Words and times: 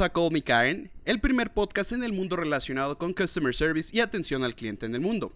A 0.00 0.08
Call 0.08 0.32
Me 0.32 0.42
Karen, 0.42 0.90
el 1.04 1.20
primer 1.20 1.52
podcast 1.52 1.92
en 1.92 2.02
el 2.02 2.12
mundo 2.12 2.34
relacionado 2.36 2.98
con 2.98 3.12
Customer 3.12 3.54
Service 3.54 3.96
y 3.96 4.00
atención 4.00 4.42
al 4.42 4.56
cliente 4.56 4.86
en 4.86 4.94
el 4.94 5.00
mundo. 5.00 5.32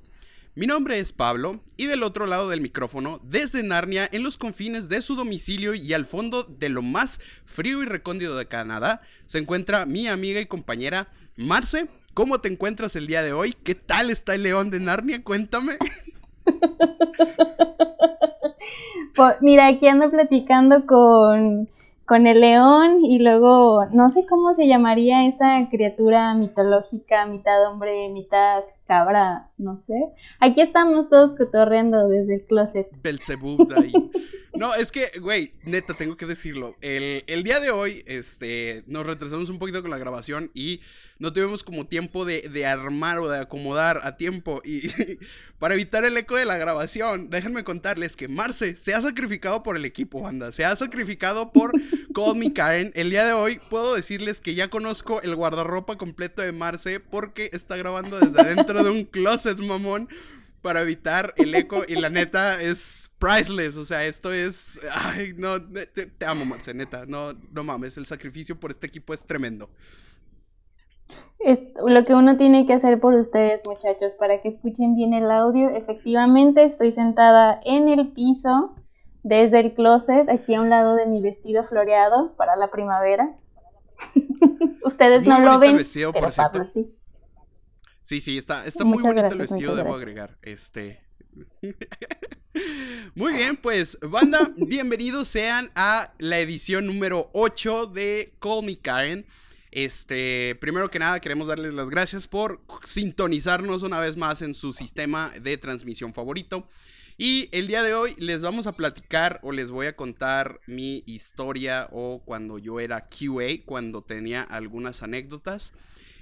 Mi 0.56 0.66
nombre 0.66 0.98
es 0.98 1.12
Pablo 1.12 1.60
y 1.76 1.86
del 1.86 2.02
otro 2.02 2.26
lado 2.26 2.48
del 2.48 2.60
micrófono, 2.60 3.20
desde 3.22 3.62
Narnia, 3.62 4.08
en 4.10 4.24
los 4.24 4.36
confines 4.36 4.88
de 4.88 5.02
su 5.02 5.14
domicilio 5.14 5.74
y 5.74 5.92
al 5.92 6.06
fondo 6.06 6.42
de 6.42 6.68
lo 6.70 6.82
más 6.82 7.20
frío 7.44 7.82
y 7.82 7.86
recóndito 7.86 8.36
de 8.36 8.46
Canadá, 8.46 9.02
se 9.26 9.38
encuentra 9.38 9.86
mi 9.86 10.08
amiga 10.08 10.40
y 10.40 10.46
compañera 10.46 11.08
Marce. 11.36 11.86
¿Cómo 12.14 12.40
te 12.40 12.48
encuentras 12.48 12.96
el 12.96 13.06
día 13.06 13.22
de 13.22 13.32
hoy? 13.32 13.54
¿Qué 13.62 13.76
tal 13.76 14.10
está 14.10 14.34
el 14.34 14.42
león 14.42 14.70
de 14.70 14.80
Narnia? 14.80 15.22
Cuéntame. 15.22 15.78
Pues, 19.14 19.34
mira, 19.40 19.66
aquí 19.66 19.88
ando 19.88 20.12
platicando 20.12 20.86
con, 20.86 21.68
con 22.08 22.26
el 22.26 22.40
león 22.40 23.04
y 23.04 23.18
luego 23.18 23.84
no 23.92 24.08
sé 24.08 24.24
cómo 24.24 24.54
se 24.54 24.66
llamaría 24.66 25.26
esa 25.26 25.68
criatura 25.70 26.32
mitológica, 26.34 27.26
mitad 27.26 27.70
hombre, 27.70 28.08
mitad 28.08 28.64
cabra, 28.88 29.50
no 29.58 29.76
sé. 29.76 29.94
Aquí 30.40 30.60
estamos 30.60 31.08
todos 31.08 31.34
cotorreando 31.34 32.08
desde 32.08 32.36
el 32.36 32.42
closet. 32.46 32.88
Belzebub 33.02 33.68
de 33.68 33.76
ahí. 33.76 33.92
No, 34.58 34.74
es 34.74 34.90
que, 34.90 35.12
güey, 35.20 35.52
neta, 35.62 35.94
tengo 35.94 36.16
que 36.16 36.26
decirlo. 36.26 36.74
El, 36.80 37.22
el, 37.28 37.44
día 37.44 37.60
de 37.60 37.70
hoy, 37.70 38.02
este, 38.06 38.82
nos 38.88 39.06
retrasamos 39.06 39.50
un 39.50 39.60
poquito 39.60 39.82
con 39.82 39.90
la 39.92 39.98
grabación 39.98 40.50
y 40.52 40.80
no 41.18 41.32
tuvimos 41.32 41.62
como 41.62 41.86
tiempo 41.86 42.24
de, 42.24 42.42
de 42.42 42.66
armar 42.66 43.18
o 43.18 43.28
de 43.28 43.38
acomodar 43.38 44.00
a 44.02 44.16
tiempo. 44.16 44.60
Y 44.64 44.88
para 45.58 45.74
evitar 45.74 46.04
el 46.04 46.16
eco 46.16 46.36
de 46.36 46.44
la 46.44 46.56
grabación, 46.56 47.30
déjenme 47.30 47.64
contarles 47.64 48.16
que 48.16 48.28
Marce 48.28 48.76
se 48.76 48.94
ha 48.94 49.02
sacrificado 49.02 49.62
por 49.62 49.76
el 49.76 49.84
equipo, 49.84 50.22
banda. 50.22 50.52
Se 50.52 50.64
ha 50.64 50.74
sacrificado 50.76 51.52
por 51.52 51.72
Call 52.14 52.36
Me 52.36 52.52
Karen. 52.52 52.92
El 52.94 53.10
día 53.10 53.26
de 53.26 53.32
hoy 53.32 53.60
puedo 53.70 53.94
decirles 53.94 54.40
que 54.40 54.54
ya 54.54 54.70
conozco 54.70 55.20
el 55.22 55.34
guardarropa 55.34 55.96
completo 55.98 56.42
de 56.42 56.52
Marce 56.52 57.00
porque 57.00 57.50
está 57.52 57.76
grabando 57.76 58.18
desde 58.20 58.40
dentro 58.78 58.92
de 58.92 59.00
un 59.00 59.04
closet, 59.04 59.58
mamón, 59.58 60.08
para 60.62 60.82
evitar 60.82 61.34
el 61.36 61.54
eco. 61.54 61.82
Y 61.86 61.96
la 61.96 62.10
neta 62.10 62.60
es 62.60 63.10
priceless. 63.18 63.76
O 63.76 63.84
sea, 63.84 64.04
esto 64.06 64.32
es. 64.32 64.80
Ay, 64.92 65.34
no. 65.36 65.62
Te, 65.62 65.86
te 65.86 66.26
amo, 66.26 66.44
Marce, 66.44 66.74
neta. 66.74 67.06
No, 67.06 67.32
no 67.32 67.64
mames. 67.64 67.96
El 67.96 68.06
sacrificio 68.06 68.58
por 68.58 68.70
este 68.70 68.86
equipo 68.86 69.14
es 69.14 69.24
tremendo. 69.24 69.68
Es 71.38 71.62
lo 71.86 72.04
que 72.04 72.14
uno 72.14 72.36
tiene 72.36 72.66
que 72.66 72.72
hacer 72.72 72.98
por 72.98 73.14
ustedes, 73.14 73.62
muchachos, 73.64 74.14
para 74.14 74.42
que 74.42 74.48
escuchen 74.48 74.96
bien 74.96 75.14
el 75.14 75.30
audio. 75.30 75.70
Efectivamente, 75.70 76.64
estoy 76.64 76.90
sentada 76.90 77.60
en 77.64 77.88
el 77.88 78.08
piso, 78.12 78.74
desde 79.22 79.60
el 79.60 79.74
closet, 79.74 80.28
aquí 80.28 80.54
a 80.54 80.60
un 80.60 80.68
lado 80.68 80.96
de 80.96 81.06
mi 81.06 81.22
vestido 81.22 81.62
floreado 81.62 82.34
para 82.36 82.56
la 82.56 82.70
primavera. 82.70 83.36
ustedes 84.84 85.26
no 85.26 85.38
lo 85.40 85.58
ven, 85.58 85.76
vestido, 85.76 86.12
pero 86.12 86.28
Pablo 86.34 86.64
sí. 86.64 86.92
Sí, 88.08 88.22
sí, 88.22 88.38
está, 88.38 88.64
está 88.64 88.84
muy 88.84 89.02
bonito 89.02 89.26
el 89.26 89.36
vestido, 89.36 89.76
debo 89.76 89.94
agregar. 89.94 90.38
Este. 90.40 91.02
Muy 93.14 93.34
bien, 93.34 93.58
pues, 93.58 93.98
banda, 94.00 94.50
bienvenidos 94.56 95.28
sean 95.28 95.70
a 95.74 96.14
la 96.16 96.38
edición 96.38 96.86
número 96.86 97.28
8 97.34 97.84
de 97.84 98.32
Call 98.40 98.64
Me 98.64 98.78
Karen. 98.78 99.26
Este, 99.70 100.56
primero 100.58 100.90
que 100.90 100.98
nada, 100.98 101.20
queremos 101.20 101.48
darles 101.48 101.74
las 101.74 101.90
gracias 101.90 102.26
por 102.26 102.62
sintonizarnos 102.82 103.82
una 103.82 104.00
vez 104.00 104.16
más 104.16 104.40
en 104.40 104.54
su 104.54 104.72
sistema 104.72 105.30
de 105.42 105.58
transmisión 105.58 106.14
favorito. 106.14 106.66
Y 107.18 107.50
el 107.52 107.66
día 107.66 107.82
de 107.82 107.92
hoy 107.92 108.14
les 108.16 108.40
vamos 108.40 108.66
a 108.66 108.72
platicar 108.72 109.38
o 109.42 109.52
les 109.52 109.70
voy 109.70 109.86
a 109.86 109.96
contar 109.96 110.60
mi 110.66 111.02
historia 111.04 111.90
o 111.92 112.22
cuando 112.24 112.58
yo 112.58 112.80
era 112.80 113.10
QA, 113.10 113.66
cuando 113.66 114.00
tenía 114.00 114.40
algunas 114.44 115.02
anécdotas. 115.02 115.74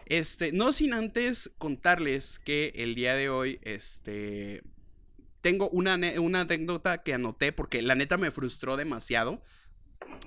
Este, 0.06 0.52
no 0.52 0.72
sin 0.72 0.94
antes 0.94 1.50
contarles 1.58 2.38
que 2.38 2.72
el 2.76 2.94
día 2.94 3.14
de 3.14 3.28
hoy, 3.28 3.58
este, 3.62 4.62
tengo 5.40 5.68
una, 5.70 5.98
una 6.20 6.42
anécdota 6.42 7.02
que 7.02 7.12
anoté 7.12 7.52
porque 7.52 7.82
la 7.82 7.96
neta 7.96 8.16
me 8.16 8.30
frustró 8.30 8.76
demasiado 8.76 9.42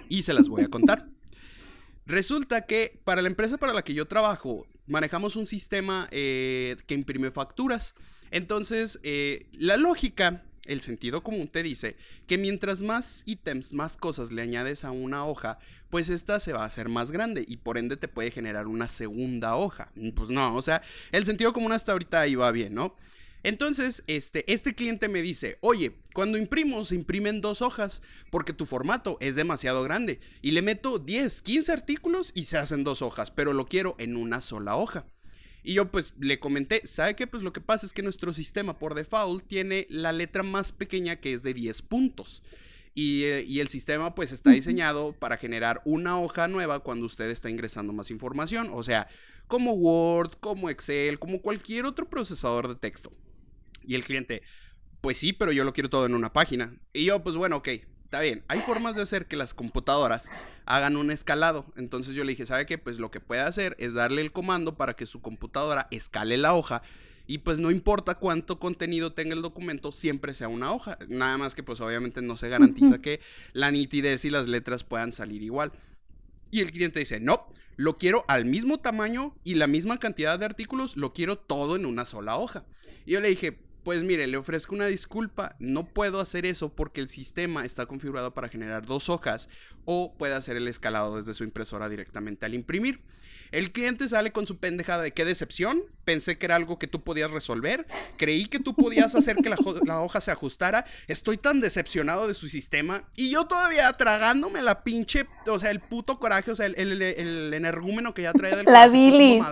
y 0.09 0.23
se 0.23 0.33
las 0.33 0.49
voy 0.49 0.63
a 0.63 0.67
contar. 0.67 1.07
Resulta 2.05 2.65
que 2.65 2.99
para 3.03 3.21
la 3.21 3.29
empresa 3.29 3.57
para 3.57 3.73
la 3.73 3.83
que 3.83 3.93
yo 3.93 4.07
trabajo, 4.07 4.67
manejamos 4.85 5.35
un 5.35 5.47
sistema 5.47 6.07
eh, 6.11 6.75
que 6.85 6.95
imprime 6.95 7.31
facturas. 7.31 7.95
Entonces, 8.31 8.99
eh, 9.03 9.47
la 9.53 9.77
lógica, 9.77 10.43
el 10.69 10.81
sentido 10.81 11.23
común 11.23 11.47
te 11.47 11.63
dice 11.63 11.97
que 12.27 12.37
mientras 12.37 12.81
más 12.81 13.23
ítems, 13.25 13.73
más 13.73 13.97
cosas 13.97 14.31
le 14.31 14.41
añades 14.41 14.85
a 14.85 14.91
una 14.91 15.25
hoja, 15.25 15.59
pues 15.89 16.09
esta 16.09 16.39
se 16.39 16.53
va 16.53 16.63
a 16.63 16.67
hacer 16.67 16.87
más 16.87 17.11
grande 17.11 17.43
y 17.47 17.57
por 17.57 17.77
ende 17.77 17.97
te 17.97 18.07
puede 18.07 18.31
generar 18.31 18.67
una 18.67 18.87
segunda 18.87 19.55
hoja. 19.55 19.91
Pues 20.15 20.29
no, 20.29 20.55
o 20.55 20.61
sea, 20.61 20.81
el 21.11 21.25
sentido 21.25 21.53
común 21.53 21.71
hasta 21.71 21.91
ahorita 21.91 22.27
iba 22.27 22.51
bien, 22.51 22.75
¿no? 22.75 22.95
Entonces, 23.41 24.03
este, 24.07 24.51
este 24.51 24.75
cliente 24.75 25.07
me 25.07 25.21
dice, 25.21 25.57
oye, 25.61 25.93
cuando 26.13 26.37
imprimo 26.37 26.83
se 26.83 26.95
imprimen 26.95 27.39
dos 27.39 27.61
hojas 27.61 28.01
porque 28.31 28.53
tu 28.53 28.65
formato 28.65 29.17
es 29.21 29.35
demasiado 29.35 29.81
grande 29.83 30.19
y 30.41 30.51
le 30.51 30.61
meto 30.61 30.99
10, 30.99 31.41
15 31.41 31.71
artículos 31.71 32.31
y 32.35 32.43
se 32.43 32.57
hacen 32.57 32.83
dos 32.83 33.01
hojas, 33.01 33.31
pero 33.31 33.53
lo 33.53 33.65
quiero 33.65 33.95
en 33.97 34.17
una 34.17 34.41
sola 34.41 34.75
hoja. 34.75 35.05
Y 35.63 35.73
yo 35.73 35.91
pues 35.91 36.13
le 36.19 36.39
comenté, 36.39 36.85
¿sabe 36.87 37.15
qué? 37.15 37.27
Pues 37.27 37.43
lo 37.43 37.53
que 37.53 37.61
pasa 37.61 37.85
es 37.85 37.93
que 37.93 38.01
nuestro 38.01 38.33
sistema 38.33 38.79
por 38.79 38.95
default 38.95 39.45
tiene 39.47 39.87
la 39.89 40.13
letra 40.13 40.43
más 40.43 40.71
pequeña 40.71 41.17
que 41.17 41.33
es 41.33 41.43
de 41.43 41.53
10 41.53 41.81
puntos. 41.83 42.43
Y, 42.95 43.23
eh, 43.23 43.43
y, 43.47 43.59
el 43.59 43.67
sistema 43.67 44.15
pues 44.15 44.31
está 44.31 44.49
diseñado 44.49 45.13
para 45.13 45.37
generar 45.37 45.81
una 45.85 46.19
hoja 46.19 46.47
nueva 46.47 46.79
cuando 46.79 47.05
usted 47.05 47.29
está 47.29 47.49
ingresando 47.49 47.93
más 47.93 48.09
información. 48.09 48.69
O 48.73 48.83
sea, 48.83 49.07
como 49.47 49.73
Word, 49.73 50.33
como 50.39 50.69
Excel, 50.69 51.19
como 51.19 51.41
cualquier 51.41 51.85
otro 51.85 52.09
procesador 52.09 52.67
de 52.67 52.75
texto. 52.75 53.11
Y 53.83 53.95
el 53.95 54.03
cliente, 54.03 54.41
pues 55.01 55.17
sí, 55.17 55.33
pero 55.33 55.51
yo 55.51 55.63
lo 55.63 55.73
quiero 55.73 55.89
todo 55.89 56.05
en 56.05 56.13
una 56.13 56.33
página. 56.33 56.77
Y 56.93 57.05
yo, 57.05 57.23
pues 57.23 57.35
bueno, 57.35 57.57
ok, 57.57 57.69
está 58.09 58.21
bien. 58.21 58.43
Hay 58.47 58.61
formas 58.61 58.95
de 58.95 59.03
hacer 59.03 59.27
que 59.27 59.35
las 59.35 59.53
computadoras 59.53 60.31
hagan 60.65 60.97
un 60.97 61.11
escalado. 61.11 61.71
Entonces 61.75 62.15
yo 62.15 62.23
le 62.23 62.31
dije, 62.31 62.47
¿sabe 62.47 62.65
qué? 62.65 62.79
Pues 62.79 62.97
lo 62.97 63.11
que 63.11 63.19
puede 63.19 63.41
hacer 63.41 63.75
es 63.77 63.93
darle 63.93 64.23
el 64.23 64.31
comando 64.31 64.75
para 64.77 64.95
que 64.95 65.05
su 65.05 65.21
computadora 65.21 65.87
escale 65.91 66.35
la 66.37 66.55
hoja. 66.55 66.81
Y 67.27 67.37
pues 67.37 67.59
no 67.59 67.69
importa 67.69 68.15
cuánto 68.15 68.57
contenido 68.57 69.13
tenga 69.13 69.35
el 69.35 69.43
documento, 69.43 69.91
siempre 69.91 70.33
sea 70.33 70.47
una 70.47 70.73
hoja. 70.73 70.97
Nada 71.07 71.37
más 71.37 71.53
que 71.53 71.61
pues 71.61 71.81
obviamente 71.81 72.23
no 72.23 72.35
se 72.35 72.49
garantiza 72.49 72.99
que 72.99 73.19
la 73.53 73.69
nitidez 73.69 74.25
y 74.25 74.31
las 74.31 74.47
letras 74.47 74.83
puedan 74.83 75.13
salir 75.13 75.43
igual. 75.43 75.71
Y 76.49 76.61
el 76.61 76.71
cliente 76.71 77.01
dice, 77.01 77.19
no, 77.19 77.45
lo 77.75 77.99
quiero 77.99 78.25
al 78.27 78.45
mismo 78.45 78.79
tamaño 78.79 79.35
y 79.43 79.53
la 79.53 79.67
misma 79.67 79.99
cantidad 79.99 80.39
de 80.39 80.45
artículos, 80.45 80.97
lo 80.97 81.13
quiero 81.13 81.37
todo 81.37 81.75
en 81.75 81.85
una 81.85 82.05
sola 82.05 82.37
hoja. 82.37 82.65
Y 83.05 83.11
yo 83.11 83.21
le 83.21 83.29
dije, 83.29 83.59
pues 83.89 84.03
mire, 84.03 84.27
le 84.27 84.37
ofrezco 84.37 84.75
una 84.75 84.85
disculpa, 84.85 85.55
no 85.57 85.83
puedo 85.83 86.19
hacer 86.19 86.45
eso 86.45 86.69
porque 86.69 87.01
el 87.01 87.09
sistema 87.09 87.65
está 87.65 87.87
configurado 87.87 88.35
para 88.35 88.47
generar 88.47 88.85
dos 88.85 89.09
hojas 89.09 89.49
o 89.83 90.13
puede 90.15 90.35
hacer 90.35 90.57
el 90.57 90.67
escalado 90.67 91.17
desde 91.17 91.33
su 91.33 91.43
impresora 91.43 91.89
directamente 91.89 92.45
al 92.45 92.53
imprimir. 92.53 93.01
El 93.49 93.71
cliente 93.71 94.07
sale 94.07 94.31
con 94.31 94.45
su 94.45 94.57
pendejada 94.57 95.01
de 95.01 95.11
qué 95.11 95.25
decepción, 95.25 95.81
pensé 96.05 96.37
que 96.37 96.45
era 96.45 96.55
algo 96.55 96.77
que 96.77 96.85
tú 96.85 97.01
podías 97.01 97.31
resolver, 97.31 97.87
creí 98.15 98.45
que 98.45 98.59
tú 98.59 98.75
podías 98.75 99.15
hacer 99.15 99.37
que 99.37 99.49
la, 99.49 100.01
hoja 100.01 100.21
se 100.21 100.29
ajustara, 100.29 100.85
estoy 101.07 101.37
tan 101.37 101.59
decepcionado 101.59 102.27
de 102.27 102.35
su 102.35 102.47
sistema 102.47 103.05
y 103.15 103.31
yo 103.31 103.47
todavía 103.47 103.91
tragándome 103.93 104.61
la 104.61 104.83
pinche, 104.83 105.25
o 105.47 105.57
sea, 105.57 105.71
el 105.71 105.79
puto 105.79 106.19
coraje, 106.19 106.51
o 106.51 106.55
sea, 106.55 106.67
el, 106.67 107.01
energúmeno 107.55 108.13
que 108.13 108.21
ya 108.21 108.33
traía 108.33 108.57
del... 108.57 108.67
La 108.67 108.87
bilis. 108.87 109.43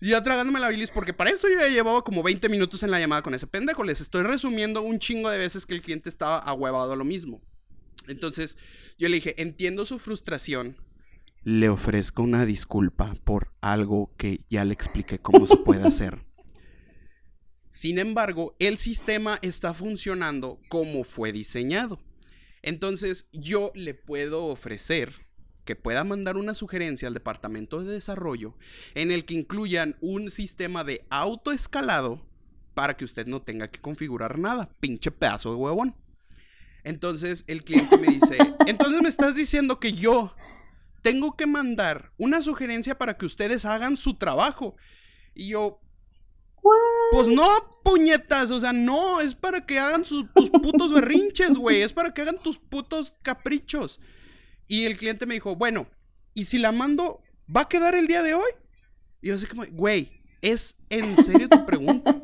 Y 0.00 0.10
ya 0.10 0.22
tragándome 0.22 0.60
la 0.60 0.68
bilis, 0.68 0.90
porque 0.90 1.12
para 1.12 1.30
eso 1.30 1.48
yo 1.48 1.58
ya 1.58 1.68
llevaba 1.68 2.02
como 2.02 2.22
20 2.22 2.48
minutos 2.48 2.82
en 2.82 2.90
la 2.90 3.00
llamada 3.00 3.22
con 3.22 3.34
ese 3.34 3.46
pendejo. 3.46 3.82
Les 3.82 4.00
estoy 4.00 4.22
resumiendo 4.22 4.82
un 4.82 4.98
chingo 4.98 5.28
de 5.28 5.38
veces 5.38 5.66
que 5.66 5.74
el 5.74 5.82
cliente 5.82 6.08
estaba 6.08 6.38
ahuevado 6.38 6.92
a 6.92 6.96
lo 6.96 7.04
mismo. 7.04 7.40
Entonces, 8.06 8.56
yo 8.96 9.08
le 9.08 9.16
dije, 9.16 9.40
entiendo 9.40 9.84
su 9.84 9.98
frustración. 9.98 10.76
Le 11.42 11.68
ofrezco 11.68 12.22
una 12.22 12.44
disculpa 12.44 13.14
por 13.24 13.52
algo 13.60 14.14
que 14.16 14.44
ya 14.48 14.64
le 14.64 14.72
expliqué 14.72 15.18
cómo 15.18 15.46
se 15.46 15.56
puede 15.56 15.82
hacer. 15.88 16.24
Sin 17.68 17.98
embargo, 17.98 18.54
el 18.58 18.78
sistema 18.78 19.38
está 19.42 19.74
funcionando 19.74 20.60
como 20.68 21.04
fue 21.04 21.32
diseñado. 21.32 22.00
Entonces, 22.62 23.26
yo 23.32 23.72
le 23.74 23.94
puedo 23.94 24.46
ofrecer 24.46 25.27
que 25.68 25.76
pueda 25.76 26.02
mandar 26.02 26.38
una 26.38 26.54
sugerencia 26.54 27.08
al 27.08 27.12
departamento 27.12 27.84
de 27.84 27.92
desarrollo 27.92 28.54
en 28.94 29.10
el 29.10 29.26
que 29.26 29.34
incluyan 29.34 29.96
un 30.00 30.30
sistema 30.30 30.82
de 30.82 31.04
autoescalado 31.10 32.26
para 32.72 32.96
que 32.96 33.04
usted 33.04 33.26
no 33.26 33.42
tenga 33.42 33.70
que 33.70 33.78
configurar 33.78 34.38
nada. 34.38 34.70
Pinche 34.80 35.10
pedazo 35.10 35.50
de 35.50 35.56
huevón. 35.56 35.94
Entonces 36.84 37.44
el 37.48 37.64
cliente 37.64 37.98
me 37.98 38.06
dice, 38.06 38.38
entonces 38.66 39.02
me 39.02 39.10
estás 39.10 39.34
diciendo 39.34 39.78
que 39.78 39.92
yo 39.92 40.34
tengo 41.02 41.36
que 41.36 41.46
mandar 41.46 42.12
una 42.16 42.40
sugerencia 42.40 42.96
para 42.96 43.18
que 43.18 43.26
ustedes 43.26 43.66
hagan 43.66 43.98
su 43.98 44.14
trabajo. 44.14 44.74
Y 45.34 45.48
yo, 45.48 45.82
pues 47.10 47.28
no, 47.28 47.46
puñetas, 47.84 48.50
o 48.52 48.58
sea, 48.58 48.72
no, 48.72 49.20
es 49.20 49.34
para 49.34 49.66
que 49.66 49.78
hagan 49.78 50.02
tus 50.02 50.48
putos 50.48 50.94
berrinches, 50.94 51.58
güey, 51.58 51.82
es 51.82 51.92
para 51.92 52.14
que 52.14 52.22
hagan 52.22 52.38
tus 52.38 52.56
putos 52.56 53.14
caprichos. 53.22 54.00
Y 54.68 54.84
el 54.84 54.96
cliente 54.96 55.26
me 55.26 55.34
dijo, 55.34 55.56
bueno, 55.56 55.88
¿y 56.34 56.44
si 56.44 56.58
la 56.58 56.72
mando, 56.72 57.22
va 57.54 57.62
a 57.62 57.68
quedar 57.68 57.94
el 57.94 58.06
día 58.06 58.22
de 58.22 58.34
hoy? 58.34 58.50
Y 59.20 59.28
yo 59.28 59.34
así 59.34 59.46
como, 59.46 59.64
güey, 59.72 60.22
¿es 60.42 60.76
en 60.90 61.16
serio 61.24 61.48
tu 61.48 61.66
pregunta? 61.66 62.14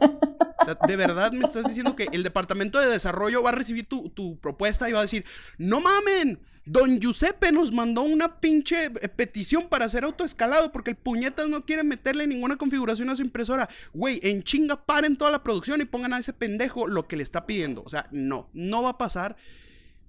de 0.87 0.97
verdad 0.97 1.33
me 1.33 1.45
estás 1.45 1.65
diciendo 1.65 1.95
que 1.95 2.07
el 2.13 2.23
departamento 2.23 2.79
de 2.79 2.87
desarrollo 2.87 3.43
va 3.43 3.51
a 3.51 3.55
recibir 3.55 3.87
tu, 3.87 4.09
tu 4.11 4.39
propuesta 4.39 4.89
y 4.89 4.93
va 4.93 5.01
a 5.01 5.03
decir, 5.03 5.25
no 5.59 5.81
mamen, 5.81 6.41
Don 6.67 6.99
Giuseppe 6.99 7.53
nos 7.53 7.71
mandó 7.73 8.03
una 8.03 8.41
pinche 8.41 8.87
eh, 8.87 9.09
petición 9.09 9.69
para 9.69 9.85
hacer 9.85 10.05
autoescalado 10.05 10.73
porque 10.73 10.91
el 10.91 10.97
puñetas 10.97 11.49
no 11.49 11.67
quiere 11.67 11.83
meterle 11.83 12.27
ninguna 12.27 12.57
configuración 12.57 13.11
a 13.11 13.17
su 13.17 13.23
impresora. 13.23 13.69
Güey, 13.93 14.19
en 14.23 14.43
chinga 14.43 14.87
paren 14.87 15.17
toda 15.17 15.31
la 15.31 15.43
producción 15.43 15.83
y 15.83 15.85
pongan 15.85 16.15
a 16.15 16.19
ese 16.19 16.33
pendejo 16.33 16.89
lo 16.89 17.07
que 17.07 17.17
le 17.17 17.23
está 17.23 17.45
pidiendo. 17.45 17.83
O 17.85 17.91
sea, 17.91 18.09
no, 18.13 18.49
no 18.55 18.83
va 18.83 18.91
a 18.91 18.99
pasar. 18.99 19.37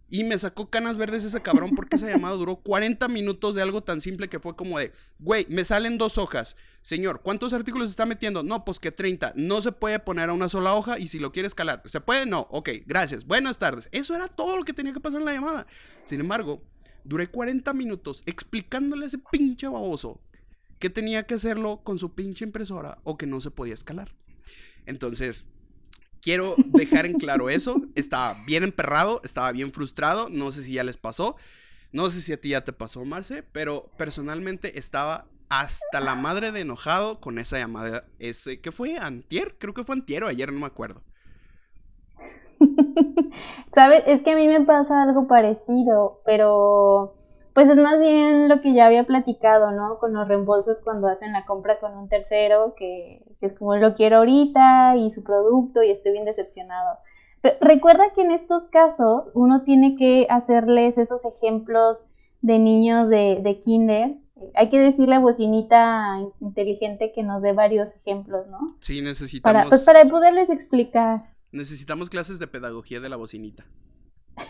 Y 0.08 0.24
me 0.24 0.38
sacó 0.38 0.70
canas 0.70 0.98
verdes 0.98 1.24
ese 1.24 1.42
cabrón 1.42 1.72
porque 1.76 1.96
esa 1.96 2.08
llamada 2.08 2.36
duró 2.36 2.58
40 2.58 3.08
minutos 3.08 3.56
de 3.56 3.62
algo 3.64 3.82
tan 3.82 4.02
simple 4.02 4.30
que 4.30 4.40
fue 4.40 4.56
como 4.56 4.78
de, 4.78 4.92
güey, 5.18 5.48
me 5.50 5.66
salen 5.66 5.98
dos 5.98 6.20
hojas. 6.20 6.56
Señor, 6.84 7.22
¿cuántos 7.24 7.54
artículos 7.54 7.90
está 7.90 8.06
metiendo? 8.06 8.44
No, 8.44 8.64
pues 8.64 8.80
que 8.80 8.92
30. 8.92 9.34
No 9.36 9.62
se 9.62 9.72
puede 9.72 10.00
poner 10.00 10.30
a 10.30 10.34
una 10.34 10.48
sola 10.48 10.76
hoja 10.76 11.00
y 11.00 11.08
si 11.08 11.18
lo 11.18 11.32
quiere 11.32 11.48
escalar, 11.48 11.82
¿se 11.86 12.02
puede? 12.02 12.28
No, 12.28 12.48
ok, 12.52 12.70
gracias. 12.86 13.26
Buenas 13.26 13.58
tardes. 13.58 13.90
Eso 13.92 14.16
era 14.16 14.28
todo 14.28 14.58
lo 14.58 14.64
que 14.64 14.74
tenía 14.74 14.94
que 14.94 15.00
pasar 15.00 15.22
en 15.22 15.26
la 15.26 15.34
llamada. 15.34 15.66
Sin 16.06 16.20
embargo, 16.20 16.62
duré 17.04 17.28
40 17.28 17.74
minutos 17.74 18.22
explicándole 18.28 19.06
a 19.06 19.08
ese 19.08 19.18
pinche 19.18 19.68
baboso 19.68 20.22
que 20.78 20.92
tenía 20.92 21.24
que 21.24 21.34
hacerlo 21.34 21.82
con 21.84 21.98
su 21.98 22.14
pinche 22.14 22.46
impresora 22.46 23.00
o 23.04 23.18
que 23.18 23.26
no 23.26 23.42
se 23.42 23.50
podía 23.50 23.74
escalar. 23.74 24.14
Entonces, 24.86 25.46
quiero 26.26 26.56
dejar 26.58 27.06
en 27.06 27.20
claro 27.20 27.50
eso. 27.50 27.84
Estaba 27.94 28.36
bien 28.46 28.64
emperrado, 28.64 29.22
estaba 29.24 29.52
bien 29.52 29.72
frustrado. 29.72 30.28
No 30.30 30.52
sé 30.52 30.64
si 30.64 30.74
ya 30.74 30.84
les 30.84 30.98
pasó. 30.98 31.36
No 31.92 32.10
sé 32.10 32.20
si 32.20 32.34
a 32.34 32.42
ti 32.42 32.50
ya 32.50 32.66
te 32.66 32.74
pasó, 32.74 33.06
Marce, 33.06 33.44
pero 33.44 33.92
personalmente 33.96 34.78
estaba 34.80 35.28
hasta 35.50 36.02
la 36.02 36.16
madre 36.16 36.52
de 36.52 36.62
enojado 36.62 37.22
con 37.22 37.38
esa 37.38 37.60
llamada. 37.60 38.06
¿Qué 38.18 38.72
fue? 38.72 38.98
¿Antier? 38.98 39.56
Creo 39.60 39.74
que 39.76 39.84
fue 39.84 39.96
antier 39.96 40.24
o 40.24 40.28
ayer, 40.28 40.52
no 40.52 40.60
me 40.60 40.66
acuerdo. 40.66 41.04
¿Sabes? 43.74 44.04
Es 44.08 44.24
que 44.24 44.32
a 44.32 44.36
mí 44.36 44.48
me 44.48 44.62
pasa 44.62 45.04
algo 45.04 45.28
parecido, 45.28 46.22
pero 46.26 47.16
pues 47.56 47.70
es 47.70 47.78
más 47.78 47.98
bien 48.02 48.50
lo 48.50 48.60
que 48.60 48.74
ya 48.74 48.86
había 48.86 49.06
platicado, 49.06 49.72
¿no? 49.72 49.98
Con 49.98 50.12
los 50.12 50.28
reembolsos 50.28 50.82
cuando 50.82 51.08
hacen 51.08 51.32
la 51.32 51.46
compra 51.46 51.80
con 51.80 51.98
un 51.98 52.10
tercero, 52.10 52.76
que, 52.78 53.24
es 53.40 53.54
como 53.54 53.78
lo 53.78 53.96
quiero 53.96 54.18
ahorita 54.18 54.98
y 54.98 55.10
su 55.10 55.24
producto 55.24 55.82
y 55.82 55.90
estoy 55.90 56.12
bien 56.12 56.26
decepcionado. 56.26 56.98
Pero 57.40 57.56
recuerda 57.62 58.12
que 58.14 58.24
en 58.24 58.32
estos 58.32 58.68
casos 58.68 59.32
uno 59.34 59.64
tiene 59.64 59.96
que 59.96 60.28
hacerles 60.30 60.98
esos 60.98 61.24
ejemplos 61.24 62.08
de 62.42 62.60
niños 62.60 63.08
de, 63.08 63.40
de 63.42 63.60
kinder. 63.62 64.18
Hay 64.56 64.68
que 64.68 64.78
decirle 64.78 65.16
a 65.16 65.20
bocinita 65.20 66.20
inteligente 66.42 67.14
que 67.14 67.24
nos 67.24 67.42
dé 67.42 67.54
varios 67.54 67.96
ejemplos, 67.96 68.50
¿no? 68.50 68.76
Sí, 68.82 69.02
necesitamos. 69.02 69.62
Para, 69.62 69.70
pues 69.70 69.84
para 69.84 70.04
poderles 70.04 70.50
explicar. 70.50 71.34
Necesitamos 71.54 72.10
clases 72.10 72.38
de 72.38 72.48
pedagogía 72.48 73.00
de 73.00 73.08
la 73.08 73.16
bocinita. 73.16 73.66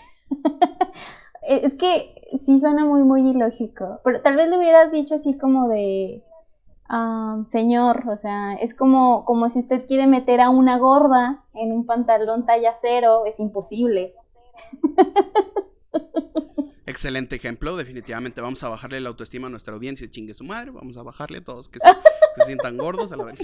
Eh, 1.47 1.61
es 1.63 1.75
que 1.75 2.14
sí 2.39 2.59
suena 2.59 2.85
muy, 2.85 3.03
muy 3.03 3.29
ilógico. 3.29 3.99
Pero 4.03 4.21
tal 4.21 4.35
vez 4.35 4.49
le 4.49 4.57
hubieras 4.57 4.91
dicho 4.91 5.15
así 5.15 5.37
como 5.37 5.67
de. 5.67 6.23
señor, 7.47 8.07
o 8.09 8.17
sea, 8.17 8.53
es 8.55 8.73
como, 8.73 9.25
como 9.25 9.49
si 9.49 9.59
usted 9.59 9.85
quiere 9.85 10.07
meter 10.07 10.41
a 10.41 10.49
una 10.49 10.77
gorda 10.77 11.43
en 11.53 11.71
un 11.71 11.85
pantalón 11.85 12.45
talla 12.45 12.73
cero, 12.79 13.23
es 13.25 13.39
imposible. 13.39 14.13
Excelente 16.87 17.35
ejemplo, 17.35 17.75
definitivamente 17.77 18.41
vamos 18.41 18.63
a 18.63 18.69
bajarle 18.69 19.01
la 19.01 19.09
autoestima 19.09 19.47
a 19.47 19.49
nuestra 19.49 19.73
audiencia, 19.73 20.07
chingue 20.07 20.35
su 20.35 20.43
madre, 20.43 20.69
vamos 20.69 20.97
a 20.97 21.03
bajarle 21.03 21.39
a 21.39 21.43
todos 21.43 21.67
que 21.67 21.79
se, 21.79 22.45
sientan 22.45 22.77
gordos 22.77 23.11
a 23.11 23.17
la 23.17 23.25
vez. 23.25 23.39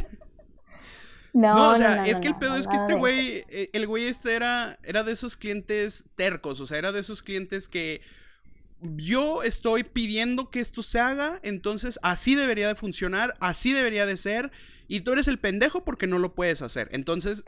No, 1.33 1.71
o 1.71 1.77
sea, 1.77 2.05
es 2.05 2.19
que 2.19 2.27
el 2.27 2.35
pedo 2.35 2.57
es 2.57 2.67
que 2.67 2.75
este 2.75 2.93
güey, 2.93 3.45
eh, 3.49 3.69
el 3.73 3.87
güey 3.87 4.05
este 4.05 4.35
era, 4.35 4.77
era 4.83 5.03
de 5.03 5.13
esos 5.13 5.37
clientes 5.37 6.03
tercos, 6.15 6.59
o 6.59 6.65
sea, 6.65 6.77
era 6.77 6.91
de 6.91 6.99
esos 6.99 7.23
clientes 7.23 7.67
que 7.67 8.01
yo 8.81 9.43
estoy 9.43 9.83
pidiendo 9.83 10.49
que 10.49 10.59
esto 10.59 10.83
se 10.83 10.99
haga, 10.99 11.39
entonces 11.43 11.99
así 12.01 12.35
debería 12.35 12.67
de 12.67 12.75
funcionar, 12.75 13.35
así 13.39 13.73
debería 13.73 14.05
de 14.05 14.17
ser, 14.17 14.51
y 14.87 15.01
tú 15.01 15.13
eres 15.13 15.27
el 15.27 15.39
pendejo 15.39 15.85
porque 15.85 16.07
no 16.07 16.19
lo 16.19 16.33
puedes 16.33 16.61
hacer. 16.61 16.89
Entonces, 16.91 17.43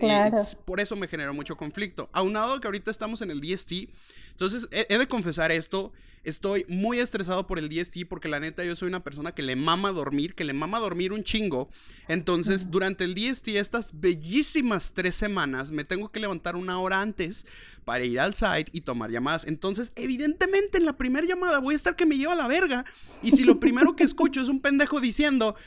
por 0.66 0.80
eso 0.80 0.96
me 0.96 1.08
generó 1.08 1.34
mucho 1.34 1.58
conflicto. 1.58 2.10
Aunado 2.14 2.62
que 2.62 2.68
ahorita 2.68 2.90
estamos 2.90 3.22
en 3.22 3.32
el 3.32 3.42
DST, 3.42 3.90
entonces 4.32 4.68
he 4.72 4.98
de 4.98 5.08
confesar 5.08 5.52
esto, 5.52 5.92
Estoy 6.24 6.66
muy 6.70 7.00
estresado 7.00 7.48
por 7.48 7.60
el 7.60 7.68
DST 7.68 8.06
porque 8.08 8.30
la 8.30 8.40
neta 8.40 8.64
yo 8.64 8.78
soy 8.78 8.88
una 8.88 9.04
persona 9.04 9.34
que 9.34 9.44
le 9.44 9.58
mama 9.58 9.92
dormir, 9.92 10.36
que 10.36 10.46
le 10.46 10.54
mama 10.54 10.80
dormir 10.80 11.12
un 11.12 11.26
chingo. 11.26 11.70
Entonces, 12.08 12.72
durante 12.72 13.04
el 13.04 13.14
DST, 13.14 13.50
estas 13.50 14.00
bellísimas 14.00 14.94
tres 14.94 15.16
semanas, 15.16 15.72
me 15.72 15.84
tengo 15.84 16.12
que 16.12 16.22
levantar 16.22 16.56
una 16.56 16.80
hora 16.80 17.02
antes 17.02 17.46
para 17.84 18.06
ir 18.06 18.22
al 18.22 18.36
site 18.36 18.70
y 18.72 18.82
tomar 18.82 19.12
llamadas. 19.12 19.46
Entonces, 19.46 19.92
evidentemente, 19.96 20.78
en 20.78 20.86
la 20.86 20.98
primera 20.98 21.28
llamada 21.28 21.60
voy 21.60 21.74
a 21.74 21.78
estar 21.78 21.98
que 21.98 22.06
me 22.06 22.18
lleva 22.18 22.34
a 22.34 22.38
la 22.38 22.48
verga. 22.48 22.86
Y 23.22 23.32
si 23.32 23.44
lo 23.44 23.60
primero 23.60 23.98
que 23.98 24.04
escucho 24.06 24.42
es 24.42 24.48
un 24.48 24.62
pendejo 24.62 25.02
diciendo, 25.02 25.58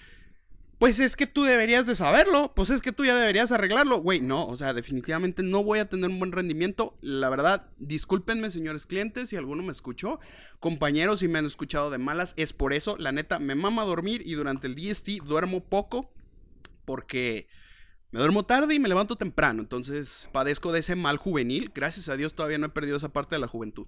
pues 0.79 1.01
es 1.01 1.17
que 1.17 1.27
tú 1.27 1.45
deberías 1.45 1.87
de 1.87 1.95
saberlo, 1.95 2.53
pues 2.55 2.69
es 2.69 2.83
que 2.83 2.93
tú 2.93 3.05
ya 3.05 3.17
deberías 3.17 3.51
arreglarlo. 3.51 3.99
Güey, 3.99 4.21
no, 4.21 4.47
o 4.47 4.57
sea, 4.57 4.75
definitivamente 4.75 5.43
no 5.43 5.65
voy 5.65 5.79
a 5.79 5.89
tener 5.89 6.11
un 6.11 6.19
buen 6.19 6.33
rendimiento. 6.33 6.95
La 7.01 7.31
verdad, 7.31 7.69
discúlpenme, 7.79 8.51
señores 8.51 8.85
clientes, 8.85 9.31
si 9.31 9.37
alguno 9.37 9.63
me 9.63 9.73
escuchó. 9.73 10.21
Compañeros, 10.61 11.21
si 11.21 11.29
me 11.29 11.39
han 11.39 11.47
escuchado 11.47 11.91
de 11.91 11.99
malas, 11.99 12.35
es 12.37 12.53
por 12.53 12.75
eso. 12.75 12.97
La 12.99 13.11
neta, 13.11 13.39
me 13.39 13.55
mama 13.55 13.85
dormir 13.85 14.23
y 14.27 14.35
durante 14.35 14.67
el 14.67 14.75
DST 14.75 15.23
duermo 15.25 15.61
poco 15.65 16.11
porque 16.85 17.49
me 18.11 18.21
duermo 18.21 18.45
tarde 18.45 18.75
y 18.75 18.79
me 18.79 18.89
levanto 18.89 19.17
temprano. 19.17 19.63
Entonces, 19.63 20.29
padezco 20.33 20.73
de 20.73 20.81
ese 20.81 20.95
mal 20.95 21.17
juvenil. 21.17 21.73
Gracias 21.75 22.11
a 22.11 22.17
Dios 22.17 22.35
todavía 22.35 22.59
no 22.59 22.67
he 22.67 22.71
perdido 22.71 22.99
esa 22.99 23.09
parte 23.09 23.35
de 23.35 23.41
la 23.41 23.49
juventud. 23.49 23.87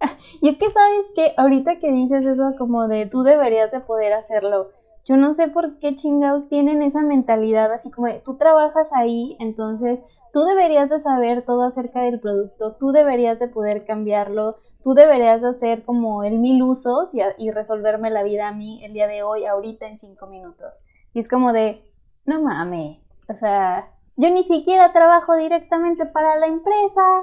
Y 0.40 0.48
es 0.48 0.58
que 0.58 0.70
sabes 0.70 1.06
que 1.14 1.32
ahorita 1.36 1.78
que 1.78 1.90
dices 1.90 2.24
eso 2.26 2.54
como 2.58 2.88
de 2.88 3.06
tú 3.06 3.22
deberías 3.22 3.70
de 3.70 3.80
poder 3.80 4.12
hacerlo 4.12 4.70
yo 5.04 5.16
no 5.16 5.34
sé 5.34 5.48
por 5.48 5.78
qué 5.78 5.96
chingados 5.96 6.48
tienen 6.48 6.82
esa 6.82 7.02
mentalidad 7.02 7.72
así 7.72 7.90
como 7.90 8.06
de 8.06 8.20
tú 8.20 8.36
trabajas 8.36 8.90
ahí, 8.92 9.36
entonces 9.40 10.00
tú 10.32 10.42
deberías 10.42 10.88
de 10.90 11.00
saber 11.00 11.44
todo 11.44 11.62
acerca 11.62 12.00
del 12.00 12.20
producto, 12.20 12.76
tú 12.76 12.92
deberías 12.92 13.38
de 13.38 13.48
poder 13.48 13.84
cambiarlo, 13.84 14.56
tú 14.82 14.94
deberías 14.94 15.42
de 15.42 15.48
hacer 15.48 15.84
como 15.84 16.24
el 16.24 16.38
mil 16.38 16.62
usos 16.62 17.10
y, 17.14 17.50
resolverme 17.50 18.10
la 18.10 18.22
vida 18.22 18.48
a 18.48 18.52
mí 18.52 18.84
el 18.84 18.94
día 18.94 19.06
de 19.06 19.22
hoy, 19.22 19.44
ahorita 19.44 19.86
en 19.86 19.98
cinco 19.98 20.26
minutos. 20.26 20.74
Y 21.12 21.20
es 21.20 21.28
como 21.28 21.52
de, 21.52 21.84
no 22.24 22.40
mames, 22.40 22.98
o 23.28 23.34
sea, 23.34 23.92
yo 24.16 24.30
ni 24.30 24.42
siquiera 24.42 24.92
trabajo 24.92 25.36
directamente 25.36 26.06
para 26.06 26.36
la 26.36 26.46
empresa. 26.46 27.22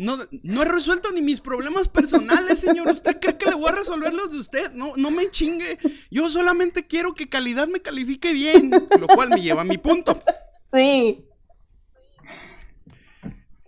No, 0.00 0.16
no 0.42 0.62
he 0.62 0.64
resuelto 0.64 1.12
ni 1.12 1.20
mis 1.20 1.42
problemas 1.42 1.86
personales, 1.86 2.60
señor. 2.60 2.88
¿Usted 2.88 3.20
cree 3.20 3.36
que 3.36 3.50
le 3.50 3.54
voy 3.54 3.68
a 3.68 3.72
resolver 3.72 4.14
los 4.14 4.32
de 4.32 4.38
usted? 4.38 4.72
No, 4.72 4.94
no 4.96 5.10
me 5.10 5.30
chingue. 5.30 5.78
Yo 6.10 6.30
solamente 6.30 6.86
quiero 6.86 7.12
que 7.12 7.28
calidad 7.28 7.68
me 7.68 7.82
califique 7.82 8.32
bien, 8.32 8.70
lo 8.98 9.06
cual 9.08 9.28
me 9.28 9.42
lleva 9.42 9.60
a 9.60 9.64
mi 9.66 9.76
punto. 9.76 10.22
Sí. 10.68 11.26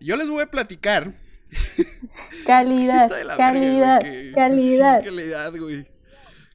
Yo 0.00 0.16
les 0.16 0.30
voy 0.30 0.44
a 0.44 0.50
platicar. 0.50 1.12
Calidad, 2.46 3.10
calidad, 3.36 4.00
calidad. 4.34 5.04
calidad, 5.04 5.54
güey. 5.54 5.86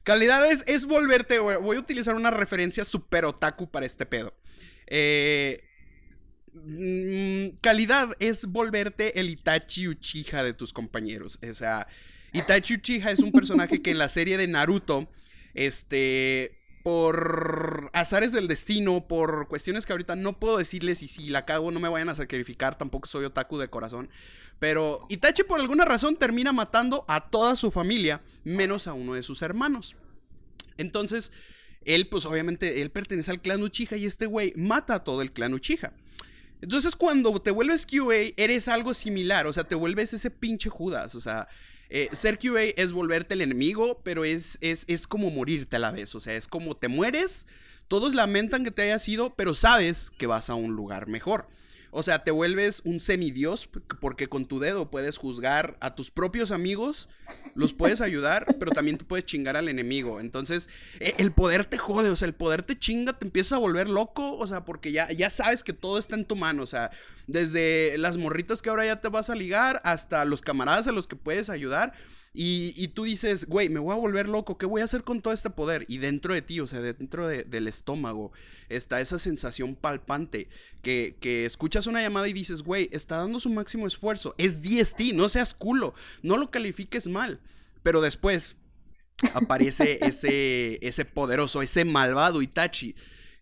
Calidad 0.02 0.50
es, 0.50 0.64
es 0.66 0.86
volverte, 0.86 1.38
güey. 1.38 1.56
Voy 1.58 1.76
a 1.76 1.80
utilizar 1.80 2.16
una 2.16 2.32
referencia 2.32 2.84
super 2.84 3.26
otaku 3.26 3.70
para 3.70 3.86
este 3.86 4.06
pedo. 4.06 4.34
Eh, 4.88 5.67
calidad 7.60 8.10
es 8.20 8.46
volverte 8.46 9.20
el 9.20 9.30
Itachi 9.30 9.88
Uchiha 9.88 10.42
de 10.42 10.54
tus 10.54 10.72
compañeros. 10.72 11.38
O 11.48 11.54
sea, 11.54 11.86
Itachi 12.32 12.74
Uchiha 12.74 13.10
es 13.10 13.20
un 13.20 13.32
personaje 13.32 13.82
que 13.82 13.90
en 13.90 13.98
la 13.98 14.08
serie 14.08 14.36
de 14.36 14.46
Naruto, 14.48 15.08
este, 15.54 16.58
por 16.82 17.90
azares 17.92 18.32
del 18.32 18.48
destino, 18.48 19.06
por 19.08 19.48
cuestiones 19.48 19.86
que 19.86 19.92
ahorita 19.92 20.16
no 20.16 20.38
puedo 20.38 20.58
decirles 20.58 21.02
y 21.02 21.08
si 21.08 21.28
la 21.28 21.44
cago 21.44 21.70
no 21.70 21.80
me 21.80 21.88
vayan 21.88 22.08
a 22.08 22.14
sacrificar, 22.14 22.78
tampoco 22.78 23.06
soy 23.06 23.24
otaku 23.24 23.58
de 23.58 23.68
corazón. 23.68 24.08
Pero 24.58 25.06
Itachi 25.08 25.44
por 25.44 25.60
alguna 25.60 25.84
razón 25.84 26.16
termina 26.16 26.52
matando 26.52 27.04
a 27.08 27.30
toda 27.30 27.56
su 27.56 27.70
familia, 27.70 28.22
menos 28.44 28.86
a 28.86 28.92
uno 28.92 29.14
de 29.14 29.22
sus 29.22 29.42
hermanos. 29.42 29.96
Entonces, 30.76 31.32
él 31.84 32.08
pues 32.08 32.26
obviamente, 32.26 32.82
él 32.82 32.90
pertenece 32.90 33.30
al 33.30 33.40
clan 33.40 33.62
Uchiha 33.62 33.96
y 33.96 34.06
este 34.06 34.26
güey 34.26 34.52
mata 34.56 34.94
a 34.94 35.04
todo 35.04 35.22
el 35.22 35.32
clan 35.32 35.54
Uchiha. 35.54 35.92
Entonces 36.60 36.96
cuando 36.96 37.40
te 37.40 37.50
vuelves 37.50 37.86
QA, 37.86 38.32
eres 38.36 38.68
algo 38.68 38.94
similar, 38.94 39.46
o 39.46 39.52
sea, 39.52 39.64
te 39.64 39.74
vuelves 39.74 40.12
ese 40.12 40.30
pinche 40.30 40.70
Judas, 40.70 41.14
o 41.14 41.20
sea, 41.20 41.48
eh, 41.88 42.08
ser 42.12 42.38
QA 42.38 42.64
es 42.76 42.92
volverte 42.92 43.34
el 43.34 43.40
enemigo, 43.40 44.00
pero 44.04 44.24
es, 44.24 44.58
es, 44.60 44.84
es 44.88 45.06
como 45.06 45.30
morirte 45.30 45.76
a 45.76 45.78
la 45.78 45.90
vez, 45.90 46.14
o 46.14 46.20
sea, 46.20 46.34
es 46.34 46.48
como 46.48 46.76
te 46.76 46.88
mueres, 46.88 47.46
todos 47.86 48.14
lamentan 48.14 48.64
que 48.64 48.70
te 48.70 48.82
hayas 48.82 49.08
ido, 49.08 49.34
pero 49.34 49.54
sabes 49.54 50.10
que 50.18 50.26
vas 50.26 50.50
a 50.50 50.54
un 50.54 50.74
lugar 50.74 51.08
mejor. 51.08 51.48
O 51.90 52.02
sea, 52.02 52.24
te 52.24 52.30
vuelves 52.30 52.82
un 52.84 53.00
semidios 53.00 53.68
porque 54.00 54.28
con 54.28 54.46
tu 54.46 54.58
dedo 54.58 54.90
puedes 54.90 55.16
juzgar 55.16 55.76
a 55.80 55.94
tus 55.94 56.10
propios 56.10 56.50
amigos, 56.50 57.08
los 57.54 57.72
puedes 57.74 58.00
ayudar, 58.00 58.46
pero 58.58 58.70
también 58.72 58.98
te 58.98 59.04
puedes 59.04 59.24
chingar 59.24 59.56
al 59.56 59.68
enemigo. 59.68 60.20
Entonces, 60.20 60.68
e, 61.00 61.14
el 61.18 61.32
poder 61.32 61.64
te 61.64 61.78
jode, 61.78 62.10
o 62.10 62.16
sea, 62.16 62.26
el 62.26 62.34
poder 62.34 62.62
te 62.62 62.78
chinga, 62.78 63.18
te 63.18 63.24
empieza 63.24 63.56
a 63.56 63.58
volver 63.58 63.88
loco, 63.88 64.36
o 64.36 64.46
sea, 64.46 64.64
porque 64.64 64.92
ya, 64.92 65.10
ya 65.12 65.30
sabes 65.30 65.64
que 65.64 65.72
todo 65.72 65.98
está 65.98 66.14
en 66.14 66.24
tu 66.24 66.36
mano, 66.36 66.62
o 66.62 66.66
sea, 66.66 66.90
desde 67.26 67.96
las 67.98 68.16
morritas 68.16 68.62
que 68.62 68.70
ahora 68.70 68.86
ya 68.86 69.00
te 69.00 69.08
vas 69.08 69.30
a 69.30 69.34
ligar 69.34 69.80
hasta 69.84 70.24
los 70.24 70.42
camaradas 70.42 70.86
a 70.86 70.92
los 70.92 71.06
que 71.06 71.16
puedes 71.16 71.50
ayudar. 71.50 71.92
Y, 72.40 72.86
tú 72.94 73.02
dices, 73.02 73.46
güey, 73.46 73.68
me 73.68 73.80
voy 73.80 73.92
a 73.92 73.98
volver 73.98 74.28
loco, 74.28 74.58
¿qué 74.58 74.64
voy 74.64 74.80
a 74.80 74.84
hacer 74.84 75.02
con 75.02 75.22
todo 75.22 75.34
este 75.34 75.50
poder? 75.50 75.84
Y 75.88 75.98
dentro 75.98 76.34
de 76.34 76.40
ti, 76.40 76.60
o 76.60 76.68
sea, 76.68 76.80
dentro 76.80 77.26
del 77.26 77.66
estómago, 77.66 78.30
está 78.68 79.00
esa 79.00 79.18
sensación 79.18 79.74
palpante 79.74 80.48
que, 80.80 81.16
que 81.18 81.46
escuchas 81.46 81.88
una 81.88 82.00
llamada 82.00 82.28
y 82.28 82.32
dices, 82.32 82.62
güey, 82.62 82.90
está 82.92 83.16
dando 83.16 83.40
su 83.40 83.50
máximo 83.50 83.88
esfuerzo, 83.88 84.36
es 84.38 84.62
DST, 84.62 85.14
no 85.14 85.28
seas 85.28 85.52
culo, 85.52 85.94
no 86.22 86.36
lo 86.36 86.52
califiques 86.52 87.08
mal. 87.08 87.40
Pero 87.82 88.00
después 88.00 88.54
aparece 89.34 89.98
ese, 90.06 90.78
ese 90.86 91.04
poderoso, 91.04 91.60
ese 91.60 91.84
malvado 91.84 92.40
Itachi 92.40 92.94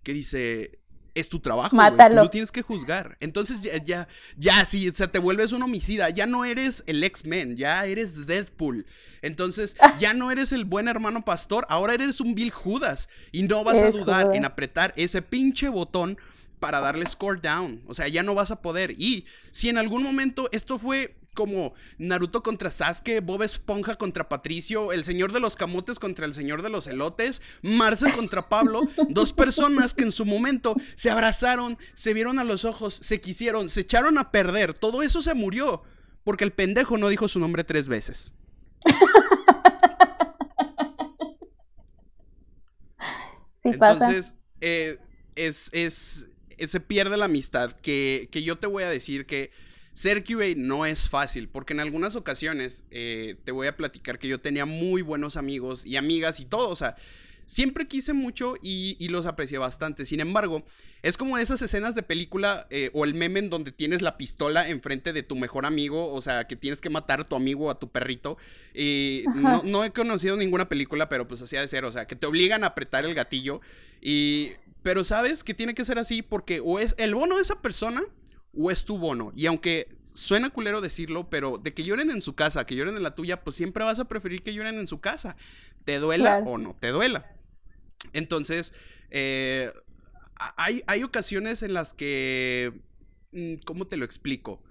que 0.04 0.14
dice, 0.14 0.78
es 1.16 1.28
tu 1.28 1.40
trabajo. 1.40 1.74
Mátalo. 1.74 2.22
Tú 2.22 2.28
tienes 2.28 2.52
que 2.52 2.62
juzgar. 2.62 3.16
Entonces 3.20 3.62
ya, 3.62 3.82
ya, 3.82 4.08
ya, 4.36 4.64
sí, 4.64 4.88
o 4.88 4.94
sea, 4.94 5.10
te 5.10 5.18
vuelves 5.18 5.52
un 5.52 5.62
homicida. 5.62 6.10
Ya 6.10 6.26
no 6.26 6.44
eres 6.44 6.84
el 6.86 7.02
X-Men, 7.02 7.56
ya 7.56 7.84
eres 7.86 8.26
Deadpool. 8.26 8.86
Entonces 9.22 9.76
ya 9.98 10.14
no 10.14 10.30
eres 10.30 10.52
el 10.52 10.64
buen 10.64 10.88
hermano 10.88 11.24
pastor, 11.24 11.66
ahora 11.68 11.94
eres 11.94 12.20
un 12.20 12.34
Bill 12.34 12.50
Judas. 12.50 13.08
Y 13.32 13.42
no 13.42 13.64
vas 13.64 13.82
a 13.82 13.90
dudar 13.90 14.36
en 14.36 14.44
apretar 14.44 14.92
ese 14.96 15.22
pinche 15.22 15.68
botón 15.68 16.18
para 16.60 16.80
darle 16.80 17.06
score 17.06 17.40
down. 17.40 17.82
O 17.86 17.94
sea, 17.94 18.08
ya 18.08 18.22
no 18.22 18.34
vas 18.34 18.50
a 18.50 18.60
poder. 18.60 18.92
Y 18.92 19.24
si 19.50 19.68
en 19.68 19.78
algún 19.78 20.02
momento 20.02 20.48
esto 20.52 20.78
fue 20.78 21.16
como 21.36 21.74
Naruto 21.98 22.42
contra 22.42 22.72
Sasuke, 22.72 23.20
Bob 23.20 23.44
Esponja 23.44 23.94
contra 23.94 24.28
Patricio, 24.28 24.90
el 24.90 25.04
señor 25.04 25.32
de 25.32 25.38
los 25.38 25.54
camotes 25.54 26.00
contra 26.00 26.26
el 26.26 26.34
señor 26.34 26.62
de 26.62 26.70
los 26.70 26.88
elotes, 26.88 27.40
Marcel 27.62 28.12
contra 28.12 28.48
Pablo, 28.48 28.80
dos 29.08 29.32
personas 29.32 29.94
que 29.94 30.02
en 30.02 30.10
su 30.10 30.24
momento 30.24 30.74
se 30.96 31.10
abrazaron, 31.10 31.78
se 31.94 32.12
vieron 32.12 32.40
a 32.40 32.44
los 32.44 32.64
ojos, 32.64 32.98
se 33.00 33.20
quisieron, 33.20 33.68
se 33.68 33.82
echaron 33.82 34.18
a 34.18 34.32
perder, 34.32 34.74
todo 34.74 35.04
eso 35.04 35.22
se 35.22 35.34
murió, 35.34 35.84
porque 36.24 36.42
el 36.42 36.52
pendejo 36.52 36.98
no 36.98 37.08
dijo 37.08 37.28
su 37.28 37.38
nombre 37.38 37.62
tres 37.62 37.86
veces. 37.86 38.32
Sí 43.58 43.72
pasa. 43.72 44.06
Entonces, 44.06 44.34
eh, 44.60 44.98
es, 45.34 45.70
es, 45.72 46.26
se 46.66 46.80
pierde 46.80 47.16
la 47.16 47.26
amistad, 47.26 47.72
que, 47.72 48.28
que 48.30 48.42
yo 48.42 48.58
te 48.58 48.66
voy 48.66 48.82
a 48.82 48.90
decir 48.90 49.26
que 49.26 49.50
ser 49.96 50.24
QA 50.24 50.48
no 50.58 50.84
es 50.84 51.08
fácil, 51.08 51.48
porque 51.48 51.72
en 51.72 51.80
algunas 51.80 52.16
ocasiones 52.16 52.84
eh, 52.90 53.36
te 53.44 53.50
voy 53.50 53.66
a 53.66 53.78
platicar 53.78 54.18
que 54.18 54.28
yo 54.28 54.38
tenía 54.42 54.66
muy 54.66 55.00
buenos 55.00 55.38
amigos 55.38 55.86
y 55.86 55.96
amigas 55.96 56.38
y 56.38 56.44
todo, 56.44 56.68
o 56.68 56.76
sea, 56.76 56.96
siempre 57.46 57.88
quise 57.88 58.12
mucho 58.12 58.56
y, 58.60 59.08
los 59.08 59.24
aprecié 59.24 59.56
bastante. 59.56 60.04
Sin 60.04 60.20
embargo, 60.20 60.64
es 61.02 61.16
como 61.16 61.38
esas 61.38 61.62
escenas 61.62 61.94
de 61.94 62.02
película 62.02 62.66
eh, 62.68 62.90
o 62.92 63.06
el 63.06 63.14
meme 63.14 63.38
en 63.38 63.48
donde 63.48 63.72
tienes 63.72 64.02
la 64.02 64.18
pistola 64.18 64.68
enfrente 64.68 65.14
de 65.14 65.22
tu 65.22 65.34
mejor 65.34 65.64
amigo, 65.64 66.12
o 66.12 66.20
sea, 66.20 66.46
que 66.46 66.56
tienes 66.56 66.82
que 66.82 66.90
matar 66.90 67.20
a 67.20 67.24
tu 67.28 67.34
amigo 67.34 67.66
o 67.66 67.70
a 67.70 67.78
tu 67.78 67.88
perrito. 67.88 68.36
No, 69.64 69.82
he 69.82 69.92
conocido 69.92 70.36
ninguna 70.36 70.68
película, 70.68 71.08
pero 71.08 71.26
pues 71.26 71.40
así 71.40 71.56
ha 71.56 71.62
de 71.62 71.68
ser, 71.68 71.86
o 71.86 71.92
sea, 71.92 72.06
que 72.06 72.16
te 72.16 72.26
obligan 72.26 72.64
a 72.64 72.68
apretar 72.68 73.06
el 73.06 73.14
gatillo. 73.14 73.62
Y, 74.02 74.50
pero 74.82 75.04
sabes 75.04 75.42
que 75.42 75.54
tiene 75.54 75.74
que 75.74 75.86
ser 75.86 75.98
así 75.98 76.20
porque 76.20 76.60
o 76.60 76.78
es 76.80 76.94
el 76.98 77.14
bono 77.14 77.36
de 77.36 77.42
esa 77.42 77.62
persona 77.62 78.02
o 78.56 78.70
es 78.70 78.84
tu 78.84 78.98
bono. 78.98 79.32
Y 79.34 79.46
aunque 79.46 79.88
suena 80.16 80.50
culero 80.50 80.80
decirlo, 80.80 81.28
pero 81.28 81.58
de 81.58 81.74
que 81.74 81.84
lloren 81.84 82.10
en 82.10 82.22
su 82.22 82.34
casa, 82.34 82.66
que 82.66 82.74
lloren 82.74 82.96
en 82.96 83.02
la 83.02 83.14
tuya, 83.14 83.42
pues 83.44 83.56
siempre 83.56 83.84
vas 83.84 84.00
a 84.00 84.06
preferir 84.06 84.42
que 84.42 84.54
lloren 84.54 84.78
en 84.78 84.86
su 84.86 85.00
casa, 85.00 85.36
te 85.84 85.98
duela 85.98 86.38
o 86.38 86.58
no 86.58 86.74
te 86.80 86.88
duela. 86.88 87.30
Entonces, 88.12 88.72
eh, 89.10 89.72
hay, 90.56 90.82
hay, 90.86 91.02
ocasiones 91.02 91.62
en 91.62 91.74
las 91.74 91.92
que, 91.92 92.72
mm, 93.32 93.54
¿cómo 93.64 93.86
te 93.86 93.96
lo 93.96 94.04
explico? 94.04 94.62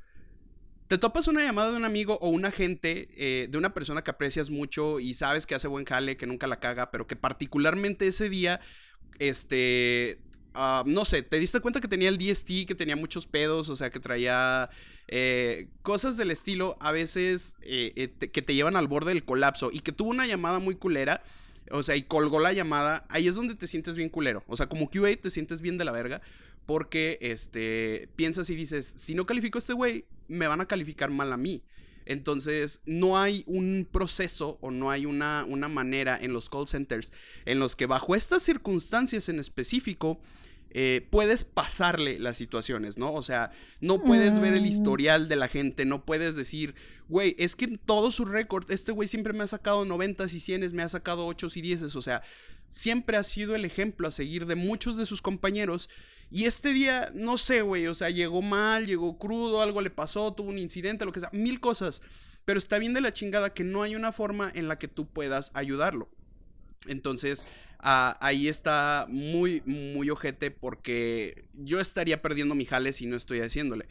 Te 0.88 0.98
topas 0.98 1.27
una 1.27 1.44
llamada 1.44 1.72
de 1.72 1.77
un 1.77 1.86
amigo 1.86 2.20
o 2.22 2.30
un 2.30 2.46
agente 2.46 3.10
eh, 3.18 3.48
de 3.48 3.58
una 3.58 3.74
persona 3.74 4.04
que 4.04 4.12
aprecias 4.12 4.51
mucho 4.51 5.00
y 5.00 5.15
sabes 5.15 5.48
que 5.48 5.56
hace 5.56 5.68
buen 5.68 5.86
jale, 5.86 6.18
que 6.18 6.27
nunca 6.27 6.46
la 6.48 6.60
caga, 6.60 6.92
pero 6.92 7.08
que 7.08 7.15
particularmente 7.15 8.08
ese 8.08 8.30
día, 8.30 8.60
este, 9.18 10.20
Ah, 10.57 10.83
no 10.85 11.03
sé, 11.03 11.21
te 11.21 11.38
diste 11.38 11.59
cuenta 11.59 11.81
que 11.81 11.88
tenía 11.89 12.07
el 12.07 12.17
DST, 12.17 12.65
que 12.65 12.75
tenía 12.75 12.95
muchos 12.95 13.27
pedos, 13.27 13.67
o 13.67 13.75
sea, 13.75 13.89
que 13.89 14.00
traía 14.00 14.69
eh, 15.09 15.67
cosas 15.81 16.15
del 16.15 16.31
estilo, 16.31 16.77
a 16.79 16.93
veces 16.93 17.55
eh, 17.62 17.91
eh, 17.97 18.29
que 18.29 18.41
te 18.41 18.55
llevan 18.55 18.77
al 18.77 18.88
borde 18.88 19.13
del 19.13 19.25
colapso 19.25 19.69
y 19.74 19.81
que 19.81 19.91
tuvo 19.91 20.09
una 20.09 20.25
llamada 20.25 20.59
muy 20.59 20.75
culera, 20.75 21.24
o 21.71 21.83
sea, 21.83 21.97
y 21.97 22.03
colgó 22.03 22.39
la 22.39 22.53
llamada, 22.53 23.05
ahí 23.09 23.27
es 23.27 23.35
donde 23.35 23.55
te 23.55 23.67
sientes 23.67 23.97
bien 23.97 24.07
culero, 24.07 24.45
o 24.47 24.55
sea, 24.55 24.67
como 24.67 24.89
QA 24.89 25.17
te 25.17 25.29
sientes 25.29 25.59
bien 25.59 25.77
de 25.77 25.83
la 25.83 25.91
verga, 25.91 26.21
porque, 26.65 27.17
este, 27.19 28.07
piensas 28.15 28.50
y 28.50 28.55
dices, 28.55 28.93
si 28.95 29.13
no 29.13 29.25
califico 29.25 29.57
a 29.57 29.59
este 29.59 29.74
güey, 29.74 30.05
me 30.29 30.47
van 30.47 30.62
a 30.62 30.67
calificar 30.67 31.12
mal 31.12 31.33
a 31.33 31.38
mí. 31.38 31.62
Entonces, 32.07 32.81
no 32.85 33.17
hay 33.17 33.43
un 33.47 33.88
proceso 33.91 34.57
o 34.62 34.71
no 34.71 34.91
hay 34.91 35.05
una, 35.05 35.43
una 35.47 35.67
manera 35.67 36.17
en 36.19 36.33
los 36.33 36.50
call 36.50 36.67
centers 36.67 37.12
en 37.45 37.59
los 37.59 37.75
que 37.75 37.88
bajo 37.88 38.15
estas 38.15 38.43
circunstancias 38.43 39.27
en 39.27 39.39
específico 39.39 40.19
eh, 40.77 41.08
puedes 41.10 41.46
pasarle 41.46 42.20
las 42.20 42.36
situaciones, 42.36 42.98
¿no? 42.98 43.13
O 43.13 43.22
sea, 43.22 43.51
no 43.79 44.03
puedes 44.03 44.41
ver 44.41 44.53
el 44.53 44.63
mm. 44.63 44.65
historial 44.65 45.29
de 45.29 45.38
la 45.38 45.48
gente, 45.48 45.86
no 45.86 46.03
puedes 46.03 46.36
decir, 46.36 46.75
güey, 47.08 47.34
es 47.39 47.55
que 47.55 47.63
en 47.63 47.77
todo 47.77 48.12
su 48.12 48.25
récord, 48.25 48.70
este 48.70 48.91
güey 48.91 49.08
siempre 49.08 49.32
me 49.32 49.46
ha 49.46 49.48
sacado 49.48 49.86
90 49.86 50.25
y 50.25 50.39
100, 50.41 50.75
me 50.75 50.84
ha 50.84 50.89
sacado 50.89 51.27
8 51.27 51.48
y 51.55 51.62
10, 51.62 51.96
o 51.96 52.01
sea, 52.01 52.24
siempre 52.67 53.15
ha 53.15 53.24
sido 53.24 53.55
el 53.55 53.63
ejemplo 53.63 54.10
a 54.10 54.12
seguir 54.12 54.48
de 54.48 54.55
muchos 54.55 54.98
de 54.98 55.05
sus 55.05 55.22
compañeros. 55.22 55.89
Y 56.29 56.44
este 56.44 56.74
día, 56.74 57.10
no 57.13 57.38
sé, 57.38 57.62
güey, 57.62 57.88
o 57.88 57.94
sea, 57.94 58.10
llegó 58.10 58.41
mal, 58.41 58.86
llegó 58.86 59.17
crudo, 59.17 59.62
algo 59.62 59.79
le 59.79 59.91
pasó, 59.91 60.34
tuvo 60.34 60.50
un 60.50 60.60
incidente, 60.60 61.05
lo 61.05 61.13
que 61.13 61.22
sea, 61.22 61.29
mil 61.32 61.62
cosas. 61.62 62.01
Pero 62.44 62.60
está 62.60 62.79
bien 62.79 62.94
de 62.94 63.00
la 63.00 63.13
chingada 63.13 63.53
que 63.53 63.63
no 63.63 63.82
hay 63.82 63.96
una 63.96 64.12
forma 64.12 64.51
en 64.53 64.67
la 64.67 64.77
que 64.77 64.89
tú 64.89 65.08
puedas 65.08 65.51
ayudarlo. 65.53 66.10
Entonces, 66.86 67.46
Ah, 67.88 68.18
ahí 68.20 68.48
está 68.48 69.06
muy, 69.08 69.62
muy 69.68 70.10
ojete 70.10 70.50
porque 70.50 71.46
yo 71.54 71.80
estaría 71.80 72.20
perdiendo 72.20 72.56
mi 72.56 72.65
jale 72.65 72.94
si 72.94 73.06
no 73.06 73.15
estoy 73.15 73.42
haciéndole. 73.42 73.86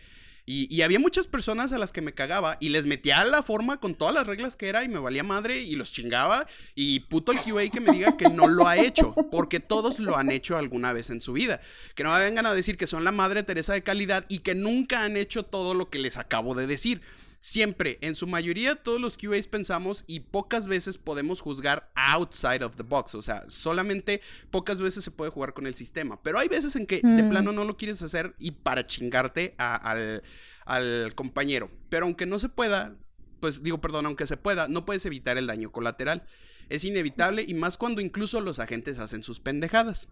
Y, 0.47 0.83
había 0.83 0.99
muchas 0.99 1.29
personas 1.29 1.73
a 1.73 1.79
las 1.79 1.93
que 1.93 2.03
me 2.03 2.13
cagaba 2.13 2.59
y 2.61 2.71
les 2.71 2.87
metía 2.87 3.25
la 3.25 3.43
forma 3.43 3.79
con 3.79 3.95
todas 3.95 4.13
las 4.13 4.27
reglas 4.27 4.57
que 4.57 4.69
era 4.69 4.85
y 4.85 4.89
me 4.89 4.99
valía 4.99 5.23
madre 5.23 5.63
y 5.63 5.77
los 5.77 5.93
chingaba. 5.93 6.49
Y 6.75 7.01
puto 7.01 7.31
el 7.31 7.39
QA 7.39 7.71
que 7.71 7.81
me 7.81 7.93
diga 7.93 8.17
que 8.17 8.29
no 8.29 8.49
lo 8.49 8.67
ha 8.67 8.77
hecho, 8.77 9.15
porque 9.31 9.61
todos 9.61 10.01
lo 10.01 10.19
han 10.19 10.33
hecho 10.33 10.59
alguna 10.59 10.93
vez 10.93 11.11
en 11.11 11.21
su 11.21 11.33
vida. 11.33 11.61
Que 11.95 12.03
no 12.03 12.13
me 12.13 12.19
vengan 12.19 12.47
a 12.47 12.55
decir 12.55 12.77
que 12.77 12.89
son 12.89 13.05
la 13.05 13.13
madre 13.13 13.45
Teresa 13.45 13.75
de 13.75 13.85
calidad 13.85 14.27
y 14.29 14.41
que 14.41 14.57
nunca 14.57 15.05
han 15.05 15.17
hecho 15.17 15.45
todo 15.45 15.73
lo 15.73 15.89
que 15.89 16.01
les 16.01 16.19
acabo 16.19 16.57
de 16.57 16.67
decir. 16.67 17.01
Siempre, 17.45 17.99
en 18.01 18.15
su 18.15 18.27
mayoría, 18.27 18.75
todos 18.75 18.99
los 18.99 19.19
QAs 19.19 19.49
pensamos 19.49 20.05
y 20.07 20.21
pocas 20.21 20.67
veces 20.67 20.97
podemos 20.97 21.43
juzgar 21.43 21.93
outside 21.95 22.65
of 22.65 22.75
the 22.77 22.83
box. 22.83 23.15
O 23.15 23.21
sea, 23.21 23.45
solamente 23.49 24.23
pocas 24.51 24.81
veces 24.81 25.05
se 25.05 25.11
puede 25.11 25.31
jugar 25.31 25.53
con 25.53 25.67
el 25.67 25.75
sistema. 25.75 26.23
Pero 26.23 26.39
hay 26.39 26.49
veces 26.49 26.75
en 26.75 26.87
que 26.87 27.03
de 27.03 27.23
mm. 27.23 27.29
plano 27.29 27.53
no 27.53 27.67
lo 27.67 27.77
quieres 27.77 28.01
hacer 28.01 28.35
y 28.39 28.53
para 28.53 28.87
chingarte 28.87 29.55
al, 29.59 30.23
al 30.65 31.15
compañero. 31.15 31.71
Pero 31.91 32.07
aunque 32.07 32.25
no 32.25 32.39
se 32.39 32.49
pueda, 32.49 32.97
pues 33.41 33.63
digo, 33.63 33.79
perdón, 33.79 34.07
aunque 34.07 34.27
se 34.27 34.39
pueda, 34.39 34.67
no 34.67 34.87
puedes 34.87 35.05
evitar 35.05 35.37
el 35.37 35.47
daño 35.47 35.71
colateral. 35.71 36.23
Es 36.71 36.83
inevitable 36.83 37.45
y 37.47 37.53
más 37.53 37.77
cuando 37.77 38.01
incluso 38.01 38.41
los 38.41 38.59
agentes 38.59 38.99
hacen 38.99 39.23
sus 39.23 39.39
pendejadas. 39.39 40.09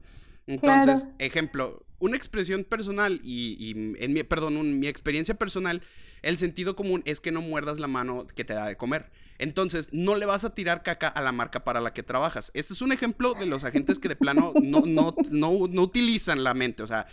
Entonces, 0.47 1.07
ejemplo, 1.19 1.87
una 1.99 2.17
expresión 2.17 2.65
personal 2.65 3.23
y, 3.25 3.95
en 3.99 4.13
mi, 4.13 4.23
perdón, 4.23 4.79
mi 4.79 4.87
experiencia 4.87 5.35
personal, 5.35 5.81
el 6.23 6.39
sentido 6.39 6.77
común 6.77 7.03
es 7.05 7.21
que 7.21 7.33
no 7.33 7.43
muerdas 7.43 7.79
la 7.79 7.89
mano 7.89 8.27
que 8.27 8.45
te 8.45 8.55
da 8.55 8.67
de 8.67 8.77
comer. 8.77 9.11
Entonces, 9.39 9.89
no 9.93 10.15
le 10.15 10.27
vas 10.27 10.45
a 10.45 10.55
tirar 10.55 10.83
caca 10.83 11.09
a 11.09 11.21
la 11.21 11.33
marca 11.33 11.65
para 11.65 11.81
la 11.81 11.93
que 11.93 12.03
trabajas. 12.03 12.51
Este 12.55 12.75
es 12.75 12.83
un 12.83 12.93
ejemplo 12.93 13.35
de 13.35 13.47
los 13.47 13.65
agentes 13.65 13.99
que 13.99 14.09
de 14.09 14.17
plano 14.17 14.53
no, 14.63 14.83
no, 14.87 15.15
no, 15.31 15.67
no 15.69 15.83
utilizan 15.83 16.45
la 16.45 16.55
mente, 16.55 16.83
o 16.83 16.87
sea, 16.87 17.07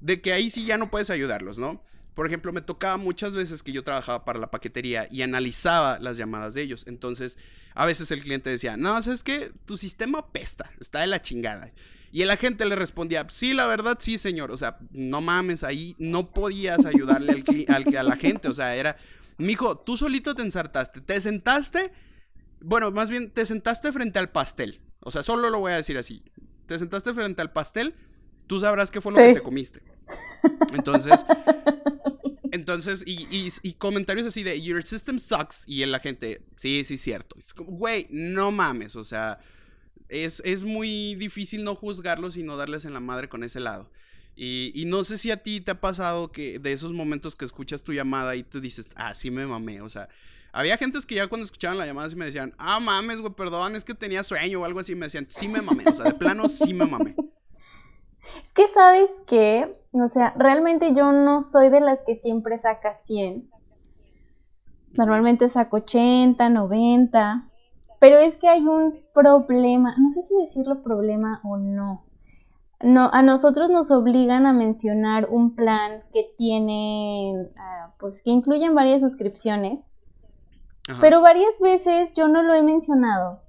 de 0.00 0.20
que 0.20 0.32
ahí 0.32 0.50
sí 0.50 0.64
ya 0.64 0.78
no 0.78 0.90
puedes 0.90 1.10
ayudarlos, 1.10 1.58
¿no? 1.58 1.82
Por 2.14 2.26
ejemplo, 2.26 2.50
me 2.50 2.62
tocaba 2.62 2.96
muchas 2.96 3.34
veces 3.34 3.62
que 3.62 3.72
yo 3.72 3.84
trabajaba 3.84 4.24
para 4.24 4.38
la 4.38 4.50
paquetería 4.50 5.06
y 5.10 5.20
analizaba 5.20 5.98
las 5.98 6.16
llamadas 6.16 6.54
de 6.54 6.62
ellos. 6.62 6.84
Entonces, 6.86 7.36
a 7.74 7.84
veces 7.84 8.10
el 8.10 8.22
cliente 8.22 8.48
decía, 8.48 8.78
no, 8.78 9.02
¿sabes 9.02 9.22
qué? 9.22 9.52
Tu 9.66 9.76
sistema 9.76 10.32
pesta, 10.32 10.70
está 10.80 11.00
de 11.00 11.08
la 11.08 11.20
chingada. 11.20 11.72
Y 12.12 12.22
el 12.22 12.30
agente 12.30 12.64
le 12.64 12.76
respondía, 12.76 13.26
sí, 13.28 13.52
la 13.52 13.66
verdad, 13.66 13.98
sí, 14.00 14.18
señor. 14.18 14.50
O 14.50 14.56
sea, 14.56 14.78
no 14.90 15.20
mames, 15.20 15.62
ahí 15.62 15.94
no 15.98 16.30
podías 16.30 16.84
ayudarle 16.86 17.44
al, 17.68 17.96
a 17.96 18.02
la 18.02 18.16
gente. 18.16 18.48
O 18.48 18.52
sea, 18.52 18.74
era, 18.74 18.96
mijo, 19.38 19.78
tú 19.78 19.96
solito 19.96 20.34
te 20.34 20.42
ensartaste. 20.42 21.00
Te 21.00 21.20
sentaste, 21.20 21.92
bueno, 22.60 22.90
más 22.90 23.10
bien, 23.10 23.30
te 23.30 23.44
sentaste 23.46 23.92
frente 23.92 24.18
al 24.18 24.30
pastel. 24.30 24.80
O 25.00 25.10
sea, 25.10 25.22
solo 25.22 25.50
lo 25.50 25.58
voy 25.58 25.72
a 25.72 25.76
decir 25.76 25.98
así. 25.98 26.22
Te 26.66 26.78
sentaste 26.78 27.14
frente 27.14 27.42
al 27.42 27.52
pastel, 27.52 27.94
tú 28.46 28.60
sabrás 28.60 28.90
qué 28.90 29.00
fue 29.00 29.12
lo 29.12 29.18
que 29.18 29.34
te 29.34 29.42
comiste. 29.42 29.82
Entonces, 30.72 31.24
Entonces, 32.56 33.02
y, 33.06 33.52
y, 33.62 33.72
comentarios 33.74 34.26
así 34.26 34.42
de, 34.42 34.60
your 34.60 34.82
system 34.82 35.18
sucks, 35.18 35.62
y 35.66 35.84
la 35.84 36.00
gente, 36.00 36.42
sí, 36.56 36.84
sí, 36.84 36.96
cierto. 36.96 37.36
Es 37.38 37.52
como, 37.52 37.72
güey, 37.72 38.06
no 38.10 38.50
mames, 38.50 38.96
o 38.96 39.04
sea, 39.04 39.38
es, 40.08 40.40
es 40.44 40.62
muy 40.62 41.14
difícil 41.16 41.64
no 41.64 41.74
juzgarlos 41.74 42.36
y 42.36 42.42
no 42.42 42.56
darles 42.56 42.84
en 42.84 42.92
la 42.92 43.00
madre 43.00 43.28
con 43.28 43.44
ese 43.44 43.60
lado. 43.60 43.90
Y, 44.38 44.84
no 44.86 45.02
sé 45.02 45.16
si 45.16 45.30
a 45.30 45.42
ti 45.42 45.62
te 45.62 45.70
ha 45.70 45.80
pasado 45.80 46.30
que 46.30 46.58
de 46.58 46.72
esos 46.72 46.92
momentos 46.92 47.34
que 47.36 47.46
escuchas 47.46 47.82
tu 47.82 47.94
llamada 47.94 48.36
y 48.36 48.42
tú 48.42 48.60
dices, 48.60 48.86
ah, 48.94 49.14
sí 49.14 49.30
me 49.30 49.46
mamé, 49.46 49.80
o 49.80 49.88
sea, 49.88 50.10
había 50.52 50.76
gentes 50.76 51.06
que 51.06 51.14
ya 51.14 51.26
cuando 51.26 51.46
escuchaban 51.46 51.78
la 51.78 51.86
llamada 51.86 52.10
sí 52.10 52.16
me 52.16 52.26
decían, 52.26 52.52
ah, 52.58 52.78
mames, 52.78 53.20
güey, 53.20 53.32
perdón, 53.32 53.76
es 53.76 53.84
que 53.84 53.94
tenía 53.94 54.22
sueño 54.22 54.60
o 54.60 54.64
algo 54.66 54.80
así, 54.80 54.94
me 54.94 55.06
decían, 55.06 55.26
sí 55.30 55.48
me 55.48 55.62
mamé, 55.62 55.84
o 55.86 55.94
sea, 55.94 56.04
de 56.04 56.14
plano 56.14 56.50
sí 56.50 56.74
me 56.74 56.84
mamé. 56.84 57.16
Es 58.42 58.52
que 58.52 58.66
sabes 58.68 59.10
que, 59.26 59.74
o 59.92 60.08
sea, 60.08 60.34
realmente 60.36 60.94
yo 60.94 61.12
no 61.12 61.40
soy 61.40 61.70
de 61.70 61.80
las 61.80 62.02
que 62.02 62.14
siempre 62.14 62.58
saca 62.58 62.92
100. 62.92 63.48
Normalmente 64.94 65.48
saco 65.48 65.78
80, 65.78 66.48
90. 66.48 67.50
Pero 67.98 68.16
es 68.18 68.36
que 68.36 68.48
hay 68.48 68.66
un 68.66 69.00
problema, 69.14 69.94
no 69.98 70.10
sé 70.10 70.22
si 70.22 70.34
decirlo 70.36 70.82
problema 70.82 71.40
o 71.44 71.56
no. 71.56 72.04
No, 72.82 73.08
a 73.12 73.22
nosotros 73.22 73.70
nos 73.70 73.90
obligan 73.90 74.44
a 74.44 74.52
mencionar 74.52 75.28
un 75.30 75.54
plan 75.54 76.02
que 76.12 76.26
tiene, 76.36 77.48
ah, 77.56 77.94
pues 77.98 78.22
que 78.22 78.30
incluyen 78.30 78.74
varias 78.74 79.00
suscripciones, 79.00 79.88
pero 81.00 81.20
varias 81.20 81.58
veces 81.60 82.12
yo 82.14 82.28
no 82.28 82.42
lo 82.42 82.54
he 82.54 82.62
mencionado. 82.62 83.40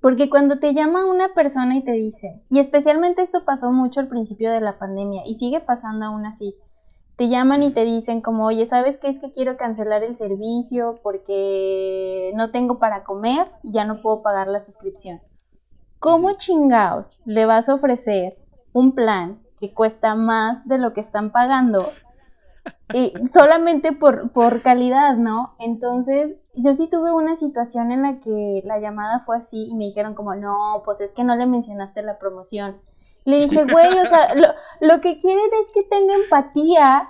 Porque 0.00 0.28
cuando 0.28 0.58
te 0.58 0.74
llama 0.74 1.06
una 1.06 1.32
persona 1.32 1.76
y 1.76 1.82
te 1.82 1.92
dice, 1.92 2.42
y 2.50 2.58
especialmente 2.58 3.22
esto 3.22 3.44
pasó 3.44 3.72
mucho 3.72 4.00
al 4.00 4.08
principio 4.08 4.50
de 4.50 4.60
la 4.60 4.78
pandemia 4.78 5.22
y 5.24 5.34
sigue 5.34 5.60
pasando 5.60 6.04
aún 6.04 6.26
así, 6.26 6.56
te 7.16 7.28
llaman 7.28 7.62
y 7.62 7.72
te 7.72 7.84
dicen 7.84 8.20
como, 8.20 8.46
oye, 8.46 8.66
¿sabes 8.66 8.98
qué? 8.98 9.08
Es 9.08 9.20
que 9.20 9.30
quiero 9.30 9.56
cancelar 9.56 10.02
el 10.02 10.16
servicio 10.16 10.98
porque 11.02 12.32
no 12.34 12.50
tengo 12.50 12.78
para 12.78 13.04
comer 13.04 13.46
y 13.62 13.72
ya 13.72 13.84
no 13.84 14.00
puedo 14.02 14.22
pagar 14.22 14.48
la 14.48 14.58
suscripción. 14.58 15.20
¿Cómo 16.00 16.32
chingaos 16.32 17.18
le 17.24 17.46
vas 17.46 17.68
a 17.68 17.74
ofrecer 17.74 18.36
un 18.72 18.92
plan 18.92 19.42
que 19.58 19.72
cuesta 19.72 20.14
más 20.14 20.66
de 20.66 20.78
lo 20.78 20.92
que 20.92 21.00
están 21.00 21.30
pagando 21.30 21.90
y 22.92 23.12
solamente 23.28 23.92
por, 23.92 24.30
por 24.30 24.62
calidad, 24.62 25.16
¿no? 25.16 25.54
Entonces, 25.58 26.36
yo 26.54 26.74
sí 26.74 26.88
tuve 26.88 27.12
una 27.12 27.36
situación 27.36 27.92
en 27.92 28.02
la 28.02 28.20
que 28.20 28.62
la 28.64 28.78
llamada 28.78 29.20
fue 29.20 29.36
así 29.36 29.66
y 29.68 29.74
me 29.74 29.84
dijeron 29.84 30.14
como, 30.14 30.34
no, 30.34 30.82
pues 30.84 31.00
es 31.00 31.12
que 31.12 31.24
no 31.24 31.36
le 31.36 31.46
mencionaste 31.46 32.02
la 32.02 32.18
promoción. 32.18 32.76
Le 33.24 33.46
dije, 33.46 33.64
güey, 33.64 33.98
o 33.98 34.06
sea, 34.06 34.34
lo, 34.34 34.48
lo 34.80 35.00
que 35.00 35.18
quieren 35.18 35.48
es 35.62 35.72
que 35.72 35.82
tenga 35.82 36.14
empatía, 36.14 37.08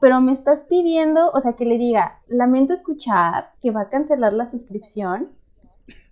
pero 0.00 0.20
me 0.20 0.32
estás 0.32 0.64
pidiendo, 0.64 1.30
o 1.30 1.40
sea, 1.40 1.54
que 1.54 1.64
le 1.64 1.78
diga, 1.78 2.20
lamento 2.28 2.72
escuchar 2.72 3.52
que 3.62 3.70
va 3.70 3.82
a 3.82 3.88
cancelar 3.88 4.32
la 4.32 4.44
suscripción 4.46 5.30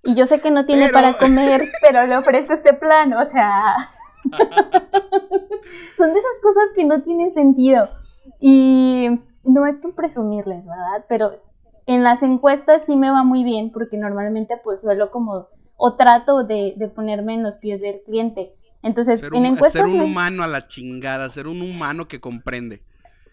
y 0.04 0.14
yo 0.14 0.26
sé 0.26 0.40
que 0.40 0.50
no 0.50 0.66
tiene 0.66 0.88
para 0.88 1.14
comer, 1.14 1.68
pero 1.80 2.06
le 2.06 2.16
ofrezco 2.16 2.52
este 2.52 2.74
plan, 2.74 3.12
o 3.12 3.24
sea, 3.24 3.76
son 5.96 6.12
de 6.12 6.18
esas 6.18 6.40
cosas 6.42 6.70
que 6.74 6.84
no 6.84 7.02
tienen 7.02 7.32
sentido. 7.32 7.88
Y 8.40 9.20
no 9.44 9.66
es 9.66 9.78
por 9.78 9.94
presumirles, 9.94 10.66
¿verdad? 10.66 11.04
Pero 11.08 11.30
en 11.86 12.02
las 12.02 12.22
encuestas 12.22 12.84
sí 12.86 12.96
me 12.96 13.10
va 13.10 13.24
muy 13.24 13.44
bien 13.44 13.70
porque 13.72 13.96
normalmente 13.96 14.56
pues 14.62 14.80
suelo 14.80 15.10
como 15.10 15.46
o 15.76 15.94
trato 15.94 16.44
de, 16.44 16.76
ponerme 16.94 17.34
en 17.34 17.42
los 17.42 17.56
pies 17.56 17.80
del 17.80 18.02
cliente. 18.02 18.54
Entonces, 18.82 19.22
en 19.22 19.46
encuestas... 19.46 19.82
Ser 19.82 19.90
un 19.90 20.00
humano 20.00 20.42
a 20.42 20.46
la 20.46 20.66
chingada, 20.66 21.30
ser 21.30 21.46
un 21.46 21.62
humano 21.62 22.08
que 22.08 22.20
comprende. 22.20 22.82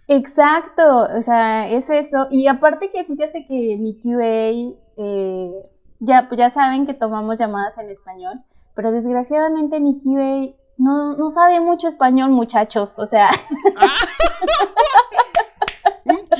Exacto, 0.07 1.07
o 1.17 1.21
sea, 1.21 1.69
es 1.69 1.89
eso. 1.89 2.27
Y 2.31 2.47
aparte 2.47 2.91
que 2.91 3.03
fíjate 3.03 3.45
que 3.47 3.77
mi 3.77 3.99
QA, 3.99 4.75
eh, 4.97 5.51
ya, 5.99 6.27
pues 6.27 6.39
ya 6.39 6.49
saben 6.49 6.87
que 6.87 6.93
tomamos 6.93 7.37
llamadas 7.37 7.77
en 7.77 7.89
español, 7.89 8.41
pero 8.75 8.91
desgraciadamente 8.91 9.79
mi 9.79 9.99
QA 9.99 10.55
no, 10.77 11.15
no 11.15 11.29
sabe 11.29 11.59
mucho 11.59 11.87
español, 11.87 12.31
muchachos, 12.31 12.93
o 12.97 13.05
sea. 13.05 13.29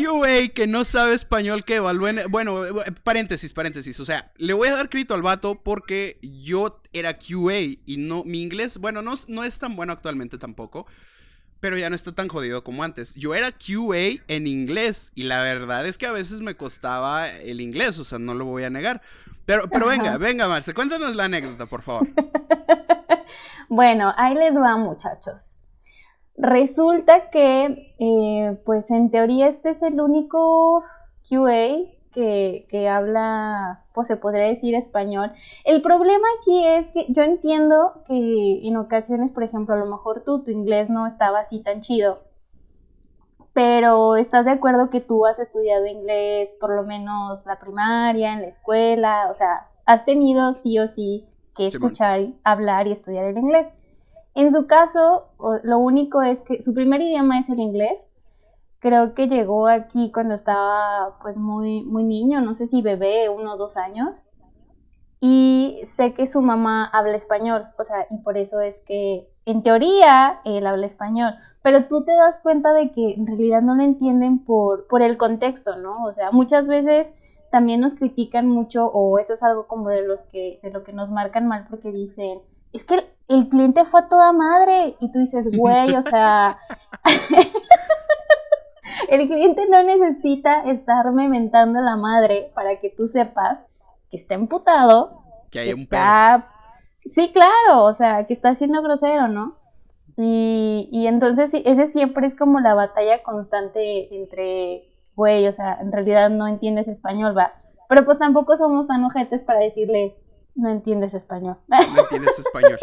QA 0.04 0.50
que 0.54 0.68
no 0.68 0.86
sabe 0.86 1.14
español 1.14 1.66
que 1.66 1.76
evalúen. 1.76 2.20
Bueno, 2.30 2.62
paréntesis, 3.04 3.54
paréntesis. 3.54 4.00
O 4.00 4.06
sea, 4.06 4.32
le 4.38 4.54
voy 4.54 4.68
a 4.70 4.76
dar 4.76 4.90
crédito 4.90 5.14
al 5.14 5.22
vato 5.22 5.62
porque 5.62 6.20
yo 6.22 6.82
era 6.94 7.18
QA 7.18 7.60
y 7.86 7.98
no. 7.98 8.24
Mi 8.24 8.42
inglés, 8.42 8.78
bueno, 8.78 9.02
no, 9.02 9.14
no 9.28 9.44
es 9.44 9.60
tan 9.60 9.76
bueno 9.76 9.94
actualmente 9.94 10.38
tampoco. 10.38 10.86
Pero 11.60 11.78
ya 11.78 11.90
no 11.90 11.96
está 11.96 12.14
tan 12.14 12.30
jodido 12.30 12.64
como 12.64 12.84
antes. 12.84 13.14
Yo 13.16 13.36
era 13.36 13.52
QA 13.52 14.24
en 14.28 14.48
inglés 14.48 15.12
y 15.14 15.24
la 15.24 15.42
verdad 15.42 15.86
es 15.86 15.98
que 15.98 16.06
a 16.06 16.14
veces 16.14 16.40
me 16.40 16.56
costaba 16.56 17.30
el 17.30 17.60
inglés, 17.60 18.00
o 18.00 18.06
sea, 18.06 18.18
no 18.18 18.34
lo 18.34 18.46
voy 18.46 18.64
a 18.64 18.70
negar. 18.70 19.02
Pero, 19.46 19.70
pero 19.70 19.88
venga, 19.88 20.18
venga, 20.18 20.48
Marce, 20.48 20.74
cuéntanos 20.74 21.16
la 21.16 21.26
anécdota, 21.26 21.66
por 21.66 21.82
favor. 21.82 22.08
bueno, 23.68 24.14
ahí 24.16 24.36
les 24.36 24.56
va, 24.56 24.78
muchachos. 24.78 25.54
Resulta 26.42 27.30
que, 27.32 27.94
eh, 28.00 28.58
pues 28.64 28.90
en 28.92 29.12
teoría 29.12 29.48
este 29.48 29.72
es 29.72 29.84
el 29.84 30.00
único 30.00 30.86
QA 31.30 31.92
que, 32.14 32.66
que, 32.70 32.88
habla, 32.88 33.84
pues 33.94 34.08
se 34.08 34.16
podría 34.16 34.46
decir 34.46 34.74
español. 34.74 35.34
El 35.66 35.82
problema 35.82 36.26
aquí 36.40 36.66
es 36.66 36.94
que 36.94 37.08
yo 37.10 37.24
entiendo 37.24 38.04
que 38.08 38.66
en 38.66 38.78
ocasiones, 38.78 39.32
por 39.32 39.44
ejemplo, 39.44 39.76
a 39.76 39.80
lo 39.80 39.86
mejor 39.86 40.24
tú, 40.24 40.42
tu 40.42 40.50
inglés 40.52 40.90
no 40.90 41.06
estaba 41.08 41.42
así 41.42 41.60
tan 41.60 41.82
chido, 41.82 42.20
pero 43.52 44.16
estás 44.16 44.46
de 44.46 44.52
acuerdo 44.52 44.90
que 44.90 45.02
tú 45.02 45.26
has 45.26 45.40
estudiado 45.40 45.88
inglés, 45.88 46.56
por 46.62 46.74
lo 46.74 46.84
menos 46.84 47.46
la 47.46 47.60
primaria, 47.60 48.32
en 48.32 48.44
la 48.44 48.48
escuela, 48.48 49.28
o 49.30 49.36
sea, 49.36 49.68
has 49.86 50.06
tenido 50.06 50.54
sí 50.54 50.80
o 50.80 50.88
sí 50.88 51.28
que 51.54 51.68
escuchar, 51.68 52.28
hablar 52.46 52.88
y 52.88 52.94
estudiar 52.94 53.26
el 53.26 53.38
inglés. 53.38 53.68
En 54.36 54.52
su 54.52 54.68
caso, 54.68 55.30
lo 55.64 55.80
único 55.80 56.22
es 56.22 56.44
que 56.44 56.62
su 56.62 56.74
primer 56.74 57.02
idioma 57.02 57.40
es 57.40 57.50
el 57.50 57.60
inglés. 57.60 58.08
Creo 58.80 59.14
que 59.14 59.28
llegó 59.28 59.68
aquí 59.68 60.12
cuando 60.12 60.36
estaba 60.36 61.18
pues 61.22 61.38
muy, 61.38 61.84
muy 61.84 62.04
niño, 62.04 62.42
no 62.42 62.56
sé 62.56 62.68
si 62.68 62.82
bebé, 62.82 63.30
uno 63.30 63.54
o 63.54 63.58
dos 63.58 63.76
años. 63.76 64.24
Y 65.20 65.82
sé 65.86 66.14
que 66.14 66.28
su 66.28 66.42
mamá 66.42 66.86
habla 66.86 67.18
español, 67.18 67.66
o 67.78 67.84
sea, 67.84 68.08
y 68.10 68.20
por 68.20 68.38
eso 68.38 68.62
es 68.62 68.80
que 68.82 69.28
en 69.46 69.64
teoría 69.64 70.40
él 70.46 70.66
habla 70.66 70.86
español, 70.86 71.34
pero 71.62 71.88
tú 71.88 72.06
te 72.06 72.14
das 72.14 72.40
cuenta 72.40 72.72
de 72.72 72.92
que 72.92 73.16
en 73.16 73.28
realidad 73.28 73.62
no 73.62 73.76
lo 73.76 73.84
entienden 73.84 74.46
por, 74.46 74.88
por 74.88 75.02
el 75.02 75.18
contexto, 75.18 75.76
¿no? 75.76 76.06
O 76.06 76.14
sea, 76.14 76.32
muchas 76.32 76.70
veces 76.70 77.12
también 77.52 77.82
nos 77.82 77.96
critican 77.96 78.48
mucho 78.48 78.86
o 78.86 79.20
eso 79.20 79.34
es 79.34 79.44
algo 79.44 79.68
como 79.68 79.90
de 79.90 80.06
los 80.06 80.24
que 80.24 80.60
de 80.64 80.72
lo 80.72 80.84
que 80.84 80.94
nos 80.94 81.12
marcan 81.12 81.48
mal 81.48 81.66
porque 81.70 81.92
dicen, 81.92 82.42
es 82.74 82.84
que 82.84 83.08
el 83.28 83.50
cliente 83.50 83.86
fue 83.86 84.02
a 84.02 84.10
toda 84.10 84.34
madre. 84.34 84.96
Y 85.00 85.12
tú 85.12 85.20
dices, 85.20 85.50
güey, 85.56 85.96
o 85.96 86.02
sea, 86.02 86.60
el 89.10 89.28
cliente 89.28 89.68
no 89.70 89.84
necesita 89.84 90.64
estarme 90.64 91.30
mentando 91.30 91.80
la 91.80 91.96
madre 91.96 92.52
para 92.54 92.80
que 92.80 92.90
tú 92.90 93.08
sepas 93.08 93.60
que 94.10 94.18
está 94.18 94.34
emputado. 94.34 95.22
Que 95.52 95.60
hay 95.60 95.74
un 95.74 95.82
está... 95.82 96.48
Sí, 97.06 97.32
claro, 97.32 97.86
o 97.86 97.94
sea, 97.94 98.28
que 98.28 98.34
está 98.34 98.54
siendo 98.56 98.84
grosero, 98.84 99.30
¿no? 99.30 99.56
Y, 100.18 100.90
y 100.92 101.08
entonces 101.08 101.52
ese 101.54 101.88
siempre 101.88 102.28
es 102.28 102.36
como 102.36 102.60
la 102.60 102.74
batalla 102.74 103.24
constante 103.24 104.14
entre, 104.14 104.84
güey, 105.16 105.48
o 105.48 105.54
sea, 105.54 105.78
en 105.80 105.94
realidad 105.94 106.30
no 106.30 106.46
entiendes 106.46 106.90
español, 106.90 107.38
va. 107.38 107.54
Pero 107.88 108.06
pues 108.06 108.20
tampoco 108.20 108.58
somos 108.58 108.86
tan 108.86 109.04
ojetes 109.06 109.46
para 109.46 109.60
decirle, 109.60 110.18
no 110.56 110.70
entiendes 110.70 111.14
español. 111.14 111.58
No 111.68 112.02
entiendes 112.02 112.38
español. 112.40 112.80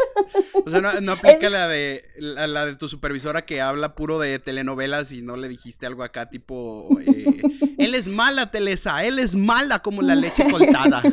O 0.65 0.71
sea, 0.71 0.81
no, 0.81 1.13
aplica 1.13 1.51
la 1.51 1.69
de 1.69 2.05
la, 2.19 2.67
de 2.67 2.77
tu 2.77 2.89
supervisora 2.89 3.45
que 3.45 3.61
habla 3.61 3.95
puro 3.95 4.19
de 4.19 4.39
telenovelas 4.39 5.13
y 5.13 5.23
no 5.23 5.37
le 5.37 5.49
dijiste 5.49 5.87
algo 5.87 6.03
acá 6.03 6.29
tipo 6.29 6.89
eh, 7.01 7.43
él 7.79 7.95
es 7.95 8.09
mala, 8.09 8.51
Telesa, 8.51 9.05
él 9.05 9.19
es 9.19 9.37
mala 9.37 9.81
como 9.81 10.03
la 10.03 10.15
leche 10.15 10.51
coltada. 10.51 11.03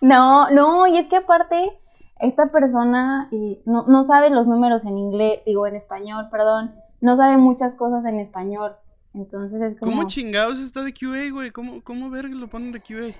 No, 0.00 0.50
no, 0.50 0.86
y 0.86 0.98
es 0.98 1.08
que 1.08 1.16
aparte 1.16 1.76
esta 2.20 2.46
persona 2.46 3.28
eh, 3.32 3.60
no, 3.66 3.84
no 3.88 4.04
sabe 4.04 4.30
los 4.30 4.46
números 4.46 4.84
en 4.84 4.98
inglés, 4.98 5.40
digo 5.46 5.66
en 5.66 5.74
español, 5.74 6.28
perdón, 6.30 6.74
no 7.00 7.16
sabe 7.16 7.38
muchas 7.38 7.74
cosas 7.74 8.04
en 8.04 8.20
español. 8.20 8.76
Entonces 9.14 9.60
es 9.60 9.78
como... 9.78 9.92
¿Cómo 9.92 10.06
chingados 10.06 10.58
está 10.58 10.82
de 10.82 10.94
QA, 10.94 11.30
güey? 11.32 11.50
¿Cómo, 11.50 11.82
cómo 11.82 12.10
ver 12.10 12.28
que 12.28 12.34
lo 12.34 12.48
ponen 12.48 12.72
de 12.72 12.80
QA? 12.80 13.14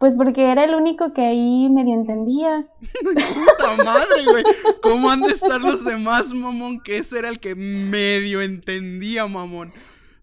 Pues 0.00 0.14
porque 0.14 0.50
era 0.50 0.64
el 0.64 0.74
único 0.74 1.12
que 1.12 1.20
ahí 1.20 1.68
medio 1.68 1.92
entendía. 1.92 2.66
¡Puta 3.02 3.84
madre, 3.84 4.24
güey! 4.24 4.42
¿Cómo 4.82 5.10
han 5.10 5.20
de 5.20 5.32
estar 5.32 5.60
los 5.60 5.84
demás, 5.84 6.32
mamón? 6.32 6.80
Que 6.80 6.96
ese 6.96 7.18
era 7.18 7.28
el 7.28 7.38
que 7.38 7.54
medio 7.54 8.40
entendía, 8.40 9.26
mamón. 9.26 9.74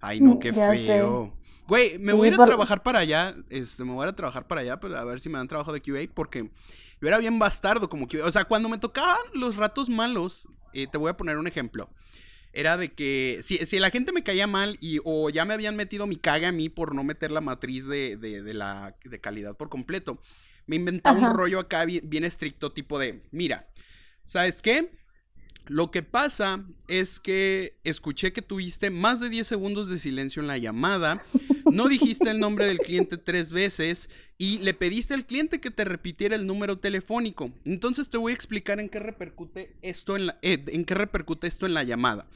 Ay, 0.01 0.19
no, 0.19 0.39
qué 0.39 0.51
feo. 0.51 1.31
Güey, 1.67 1.99
me 1.99 2.13
voy 2.13 2.27
a 2.29 2.31
ir 2.31 2.41
a 2.41 2.45
trabajar 2.45 2.81
para 2.81 2.99
allá. 2.99 3.35
Este, 3.51 3.83
me 3.83 3.91
voy 3.91 4.01
a 4.01 4.07
ir 4.07 4.13
a 4.13 4.15
trabajar 4.15 4.47
para 4.47 4.61
allá, 4.61 4.79
pero 4.79 4.97
a 4.97 5.03
ver 5.03 5.19
si 5.19 5.29
me 5.29 5.37
dan 5.37 5.47
trabajo 5.47 5.71
de 5.71 5.79
QA, 5.79 6.11
porque 6.11 6.49
yo 6.99 7.07
era 7.07 7.19
bien 7.19 7.37
bastardo 7.37 7.87
como 7.87 8.07
QA. 8.07 8.25
O 8.25 8.31
sea, 8.31 8.45
cuando 8.45 8.69
me 8.69 8.79
tocaban 8.79 9.19
los 9.33 9.57
ratos 9.57 9.89
malos, 9.89 10.47
eh, 10.73 10.87
te 10.87 10.97
voy 10.97 11.11
a 11.11 11.17
poner 11.17 11.37
un 11.37 11.45
ejemplo. 11.45 11.87
Era 12.57 12.75
de 12.75 12.91
que 12.93 13.41
si, 13.43 13.57
si 13.67 13.77
la 13.77 13.91
gente 13.91 14.11
me 14.11 14.23
caía 14.23 14.47
mal 14.47 14.77
y 14.81 14.99
o 15.03 15.29
ya 15.29 15.45
me 15.45 15.53
habían 15.53 15.75
metido 15.75 16.07
mi 16.07 16.15
caga 16.15 16.47
a 16.47 16.51
mí 16.51 16.69
por 16.69 16.95
no 16.95 17.03
meter 17.03 17.29
la 17.29 17.39
matriz 17.39 17.85
de, 17.85 18.17
de, 18.17 18.53
la 18.55 18.95
de 19.03 19.21
calidad 19.21 19.55
por 19.55 19.69
completo, 19.69 20.19
me 20.65 20.75
inventaba 20.75 21.19
un 21.19 21.35
rollo 21.35 21.59
acá 21.59 21.85
bien, 21.85 22.23
estricto, 22.23 22.71
tipo 22.71 22.97
de, 22.97 23.21
mira, 23.29 23.67
¿sabes 24.25 24.63
qué? 24.63 24.91
Lo 25.67 25.91
que 25.91 26.01
pasa 26.01 26.63
es 26.87 27.19
que 27.19 27.77
escuché 27.83 28.31
que 28.31 28.41
tuviste 28.41 28.89
más 28.89 29.19
de 29.19 29.29
10 29.29 29.45
segundos 29.45 29.89
de 29.89 29.99
silencio 29.99 30.41
en 30.41 30.47
la 30.47 30.57
llamada, 30.57 31.23
no 31.71 31.87
dijiste 31.87 32.29
el 32.29 32.39
nombre 32.39 32.65
del 32.65 32.77
cliente 32.77 33.17
tres 33.17 33.51
veces 33.51 34.09
y 34.37 34.59
le 34.59 34.73
pediste 34.73 35.13
al 35.13 35.25
cliente 35.25 35.59
que 35.59 35.71
te 35.71 35.83
repitiera 35.83 36.35
el 36.35 36.47
número 36.47 36.77
telefónico. 36.79 37.51
Entonces 37.65 38.09
te 38.09 38.17
voy 38.17 38.31
a 38.31 38.35
explicar 38.35 38.79
en 38.79 38.89
qué 38.89 38.99
repercute 38.99 39.75
esto 39.81 40.15
en, 40.15 40.27
la, 40.27 40.37
eh, 40.41 40.63
en 40.67 40.85
qué 40.85 40.93
repercute 40.93 41.47
esto 41.47 41.65
en 41.65 41.73
la 41.73 41.83
llamada. 41.83 42.27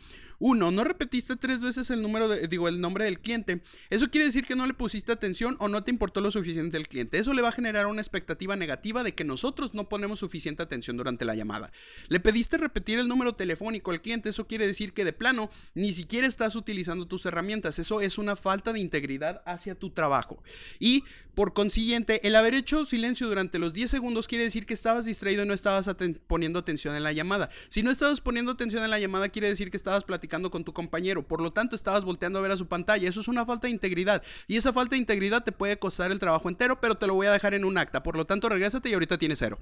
Uno, 0.43 0.71
no 0.71 0.83
repetiste 0.83 1.35
tres 1.35 1.61
veces 1.61 1.91
el 1.91 2.01
número 2.01 2.27
de, 2.27 2.47
digo, 2.47 2.67
el 2.67 2.81
nombre 2.81 3.05
del 3.05 3.19
cliente. 3.19 3.61
Eso 3.91 4.09
quiere 4.09 4.25
decir 4.25 4.43
que 4.43 4.55
no 4.55 4.65
le 4.65 4.73
pusiste 4.73 5.11
atención 5.11 5.55
o 5.59 5.67
no 5.67 5.83
te 5.83 5.91
importó 5.91 6.19
lo 6.19 6.31
suficiente 6.31 6.77
el 6.77 6.87
cliente. 6.87 7.19
Eso 7.19 7.35
le 7.35 7.43
va 7.43 7.49
a 7.49 7.51
generar 7.51 7.85
una 7.85 8.01
expectativa 8.01 8.55
negativa 8.55 9.03
de 9.03 9.13
que 9.13 9.23
nosotros 9.23 9.75
no 9.75 9.87
ponemos 9.87 10.17
suficiente 10.17 10.63
atención 10.63 10.97
durante 10.97 11.25
la 11.25 11.35
llamada. 11.35 11.71
Le 12.07 12.19
pediste 12.19 12.57
repetir 12.57 12.97
el 12.97 13.07
número 13.07 13.35
telefónico 13.35 13.91
al 13.91 14.01
cliente. 14.01 14.29
Eso 14.29 14.47
quiere 14.47 14.65
decir 14.65 14.93
que 14.93 15.05
de 15.05 15.13
plano 15.13 15.51
ni 15.75 15.93
siquiera 15.93 16.25
estás 16.25 16.55
utilizando 16.55 17.05
tus 17.05 17.23
herramientas. 17.27 17.77
Eso 17.77 18.01
es 18.01 18.17
una 18.17 18.35
falta 18.35 18.73
de 18.73 18.79
integridad 18.79 19.43
hacia 19.45 19.75
tu 19.75 19.91
trabajo. 19.91 20.41
Y 20.79 21.03
por 21.35 21.53
consiguiente, 21.53 22.27
el 22.27 22.35
haber 22.35 22.55
hecho 22.55 22.83
silencio 22.85 23.27
durante 23.27 23.59
los 23.59 23.73
10 23.73 23.91
segundos 23.91 24.27
quiere 24.27 24.43
decir 24.45 24.65
que 24.65 24.73
estabas 24.73 25.05
distraído 25.05 25.43
y 25.43 25.45
no 25.45 25.53
estabas 25.53 25.87
poniendo 26.25 26.57
atención 26.57 26.95
en 26.95 27.03
la 27.03 27.13
llamada. 27.13 27.51
Si 27.69 27.83
no 27.83 27.91
estabas 27.91 28.21
poniendo 28.21 28.51
atención 28.51 28.83
en 28.83 28.89
la 28.89 28.99
llamada, 28.99 29.29
quiere 29.29 29.47
decir 29.47 29.69
que 29.69 29.77
estabas 29.77 30.03
platicando 30.03 30.30
con 30.31 30.63
tu 30.63 30.73
compañero. 30.73 31.27
Por 31.27 31.41
lo 31.41 31.51
tanto, 31.51 31.75
estabas 31.75 32.03
volteando 32.05 32.39
a 32.39 32.41
ver 32.41 32.51
a 32.51 32.57
su 32.57 32.67
pantalla. 32.67 33.07
Eso 33.09 33.19
es 33.19 33.27
una 33.27 33.45
falta 33.45 33.67
de 33.67 33.71
integridad. 33.71 34.23
Y 34.47 34.57
esa 34.57 34.73
falta 34.73 34.91
de 34.91 34.99
integridad 34.99 35.43
te 35.43 35.51
puede 35.51 35.77
costar 35.77 36.11
el 36.11 36.19
trabajo 36.19 36.49
entero, 36.49 36.79
pero 36.79 36.95
te 36.95 37.07
lo 37.07 37.15
voy 37.15 37.27
a 37.27 37.31
dejar 37.31 37.53
en 37.53 37.65
un 37.65 37.77
acta. 37.77 38.03
Por 38.03 38.15
lo 38.15 38.25
tanto, 38.25 38.49
regrésate 38.49 38.89
y 38.89 38.93
ahorita 38.93 39.17
tienes 39.17 39.39
cero. 39.39 39.59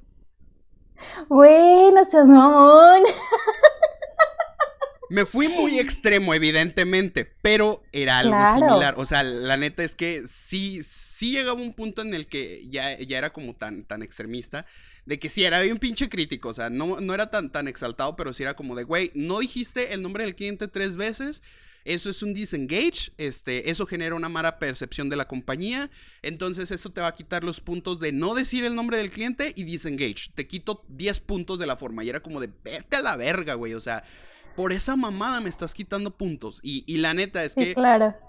Bueno, 1.27 2.05
seas 2.05 2.27
mamón. 2.27 3.03
Me 5.09 5.25
fui 5.25 5.47
muy 5.47 5.79
extremo, 5.79 6.35
evidentemente, 6.35 7.25
pero 7.41 7.81
era 7.91 8.19
algo 8.19 8.35
similar. 8.53 8.93
O 8.97 9.05
sea, 9.05 9.23
la 9.23 9.57
neta 9.57 9.83
es 9.83 9.95
que 9.95 10.27
sí, 10.27 10.81
sí 11.19 11.31
llegaba 11.31 11.61
un 11.61 11.73
punto 11.73 12.01
en 12.01 12.13
el 12.13 12.27
que 12.27 12.65
ya, 12.69 12.97
ya 12.97 13.17
era 13.17 13.33
como 13.33 13.53
tan, 13.53 13.83
tan 13.83 14.01
extremista, 14.01 14.65
de 15.05 15.19
que 15.19 15.27
sí 15.27 15.43
era 15.43 15.59
bien 15.59 15.77
pinche 15.77 16.07
crítico, 16.07 16.47
o 16.47 16.53
sea, 16.53 16.69
no, 16.69 17.01
no 17.01 17.13
era 17.13 17.29
tan, 17.29 17.51
tan 17.51 17.67
exaltado, 17.67 18.15
pero 18.15 18.31
sí 18.31 18.43
era 18.43 18.55
como 18.55 18.73
de, 18.73 18.85
güey, 18.85 19.11
no 19.15 19.39
dijiste 19.39 19.93
el 19.93 20.01
nombre 20.01 20.23
del 20.23 20.33
cliente 20.33 20.69
tres 20.69 20.95
veces, 20.95 21.43
eso 21.83 22.09
es 22.09 22.23
un 22.23 22.33
disengage, 22.33 23.11
este, 23.17 23.69
eso 23.69 23.85
genera 23.85 24.15
una 24.15 24.29
mala 24.29 24.59
percepción 24.59 25.09
de 25.09 25.17
la 25.17 25.27
compañía, 25.27 25.89
entonces 26.21 26.71
eso 26.71 26.89
te 26.91 27.01
va 27.01 27.07
a 27.07 27.15
quitar 27.15 27.43
los 27.43 27.59
puntos 27.59 27.99
de 27.99 28.13
no 28.13 28.33
decir 28.33 28.63
el 28.63 28.73
nombre 28.73 28.97
del 28.97 29.11
cliente 29.11 29.51
y 29.57 29.65
disengage, 29.65 30.31
te 30.35 30.47
quito 30.47 30.85
10 30.87 31.19
puntos 31.19 31.59
de 31.59 31.67
la 31.67 31.75
forma, 31.75 32.05
y 32.05 32.09
era 32.09 32.21
como 32.21 32.39
de, 32.39 32.49
vete 32.63 32.95
a 32.95 33.01
la 33.01 33.17
verga, 33.17 33.55
güey, 33.55 33.73
o 33.73 33.81
sea, 33.81 34.05
por 34.55 34.71
esa 34.71 34.95
mamada 34.95 35.41
me 35.41 35.49
estás 35.49 35.73
quitando 35.73 36.15
puntos, 36.15 36.61
y, 36.63 36.85
y 36.87 36.99
la 36.99 37.13
neta 37.13 37.43
es 37.43 37.55
que... 37.55 37.73
claro 37.73 38.28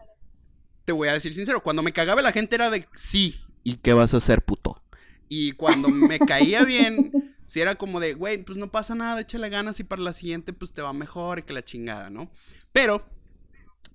te 0.84 0.92
voy 0.92 1.08
a 1.08 1.12
decir 1.12 1.34
sincero, 1.34 1.62
cuando 1.62 1.82
me 1.82 1.92
cagaba 1.92 2.22
la 2.22 2.32
gente 2.32 2.54
era 2.54 2.70
de 2.70 2.88
sí, 2.94 3.40
¿y 3.64 3.76
qué 3.76 3.92
vas 3.92 4.14
a 4.14 4.18
hacer, 4.18 4.42
puto? 4.42 4.82
Y 5.28 5.52
cuando 5.52 5.88
me 5.88 6.18
caía 6.26 6.64
bien, 6.64 7.34
si 7.46 7.60
era 7.60 7.74
como 7.76 8.00
de, 8.00 8.14
güey, 8.14 8.38
pues 8.38 8.58
no 8.58 8.70
pasa 8.70 8.94
nada, 8.94 9.20
échale 9.20 9.48
ganas 9.48 9.80
y 9.80 9.84
para 9.84 10.02
la 10.02 10.12
siguiente 10.12 10.52
pues 10.52 10.72
te 10.72 10.82
va 10.82 10.92
mejor 10.92 11.38
y 11.38 11.42
que 11.42 11.52
la 11.52 11.64
chingada, 11.64 12.10
¿no? 12.10 12.30
Pero, 12.72 13.04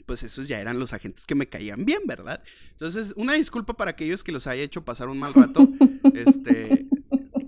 pues 0.05 0.23
esos 0.23 0.47
ya 0.47 0.59
eran 0.59 0.79
los 0.79 0.93
agentes 0.93 1.25
que 1.25 1.35
me 1.35 1.47
caían 1.47 1.85
bien, 1.85 2.01
¿verdad? 2.05 2.43
Entonces, 2.71 3.13
una 3.15 3.33
disculpa 3.33 3.75
para 3.75 3.91
aquellos 3.91 4.23
que 4.23 4.31
los 4.31 4.47
haya 4.47 4.63
hecho 4.63 4.85
pasar 4.85 5.09
un 5.09 5.19
mal 5.19 5.33
rato. 5.33 5.67
este, 6.13 6.87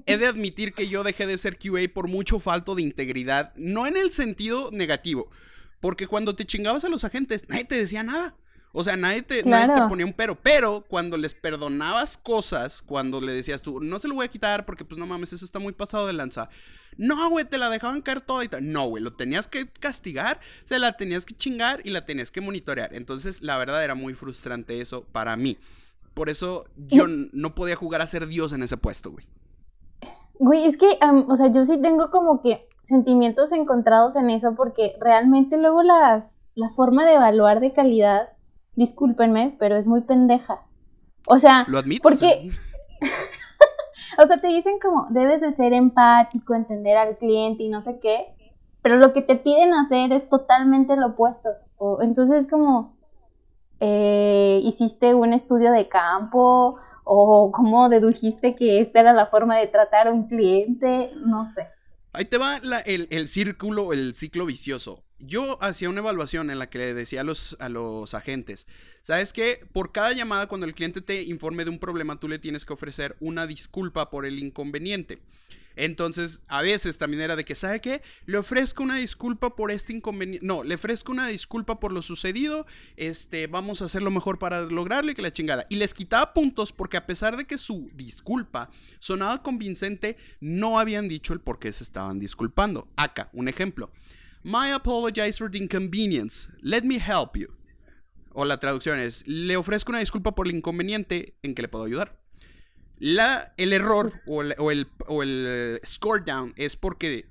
he 0.05 0.17
de 0.17 0.25
admitir 0.25 0.73
que 0.73 0.87
yo 0.87 1.03
dejé 1.03 1.27
de 1.27 1.37
ser 1.37 1.57
QA 1.57 1.93
por 1.93 2.07
mucho 2.07 2.39
falto 2.39 2.73
de 2.75 2.81
integridad, 2.81 3.53
no 3.55 3.85
en 3.85 3.97
el 3.97 4.11
sentido 4.11 4.71
negativo, 4.71 5.29
porque 5.81 6.07
cuando 6.07 6.35
te 6.35 6.45
chingabas 6.45 6.85
a 6.85 6.89
los 6.89 7.03
agentes, 7.03 7.47
nadie 7.49 7.65
te 7.65 7.75
decía 7.75 8.03
nada. 8.03 8.35
O 8.73 8.83
sea, 8.83 8.95
nadie 8.95 9.21
te, 9.21 9.43
ponía 9.89 10.05
un 10.05 10.13
pero. 10.13 10.35
Pero 10.35 10.85
cuando 10.87 11.17
les 11.17 11.33
perdonabas 11.33 12.17
cosas, 12.17 12.81
cuando 12.81 13.21
le 13.21 13.31
decías 13.31 13.61
tú, 13.61 13.79
no 13.79 13.99
se 13.99 14.07
lo 14.07 14.15
voy 14.15 14.25
a 14.25 14.29
quitar 14.29 14.65
porque, 14.65 14.85
pues 14.85 14.99
no 14.99 15.07
mames, 15.07 15.33
eso 15.33 15.45
está 15.45 15.59
muy 15.59 15.73
pasado 15.73 16.05
de 16.05 16.13
lanza. 16.13 16.49
No, 16.97 17.29
güey, 17.29 17.45
te 17.45 17.57
la 17.57 17.69
dejaban 17.69 18.01
caer 18.01 18.21
toda 18.21 18.43
y 18.43 18.49
tal. 18.49 18.71
No, 18.71 18.87
güey, 18.87 19.03
lo 19.03 19.13
tenías 19.13 19.47
que 19.47 19.67
castigar, 19.67 20.39
se 20.65 20.79
la 20.79 20.97
tenías 20.97 21.25
que 21.25 21.35
chingar 21.35 21.81
y 21.85 21.91
la 21.91 22.05
tenías 22.05 22.31
que 22.31 22.41
monitorear. 22.41 22.93
Entonces, 22.93 23.41
la 23.41 23.57
verdad 23.57 23.83
era 23.83 23.95
muy 23.95 24.13
frustrante 24.13 24.81
eso 24.81 25.05
para 25.11 25.35
mí. 25.35 25.57
Por 26.13 26.29
eso 26.29 26.65
yo 26.75 27.05
no 27.07 27.55
podía 27.55 27.75
jugar 27.75 28.01
a 28.01 28.07
ser 28.07 28.27
Dios 28.27 28.51
en 28.51 28.63
ese 28.63 28.77
puesto, 28.77 29.11
güey. 29.11 29.27
Güey, 30.39 30.65
es 30.65 30.77
que, 30.77 30.99
o 31.27 31.35
sea, 31.35 31.51
yo 31.51 31.65
sí 31.65 31.79
tengo 31.81 32.11
como 32.11 32.41
que 32.41 32.67
sentimientos 32.83 33.51
encontrados 33.51 34.15
en 34.15 34.29
eso 34.29 34.55
porque 34.55 34.95
realmente 34.99 35.57
luego 35.57 35.83
las, 35.83 36.39
la 36.55 36.69
forma 36.69 37.05
de 37.05 37.15
evaluar 37.15 37.59
de 37.59 37.73
calidad 37.73 38.29
discúlpenme, 38.77 39.57
pero 39.59 39.75
es 39.75 39.87
muy 39.87 40.01
pendeja. 40.01 40.61
O 41.25 41.39
sea, 41.39 41.65
lo 41.67 41.79
admito. 41.79 42.03
Porque, 42.03 42.49
o 44.23 44.27
sea, 44.27 44.37
te 44.37 44.47
dicen 44.47 44.79
como, 44.81 45.07
debes 45.09 45.41
de 45.41 45.51
ser 45.51 45.73
empático, 45.73 46.55
entender 46.55 46.95
al 46.95 47.17
cliente 47.17 47.63
y 47.63 47.69
no 47.69 47.81
sé 47.81 47.99
qué, 47.99 48.27
pero 48.81 48.95
lo 48.95 49.11
que 49.11 49.21
te 49.21 49.35
piden 49.35 49.73
hacer 49.73 50.13
es 50.13 50.29
totalmente 50.29 50.95
lo 50.95 51.07
opuesto. 51.07 51.49
O, 51.77 52.01
entonces 52.01 52.45
es 52.45 52.47
como, 52.49 52.95
eh, 53.81 54.61
hiciste 54.63 55.13
un 55.13 55.33
estudio 55.33 55.71
de 55.71 55.89
campo 55.89 56.77
o 57.03 57.51
cómo 57.51 57.89
dedujiste 57.89 58.55
que 58.55 58.79
esta 58.79 58.99
era 58.99 59.13
la 59.13 59.25
forma 59.25 59.57
de 59.57 59.67
tratar 59.67 60.07
a 60.07 60.11
un 60.11 60.27
cliente, 60.27 61.11
no 61.25 61.45
sé. 61.45 61.67
Ahí 62.13 62.25
te 62.25 62.37
va 62.37 62.57
el, 62.85 63.07
el, 63.09 63.27
círculo, 63.27 63.93
el 63.93 64.13
ciclo 64.15 64.45
vicioso. 64.45 65.03
Yo 65.19 65.61
hacía 65.63 65.89
una 65.89 65.99
evaluación 65.99 66.49
en 66.51 66.59
la 66.59 66.69
que 66.69 66.77
le 66.77 66.93
decía 66.93 67.21
a 67.21 67.23
los, 67.23 67.57
a 67.59 67.69
los 67.69 68.13
agentes, 68.13 68.67
¿sabes 69.01 69.33
qué? 69.33 69.65
Por 69.73 69.91
cada 69.91 70.13
llamada, 70.13 70.47
cuando 70.47 70.67
el 70.67 70.75
cliente 70.75 71.01
te 71.01 71.23
informe 71.23 71.63
de 71.63 71.71
un 71.71 71.79
problema, 71.79 72.19
tú 72.19 72.27
le 72.27 72.37
tienes 72.37 72.65
que 72.65 72.73
ofrecer 72.73 73.15
una 73.19 73.47
disculpa 73.47 74.09
por 74.09 74.25
el 74.25 74.37
inconveniente. 74.37 75.19
Entonces, 75.77 76.41
a 76.47 76.63
veces 76.63 76.97
también 76.97 77.21
era 77.21 77.35
de 77.35 77.45
que, 77.45 77.55
¿sabe 77.55 77.79
qué? 77.79 78.01
Le 78.25 78.39
ofrezco 78.39 78.81
una 78.81 78.97
disculpa 78.97 79.55
por 79.55 79.71
este 79.71 79.93
inconveniente. 79.93 80.45
No, 80.45 80.63
le 80.63 80.75
ofrezco 80.75 81.11
una 81.11 81.27
disculpa 81.27 81.79
por 81.79 81.91
lo 81.91 82.01
sucedido. 82.01 82.65
Este, 82.97 83.45
vamos 83.45 83.81
a 83.81 83.85
hacer 83.85 84.01
lo 84.01 84.09
mejor 84.09 84.39
para 84.39 84.61
lograrle 84.61 85.13
que 85.13 85.21
la 85.21 85.31
chingada. 85.31 85.67
Y 85.69 85.75
les 85.75 85.93
quitaba 85.93 86.33
puntos 86.33 86.73
porque 86.73 86.97
a 86.97 87.05
pesar 87.05 87.37
de 87.37 87.45
que 87.45 87.59
su 87.59 87.91
disculpa 87.93 88.71
sonaba 88.97 89.43
convincente, 89.43 90.17
no 90.41 90.79
habían 90.79 91.07
dicho 91.07 91.33
el 91.33 91.41
por 91.41 91.59
qué 91.59 91.71
se 91.71 91.83
estaban 91.83 92.19
disculpando. 92.19 92.87
Acá, 92.95 93.29
un 93.31 93.47
ejemplo. 93.47 93.91
My 94.43 94.71
apologize 94.73 95.37
for 95.37 95.49
the 95.49 95.57
inconvenience. 95.57 96.47
Let 96.61 96.83
me 96.83 96.99
help 96.99 97.35
you. 97.37 97.53
O 98.33 98.45
la 98.45 98.59
traducción 98.59 98.99
es, 98.99 99.25
le 99.27 99.57
ofrezco 99.57 99.91
una 99.91 99.99
disculpa 99.99 100.35
por 100.35 100.47
el 100.47 100.55
inconveniente 100.55 101.35
en 101.41 101.55
que 101.55 101.63
le 101.63 101.67
puedo 101.67 101.85
ayudar. 101.85 102.19
La, 102.99 103.53
el 103.57 103.73
error 103.73 104.21
o 104.27 104.41
el, 104.41 104.55
o, 104.57 104.71
el, 104.71 104.87
o 105.07 105.23
el 105.23 105.79
score 105.85 106.23
down 106.23 106.53
es 106.55 106.75
porque, 106.75 107.29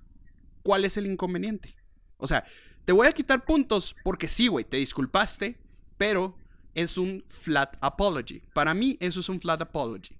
¿cuál 0.62 0.84
es 0.84 0.96
el 0.96 1.06
inconveniente? 1.06 1.76
O 2.16 2.26
sea, 2.26 2.44
te 2.84 2.92
voy 2.92 3.06
a 3.06 3.12
quitar 3.12 3.44
puntos 3.44 3.94
porque 4.04 4.28
sí, 4.28 4.48
güey, 4.48 4.64
te 4.64 4.76
disculpaste, 4.76 5.58
pero 5.96 6.36
es 6.74 6.98
un 6.98 7.24
flat 7.28 7.76
apology. 7.80 8.42
Para 8.52 8.74
mí 8.74 8.96
eso 9.00 9.20
es 9.20 9.28
un 9.28 9.40
flat 9.40 9.60
apology. 9.60 10.16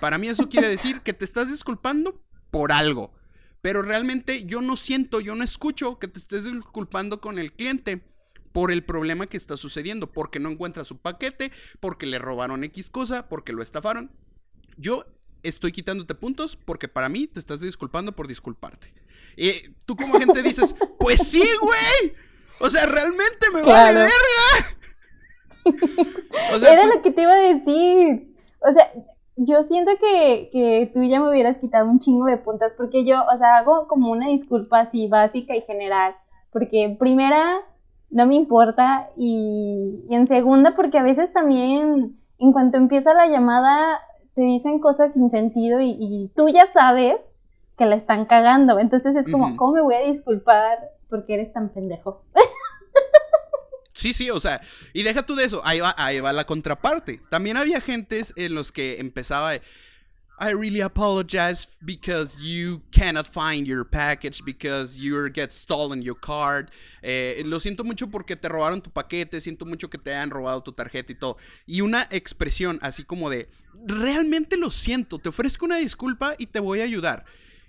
Para 0.00 0.18
mí 0.18 0.28
eso 0.28 0.48
quiere 0.48 0.68
decir 0.68 1.00
que 1.00 1.12
te 1.12 1.24
estás 1.24 1.50
disculpando 1.50 2.22
por 2.50 2.72
algo. 2.72 3.14
Pero 3.60 3.82
realmente 3.82 4.44
yo 4.44 4.60
no 4.60 4.76
siento, 4.76 5.20
yo 5.20 5.34
no 5.34 5.44
escucho 5.44 5.98
que 5.98 6.08
te 6.08 6.18
estés 6.18 6.44
disculpando 6.44 7.20
con 7.20 7.38
el 7.38 7.52
cliente 7.52 8.02
por 8.52 8.72
el 8.72 8.84
problema 8.84 9.26
que 9.26 9.36
está 9.36 9.56
sucediendo, 9.56 10.10
porque 10.10 10.40
no 10.40 10.50
encuentra 10.50 10.84
su 10.84 10.98
paquete, 10.98 11.52
porque 11.80 12.06
le 12.06 12.18
robaron 12.18 12.64
X 12.64 12.90
cosa, 12.90 13.28
porque 13.28 13.52
lo 13.52 13.62
estafaron. 13.62 14.10
Yo 14.76 15.04
estoy 15.42 15.72
quitándote 15.72 16.14
puntos 16.14 16.56
porque 16.56 16.88
para 16.88 17.08
mí 17.08 17.26
te 17.26 17.38
estás 17.38 17.60
disculpando 17.60 18.12
por 18.12 18.28
disculparte. 18.28 18.92
Y 19.36 19.70
tú 19.84 19.96
como 19.96 20.18
gente 20.18 20.42
dices, 20.42 20.74
pues 20.98 21.20
sí, 21.28 21.44
güey. 21.60 22.16
O 22.60 22.70
sea, 22.70 22.86
realmente 22.86 23.50
me 23.52 23.62
va 23.62 23.92
de 23.92 23.94
verga. 23.94 24.10
O 26.50 26.58
sea, 26.58 26.72
Era 26.72 26.86
lo 26.86 27.02
que 27.02 27.10
te 27.10 27.22
iba 27.22 27.32
a 27.32 27.54
decir. 27.54 28.34
O 28.60 28.72
sea, 28.72 28.90
yo 29.38 29.62
siento 29.62 29.92
que, 30.00 30.50
que, 30.50 30.90
tú 30.92 31.02
ya 31.04 31.20
me 31.20 31.30
hubieras 31.30 31.58
quitado 31.58 31.88
un 31.88 32.00
chingo 32.00 32.26
de 32.26 32.38
puntas 32.38 32.74
porque 32.76 33.04
yo, 33.04 33.16
o 33.32 33.38
sea, 33.38 33.58
hago 33.58 33.86
como 33.86 34.10
una 34.10 34.26
disculpa 34.26 34.80
así 34.80 35.06
básica 35.06 35.54
y 35.54 35.62
general, 35.62 36.14
porque 36.50 36.96
primera 36.98 37.60
no 38.10 38.26
me 38.26 38.34
importa 38.34 39.10
y, 39.16 40.04
en 40.10 40.26
segunda 40.26 40.74
porque 40.74 40.98
a 40.98 41.02
veces 41.02 41.32
también 41.32 42.18
en 42.38 42.52
cuanto 42.52 42.78
empieza 42.78 43.14
la 43.14 43.28
llamada 43.28 44.00
te 44.34 44.42
dicen 44.42 44.80
cosas 44.80 45.12
sin 45.12 45.30
sentido 45.30 45.78
y, 45.80 46.30
tú 46.34 46.48
ya 46.48 46.70
sabes 46.72 47.16
que 47.76 47.86
la 47.86 47.94
están 47.94 48.24
cagando, 48.24 48.78
entonces 48.80 49.14
es 49.14 49.30
como, 49.30 49.56
¿cómo 49.56 49.74
me 49.74 49.82
voy 49.82 49.94
a 49.94 50.06
disculpar 50.06 50.78
porque 51.08 51.34
eres 51.34 51.52
tan 51.52 51.68
pendejo? 51.68 52.22
Sí, 53.98 54.12
sí, 54.12 54.30
o 54.30 54.38
sea, 54.38 54.60
y 54.92 55.02
deja 55.02 55.26
tú 55.26 55.34
de 55.34 55.44
eso, 55.44 55.60
ahí 55.64 55.80
va, 55.80 55.92
ahí 55.98 56.20
va 56.20 56.32
la 56.32 56.44
contraparte. 56.44 57.20
También 57.30 57.56
había 57.56 57.80
gentes 57.80 58.32
en 58.36 58.54
los 58.54 58.70
que 58.70 59.00
empezaba, 59.00 59.56
I 60.40 60.52
really 60.52 60.80
apologize 60.80 61.66
because 61.84 62.38
you 62.38 62.82
cannot 62.92 63.26
find 63.26 63.66
your 63.66 63.84
package 63.84 64.44
because 64.44 64.96
you 64.96 65.28
get 65.30 65.52
stolen 65.52 66.00
your 66.00 66.14
card. 66.14 66.70
Eh, 67.02 67.42
lo 67.44 67.58
siento 67.58 67.82
mucho 67.82 68.06
porque 68.06 68.36
te 68.36 68.48
robaron 68.48 68.80
tu 68.80 68.88
paquete, 68.88 69.40
siento 69.40 69.66
mucho 69.66 69.90
que 69.90 69.98
te 69.98 70.14
hayan 70.14 70.30
robado 70.30 70.62
tu 70.62 70.70
tarjeta 70.70 71.10
y 71.10 71.16
todo. 71.16 71.38
Y 71.66 71.80
una 71.80 72.06
expresión 72.12 72.78
así 72.82 73.02
como 73.02 73.30
de, 73.30 73.48
realmente 73.84 74.56
lo 74.56 74.70
siento, 74.70 75.18
te 75.18 75.28
ofrezco 75.28 75.64
una 75.64 75.78
disculpa 75.78 76.36
y 76.38 76.46
te 76.46 76.60
voy 76.60 76.82
a 76.82 76.84
ayudar. 76.84 77.24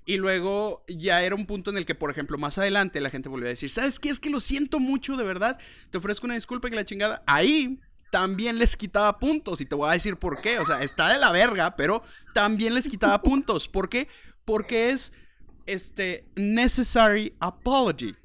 Y 0.05 0.17
luego 0.17 0.83
ya 0.87 1.21
era 1.21 1.35
un 1.35 1.45
punto 1.45 1.69
en 1.69 1.77
el 1.77 1.85
que, 1.85 1.95
por 1.95 2.09
ejemplo, 2.09 2.37
más 2.37 2.57
adelante 2.57 2.99
la 2.99 3.09
gente 3.09 3.29
volvió 3.29 3.47
a 3.47 3.49
decir, 3.49 3.69
¿sabes 3.69 3.99
qué? 3.99 4.09
Es 4.09 4.19
que 4.19 4.29
lo 4.29 4.39
siento 4.39 4.79
mucho, 4.79 5.15
de 5.15 5.23
verdad. 5.23 5.59
Te 5.91 5.97
ofrezco 5.99 6.25
una 6.25 6.35
disculpa 6.35 6.67
y 6.67 6.71
que 6.71 6.75
la 6.75 6.85
chingada. 6.85 7.23
Ahí 7.27 7.79
también 8.11 8.57
les 8.57 8.75
quitaba 8.75 9.19
puntos. 9.19 9.61
Y 9.61 9.65
te 9.65 9.75
voy 9.75 9.89
a 9.89 9.93
decir 9.93 10.17
por 10.17 10.41
qué. 10.41 10.59
O 10.59 10.65
sea, 10.65 10.83
está 10.83 11.13
de 11.13 11.19
la 11.19 11.31
verga, 11.31 11.75
pero 11.75 12.03
también 12.33 12.73
les 12.73 12.87
quitaba 12.87 13.21
puntos. 13.23 13.67
¿Por 13.67 13.89
qué? 13.89 14.07
Porque 14.45 14.89
es 14.89 15.11
este 15.65 16.25
necessary 16.35 17.35
apology. 17.39 18.15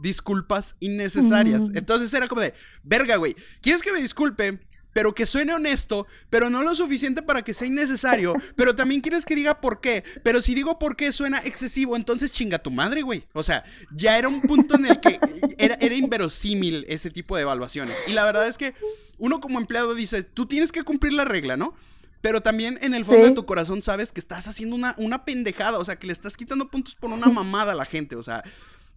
Disculpas 0.00 0.76
innecesarias. 0.80 1.70
Mm. 1.70 1.78
Entonces 1.78 2.12
era 2.14 2.28
como 2.28 2.42
de, 2.42 2.54
verga, 2.82 3.16
güey. 3.16 3.34
¿Quieres 3.62 3.82
que 3.82 3.92
me 3.92 4.00
disculpe? 4.00 4.60
Pero 4.96 5.14
que 5.14 5.26
suene 5.26 5.52
honesto, 5.52 6.06
pero 6.30 6.48
no 6.48 6.62
lo 6.62 6.74
suficiente 6.74 7.20
para 7.20 7.42
que 7.42 7.52
sea 7.52 7.66
innecesario, 7.66 8.32
pero 8.56 8.74
también 8.74 9.02
quieres 9.02 9.26
que 9.26 9.34
diga 9.34 9.60
por 9.60 9.82
qué, 9.82 10.04
pero 10.22 10.40
si 10.40 10.54
digo 10.54 10.78
por 10.78 10.96
qué 10.96 11.12
suena 11.12 11.36
excesivo, 11.40 11.96
entonces 11.96 12.32
chinga 12.32 12.60
tu 12.60 12.70
madre, 12.70 13.02
güey. 13.02 13.24
O 13.34 13.42
sea, 13.42 13.62
ya 13.90 14.16
era 14.16 14.26
un 14.28 14.40
punto 14.40 14.74
en 14.76 14.86
el 14.86 14.98
que 14.98 15.20
era, 15.58 15.94
inverosímil 15.94 16.86
ese 16.88 17.10
tipo 17.10 17.36
de 17.36 17.42
evaluaciones. 17.42 17.94
Y 18.06 18.12
la 18.12 18.24
verdad 18.24 18.48
es 18.48 18.56
que 18.56 18.72
uno 19.18 19.38
como 19.38 19.58
empleado 19.58 19.94
dice, 19.94 20.22
tú 20.22 20.46
tienes 20.46 20.72
que 20.72 20.82
cumplir 20.82 21.12
la 21.12 21.26
regla, 21.26 21.58
¿no? 21.58 21.74
Pero 22.22 22.40
también 22.40 22.78
en 22.80 22.94
el 22.94 23.04
fondo 23.04 23.26
de 23.26 23.32
tu 23.32 23.44
corazón 23.44 23.82
sabes 23.82 24.12
que 24.12 24.20
estás 24.20 24.48
haciendo 24.48 24.74
una, 24.74 24.94
una 24.96 25.26
pendejada, 25.26 25.78
o 25.78 25.84
sea, 25.84 25.96
que 25.96 26.06
le 26.06 26.14
estás 26.14 26.38
quitando 26.38 26.70
puntos 26.70 26.94
por 26.94 27.10
una 27.10 27.26
mamada 27.28 27.72
a 27.72 27.76
la 27.76 27.84
gente, 27.84 28.16
o 28.16 28.22
sea, 28.22 28.44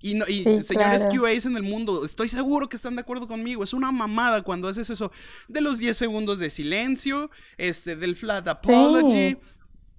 y, 0.01 0.13
no, 0.13 0.25
y 0.27 0.43
señores 0.63 1.05
QAs 1.11 1.45
en 1.45 1.57
el 1.57 1.63
mundo, 1.63 2.05
estoy 2.05 2.29
seguro 2.29 2.69
que 2.69 2.77
están 2.77 2.95
de 2.95 3.01
acuerdo 3.01 3.27
conmigo. 3.27 3.63
Es 3.63 3.73
una 3.73 3.91
mamada 3.91 4.41
cuando 4.43 4.67
haces 4.67 4.89
eso 4.89 5.11
de 5.47 5.61
los 5.61 5.77
10 5.77 5.95
segundos 5.97 6.39
de 6.39 6.49
silencio, 6.49 7.29
este, 7.57 7.95
del 7.95 8.15
flat 8.15 8.47
apology. 8.47 9.37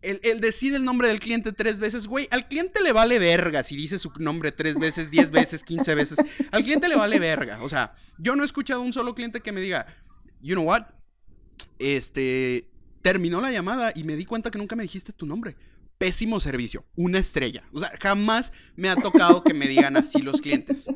El, 0.03 0.41
decir 0.41 0.75
el 0.75 0.83
nombre 0.83 1.09
del 1.09 1.21
cliente 1.21 1.53
tres 1.53 1.79
veces, 1.79 2.07
güey, 2.07 2.27
al 2.31 2.49
cliente 2.49 2.81
le 2.81 2.91
vale 2.93 3.19
verga 3.19 3.63
si 3.63 3.77
dice 3.77 3.99
su 3.99 4.11
nombre 4.19 4.51
tres 4.51 4.79
veces, 4.79 5.11
diez 5.11 5.31
veces, 5.31 5.63
quince 5.63 5.95
veces. 5.95 6.19
Al 6.51 6.63
cliente 6.63 6.89
le 6.89 6.97
vale 6.97 7.19
verga. 7.19 7.63
O 7.63 7.69
sea, 7.69 7.95
yo 8.17 8.35
no 8.35 8.43
he 8.43 8.47
escuchado 8.47 8.81
un 8.81 8.95
solo 8.95 9.15
cliente 9.15 9.41
que 9.41 9.53
me 9.53 9.61
diga, 9.61 9.87
you 10.41 10.55
know 10.55 10.65
what? 10.65 10.85
Este, 11.79 12.71
terminó 13.03 13.43
la 13.43 13.53
llamada 13.53 13.93
y 13.95 14.05
me 14.05 14.17
di 14.17 14.25
cuenta 14.25 14.51
que 14.51 14.57
nunca 14.57 14.75
me 14.75 14.85
dijiste 14.85 15.13
tu 15.13 15.27
nombre 15.27 15.55
pésimo 16.01 16.41
servicio, 16.41 16.85
una 16.97 17.19
estrella. 17.19 17.63
O 17.75 17.79
sea, 17.79 17.93
jamás 18.01 18.55
me 18.75 18.89
ha 18.89 18.97
tocado 18.97 19.45
que 19.45 19.53
me 19.53 19.67
digan 19.67 19.99
así 19.99 20.23
los 20.23 20.41
clientes. 20.41 20.91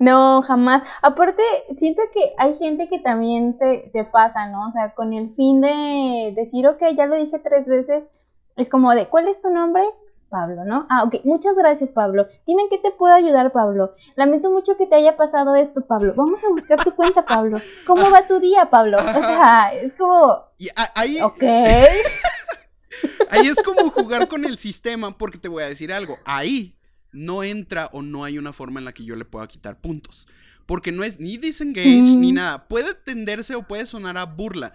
No, 0.00 0.42
jamás. 0.42 0.82
Aparte, 1.02 1.40
siento 1.78 2.02
que 2.12 2.34
hay 2.36 2.54
gente 2.54 2.88
que 2.88 2.98
también 2.98 3.54
se, 3.54 3.88
se 3.90 4.02
pasa, 4.02 4.48
¿no? 4.48 4.66
O 4.66 4.70
sea, 4.72 4.92
con 4.94 5.12
el 5.12 5.36
fin 5.36 5.60
de 5.60 6.32
decir, 6.34 6.66
ok, 6.66 6.82
ya 6.96 7.06
lo 7.06 7.14
dije 7.14 7.38
tres 7.38 7.68
veces, 7.68 8.08
es 8.56 8.68
como 8.68 8.92
de, 8.92 9.06
¿cuál 9.06 9.28
es 9.28 9.40
tu 9.40 9.50
nombre? 9.50 9.84
Pablo, 10.30 10.64
¿no? 10.64 10.88
Ah, 10.90 11.04
ok, 11.04 11.20
muchas 11.22 11.54
gracias, 11.54 11.92
Pablo. 11.92 12.26
Dime 12.44 12.64
qué 12.68 12.78
te 12.78 12.90
puedo 12.90 13.14
ayudar, 13.14 13.52
Pablo. 13.52 13.94
Lamento 14.16 14.50
mucho 14.50 14.76
que 14.76 14.88
te 14.88 14.96
haya 14.96 15.16
pasado 15.16 15.54
esto, 15.54 15.86
Pablo. 15.86 16.12
Vamos 16.16 16.42
a 16.42 16.48
buscar 16.48 16.82
tu 16.82 16.92
cuenta, 16.96 17.24
Pablo. 17.24 17.58
¿Cómo 17.86 18.10
va 18.10 18.26
tu 18.26 18.40
día, 18.40 18.68
Pablo? 18.68 18.98
O 18.98 19.20
sea, 19.22 19.72
es 19.74 19.92
como... 19.94 20.42
Y 20.58 20.70
ahí... 20.96 21.20
Ok. 21.20 21.40
Ahí 23.30 23.48
es 23.48 23.56
como 23.62 23.90
jugar 23.90 24.28
con 24.28 24.44
el 24.44 24.58
sistema, 24.58 25.16
porque 25.16 25.38
te 25.38 25.48
voy 25.48 25.62
a 25.62 25.68
decir 25.68 25.92
algo. 25.92 26.18
Ahí 26.24 26.76
no 27.12 27.42
entra 27.42 27.90
o 27.92 28.02
no 28.02 28.24
hay 28.24 28.38
una 28.38 28.52
forma 28.52 28.80
en 28.80 28.84
la 28.84 28.92
que 28.92 29.04
yo 29.04 29.16
le 29.16 29.24
pueda 29.24 29.48
quitar 29.48 29.80
puntos. 29.80 30.26
Porque 30.66 30.92
no 30.92 31.04
es 31.04 31.20
ni 31.20 31.36
disengage 31.36 32.16
ni 32.16 32.32
mm. 32.32 32.34
nada. 32.34 32.68
Puede 32.68 32.94
tenderse 32.94 33.54
o 33.54 33.66
puede 33.66 33.86
sonar 33.86 34.16
a 34.16 34.24
burla. 34.24 34.72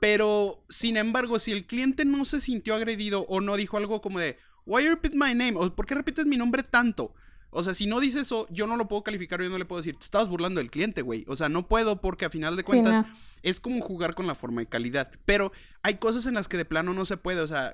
Pero, 0.00 0.64
sin 0.70 0.96
embargo, 0.96 1.38
si 1.38 1.52
el 1.52 1.66
cliente 1.66 2.04
no 2.04 2.24
se 2.24 2.40
sintió 2.40 2.74
agredido 2.74 3.26
o 3.28 3.40
no 3.40 3.56
dijo 3.56 3.76
algo 3.76 4.00
como 4.00 4.18
de, 4.18 4.38
Why 4.66 4.84
you 4.84 4.90
repeat 4.90 5.14
my 5.14 5.34
name? 5.34 5.54
O 5.56 5.74
¿por 5.74 5.86
qué 5.86 5.94
repites 5.94 6.26
mi 6.26 6.36
nombre 6.36 6.62
tanto? 6.62 7.14
O 7.50 7.62
sea, 7.62 7.74
si 7.74 7.86
no 7.86 8.00
dice 8.00 8.20
eso, 8.20 8.46
yo 8.50 8.66
no 8.66 8.76
lo 8.76 8.86
puedo 8.86 9.02
calificar, 9.02 9.42
yo 9.42 9.48
no 9.48 9.58
le 9.58 9.64
puedo 9.64 9.82
decir, 9.82 9.96
te 9.96 10.04
estabas 10.04 10.28
burlando 10.28 10.60
del 10.60 10.70
cliente, 10.70 11.02
güey. 11.02 11.24
O 11.28 11.36
sea, 11.36 11.48
no 11.48 11.66
puedo 11.66 12.00
porque 12.00 12.24
a 12.24 12.30
final 12.30 12.56
de 12.56 12.62
cuentas 12.62 13.04
es 13.42 13.58
como 13.58 13.80
jugar 13.80 14.14
con 14.14 14.26
la 14.26 14.34
forma 14.34 14.60
de 14.60 14.66
calidad. 14.66 15.10
Pero 15.24 15.52
hay 15.82 15.96
cosas 15.96 16.26
en 16.26 16.34
las 16.34 16.48
que 16.48 16.56
de 16.56 16.64
plano 16.64 16.94
no 16.94 17.04
se 17.04 17.16
puede. 17.16 17.40
O 17.40 17.46
sea, 17.46 17.72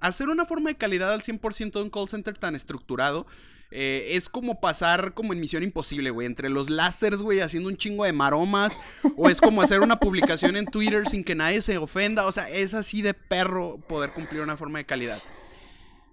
hacer 0.00 0.28
una 0.28 0.46
forma 0.46 0.70
de 0.70 0.76
calidad 0.76 1.12
al 1.12 1.22
100% 1.22 1.72
de 1.72 1.82
un 1.82 1.90
call 1.90 2.08
center 2.08 2.38
tan 2.38 2.54
estructurado 2.54 3.26
eh, 3.70 4.16
es 4.16 4.30
como 4.30 4.60
pasar 4.60 5.12
como 5.12 5.32
en 5.32 5.40
misión 5.40 5.62
imposible, 5.62 6.10
güey. 6.10 6.26
Entre 6.26 6.48
los 6.48 6.70
láseres, 6.70 7.20
güey, 7.20 7.40
haciendo 7.40 7.68
un 7.68 7.76
chingo 7.76 8.04
de 8.04 8.12
maromas. 8.12 8.78
O 9.16 9.28
es 9.28 9.40
como 9.40 9.62
hacer 9.62 9.80
una 9.80 9.98
publicación 9.98 10.56
en 10.56 10.66
Twitter 10.66 11.06
sin 11.08 11.24
que 11.24 11.34
nadie 11.34 11.60
se 11.60 11.76
ofenda. 11.76 12.26
O 12.26 12.32
sea, 12.32 12.48
es 12.48 12.72
así 12.72 13.02
de 13.02 13.14
perro 13.14 13.78
poder 13.88 14.10
cumplir 14.10 14.42
una 14.42 14.56
forma 14.56 14.78
de 14.78 14.86
calidad. 14.86 15.18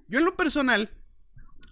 Yo 0.08 0.20
en 0.20 0.26
lo 0.26 0.36
personal 0.36 0.90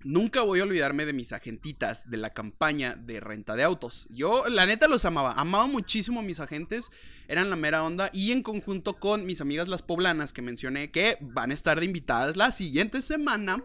Nunca 0.03 0.41
voy 0.41 0.59
a 0.59 0.63
olvidarme 0.63 1.05
de 1.05 1.13
mis 1.13 1.31
agentitas 1.31 2.09
de 2.09 2.17
la 2.17 2.31
campaña 2.31 2.95
de 2.95 3.19
renta 3.19 3.55
de 3.55 3.63
autos. 3.63 4.07
Yo, 4.09 4.43
la 4.49 4.65
neta, 4.65 4.87
los 4.87 5.05
amaba. 5.05 5.33
Amaba 5.33 5.65
muchísimo 5.65 6.19
a 6.19 6.23
mis 6.23 6.39
agentes. 6.39 6.89
Eran 7.27 7.49
la 7.49 7.55
mera 7.55 7.83
onda. 7.83 8.09
Y 8.13 8.31
en 8.31 8.43
conjunto 8.43 8.99
con 8.99 9.25
mis 9.25 9.41
amigas 9.41 9.67
las 9.67 9.81
poblanas 9.81 10.33
que 10.33 10.41
mencioné 10.41 10.91
que 10.91 11.17
van 11.21 11.51
a 11.51 11.53
estar 11.53 11.79
de 11.79 11.85
invitadas 11.85 12.35
la 12.35 12.51
siguiente 12.51 13.01
semana. 13.01 13.63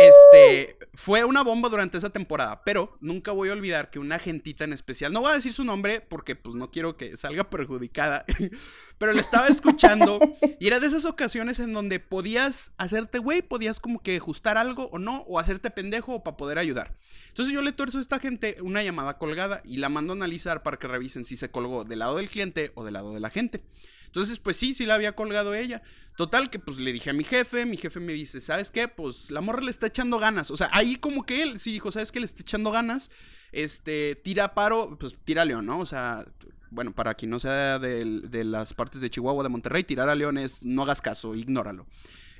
Este, 0.00 0.78
fue 0.94 1.24
una 1.24 1.42
bomba 1.42 1.68
durante 1.68 1.98
esa 1.98 2.10
temporada, 2.10 2.62
pero 2.64 2.96
nunca 3.00 3.32
voy 3.32 3.50
a 3.50 3.52
olvidar 3.52 3.90
que 3.90 3.98
una 3.98 4.16
agentita 4.16 4.64
en 4.64 4.72
especial, 4.72 5.12
no 5.12 5.20
voy 5.20 5.32
a 5.32 5.34
decir 5.34 5.52
su 5.52 5.62
nombre 5.62 6.00
porque 6.00 6.36
pues 6.36 6.56
no 6.56 6.70
quiero 6.70 6.96
que 6.96 7.18
salga 7.18 7.50
perjudicada, 7.50 8.24
pero 8.98 9.12
le 9.12 9.20
estaba 9.20 9.48
escuchando 9.48 10.18
y 10.58 10.66
era 10.66 10.80
de 10.80 10.86
esas 10.86 11.04
ocasiones 11.04 11.58
en 11.58 11.74
donde 11.74 12.00
podías 12.00 12.72
hacerte 12.78 13.18
güey, 13.18 13.42
podías 13.42 13.78
como 13.78 14.02
que 14.02 14.16
ajustar 14.16 14.56
algo 14.56 14.88
o 14.90 14.98
no, 14.98 15.18
o 15.28 15.38
hacerte 15.38 15.70
pendejo 15.70 16.22
para 16.22 16.36
poder 16.36 16.58
ayudar. 16.58 16.96
Entonces 17.28 17.52
yo 17.52 17.60
le 17.60 17.72
tuerzo 17.72 17.98
a 17.98 18.00
esta 18.00 18.18
gente 18.18 18.56
una 18.62 18.82
llamada 18.82 19.18
colgada 19.18 19.60
y 19.64 19.76
la 19.76 19.88
mando 19.90 20.14
a 20.14 20.16
analizar 20.16 20.62
para 20.62 20.78
que 20.78 20.88
revisen 20.88 21.24
si 21.24 21.36
se 21.36 21.50
colgó 21.50 21.84
del 21.84 21.98
lado 21.98 22.16
del 22.16 22.30
cliente 22.30 22.72
o 22.74 22.84
del 22.84 22.94
lado 22.94 23.12
de 23.12 23.20
la 23.20 23.30
gente. 23.30 23.62
Entonces, 24.10 24.40
pues 24.40 24.56
sí, 24.56 24.74
sí 24.74 24.86
la 24.86 24.94
había 24.94 25.14
colgado 25.14 25.54
ella. 25.54 25.82
Total, 26.16 26.50
que 26.50 26.58
pues 26.58 26.78
le 26.78 26.92
dije 26.92 27.10
a 27.10 27.12
mi 27.12 27.22
jefe, 27.22 27.64
mi 27.64 27.76
jefe 27.76 28.00
me 28.00 28.12
dice, 28.12 28.40
¿sabes 28.40 28.72
qué? 28.72 28.88
Pues 28.88 29.30
la 29.30 29.40
morra 29.40 29.62
le 29.62 29.70
está 29.70 29.86
echando 29.86 30.18
ganas. 30.18 30.50
O 30.50 30.56
sea, 30.56 30.68
ahí 30.72 30.96
como 30.96 31.24
que 31.24 31.42
él 31.42 31.60
sí 31.60 31.70
dijo, 31.70 31.92
¿sabes 31.92 32.10
qué? 32.10 32.18
Le 32.18 32.26
está 32.26 32.42
echando 32.42 32.72
ganas. 32.72 33.10
Este, 33.52 34.16
tira 34.16 34.52
paro, 34.52 34.96
pues 34.98 35.16
tira 35.24 35.42
a 35.42 35.44
León, 35.44 35.64
¿no? 35.66 35.78
O 35.78 35.86
sea, 35.86 36.26
bueno, 36.70 36.92
para 36.92 37.14
quien 37.14 37.30
no 37.30 37.38
sea 37.38 37.78
de, 37.78 38.04
de 38.04 38.44
las 38.44 38.74
partes 38.74 39.00
de 39.00 39.10
Chihuahua, 39.10 39.44
de 39.44 39.48
Monterrey, 39.48 39.84
tirar 39.84 40.08
a 40.08 40.16
León 40.16 40.38
es 40.38 40.62
no 40.64 40.82
hagas 40.82 41.00
caso, 41.00 41.36
ignóralo. 41.36 41.86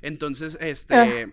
Entonces, 0.01 0.57
este, 0.59 0.95
ah. 0.95 1.29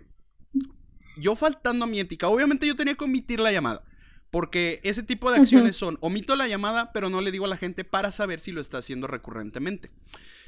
yo 1.16 1.34
faltando 1.34 1.84
a 1.84 1.88
mi 1.88 1.98
ética, 1.98 2.28
obviamente 2.28 2.64
yo 2.64 2.76
tenía 2.76 2.94
que 2.94 3.04
omitir 3.04 3.40
la 3.40 3.50
llamada. 3.50 3.82
Porque 4.30 4.80
ese 4.84 5.02
tipo 5.02 5.30
de 5.30 5.38
acciones 5.38 5.76
son, 5.76 5.96
omito 6.00 6.36
la 6.36 6.48
llamada, 6.48 6.92
pero 6.92 7.08
no 7.08 7.20
le 7.20 7.30
digo 7.30 7.46
a 7.46 7.48
la 7.48 7.56
gente 7.56 7.84
para 7.84 8.12
saber 8.12 8.40
si 8.40 8.52
lo 8.52 8.60
está 8.60 8.78
haciendo 8.78 9.06
recurrentemente. 9.06 9.90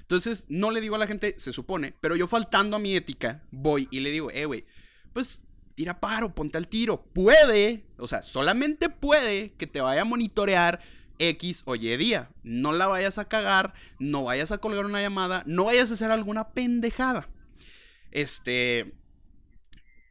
Entonces, 0.00 0.44
no 0.48 0.70
le 0.70 0.80
digo 0.80 0.96
a 0.96 0.98
la 0.98 1.06
gente, 1.06 1.34
se 1.38 1.52
supone, 1.52 1.94
pero 2.00 2.16
yo 2.16 2.26
faltando 2.26 2.76
a 2.76 2.80
mi 2.80 2.94
ética, 2.94 3.42
voy 3.50 3.88
y 3.90 4.00
le 4.00 4.10
digo, 4.10 4.30
eh, 4.30 4.44
güey, 4.44 4.66
pues 5.12 5.40
tira 5.74 5.98
paro, 5.98 6.34
ponte 6.34 6.58
al 6.58 6.68
tiro. 6.68 7.04
Puede, 7.14 7.86
o 7.96 8.06
sea, 8.06 8.22
solamente 8.22 8.90
puede 8.90 9.52
que 9.52 9.66
te 9.66 9.80
vaya 9.80 10.02
a 10.02 10.04
monitorear 10.04 10.80
X 11.18 11.62
o 11.64 11.76
Y 11.76 11.96
día. 11.96 12.30
No 12.42 12.72
la 12.72 12.86
vayas 12.86 13.18
a 13.18 13.28
cagar, 13.28 13.72
no 13.98 14.24
vayas 14.24 14.52
a 14.52 14.58
colgar 14.58 14.84
una 14.84 15.00
llamada, 15.00 15.42
no 15.46 15.64
vayas 15.64 15.90
a 15.90 15.94
hacer 15.94 16.10
alguna 16.10 16.50
pendejada. 16.50 17.28
Este, 18.10 18.92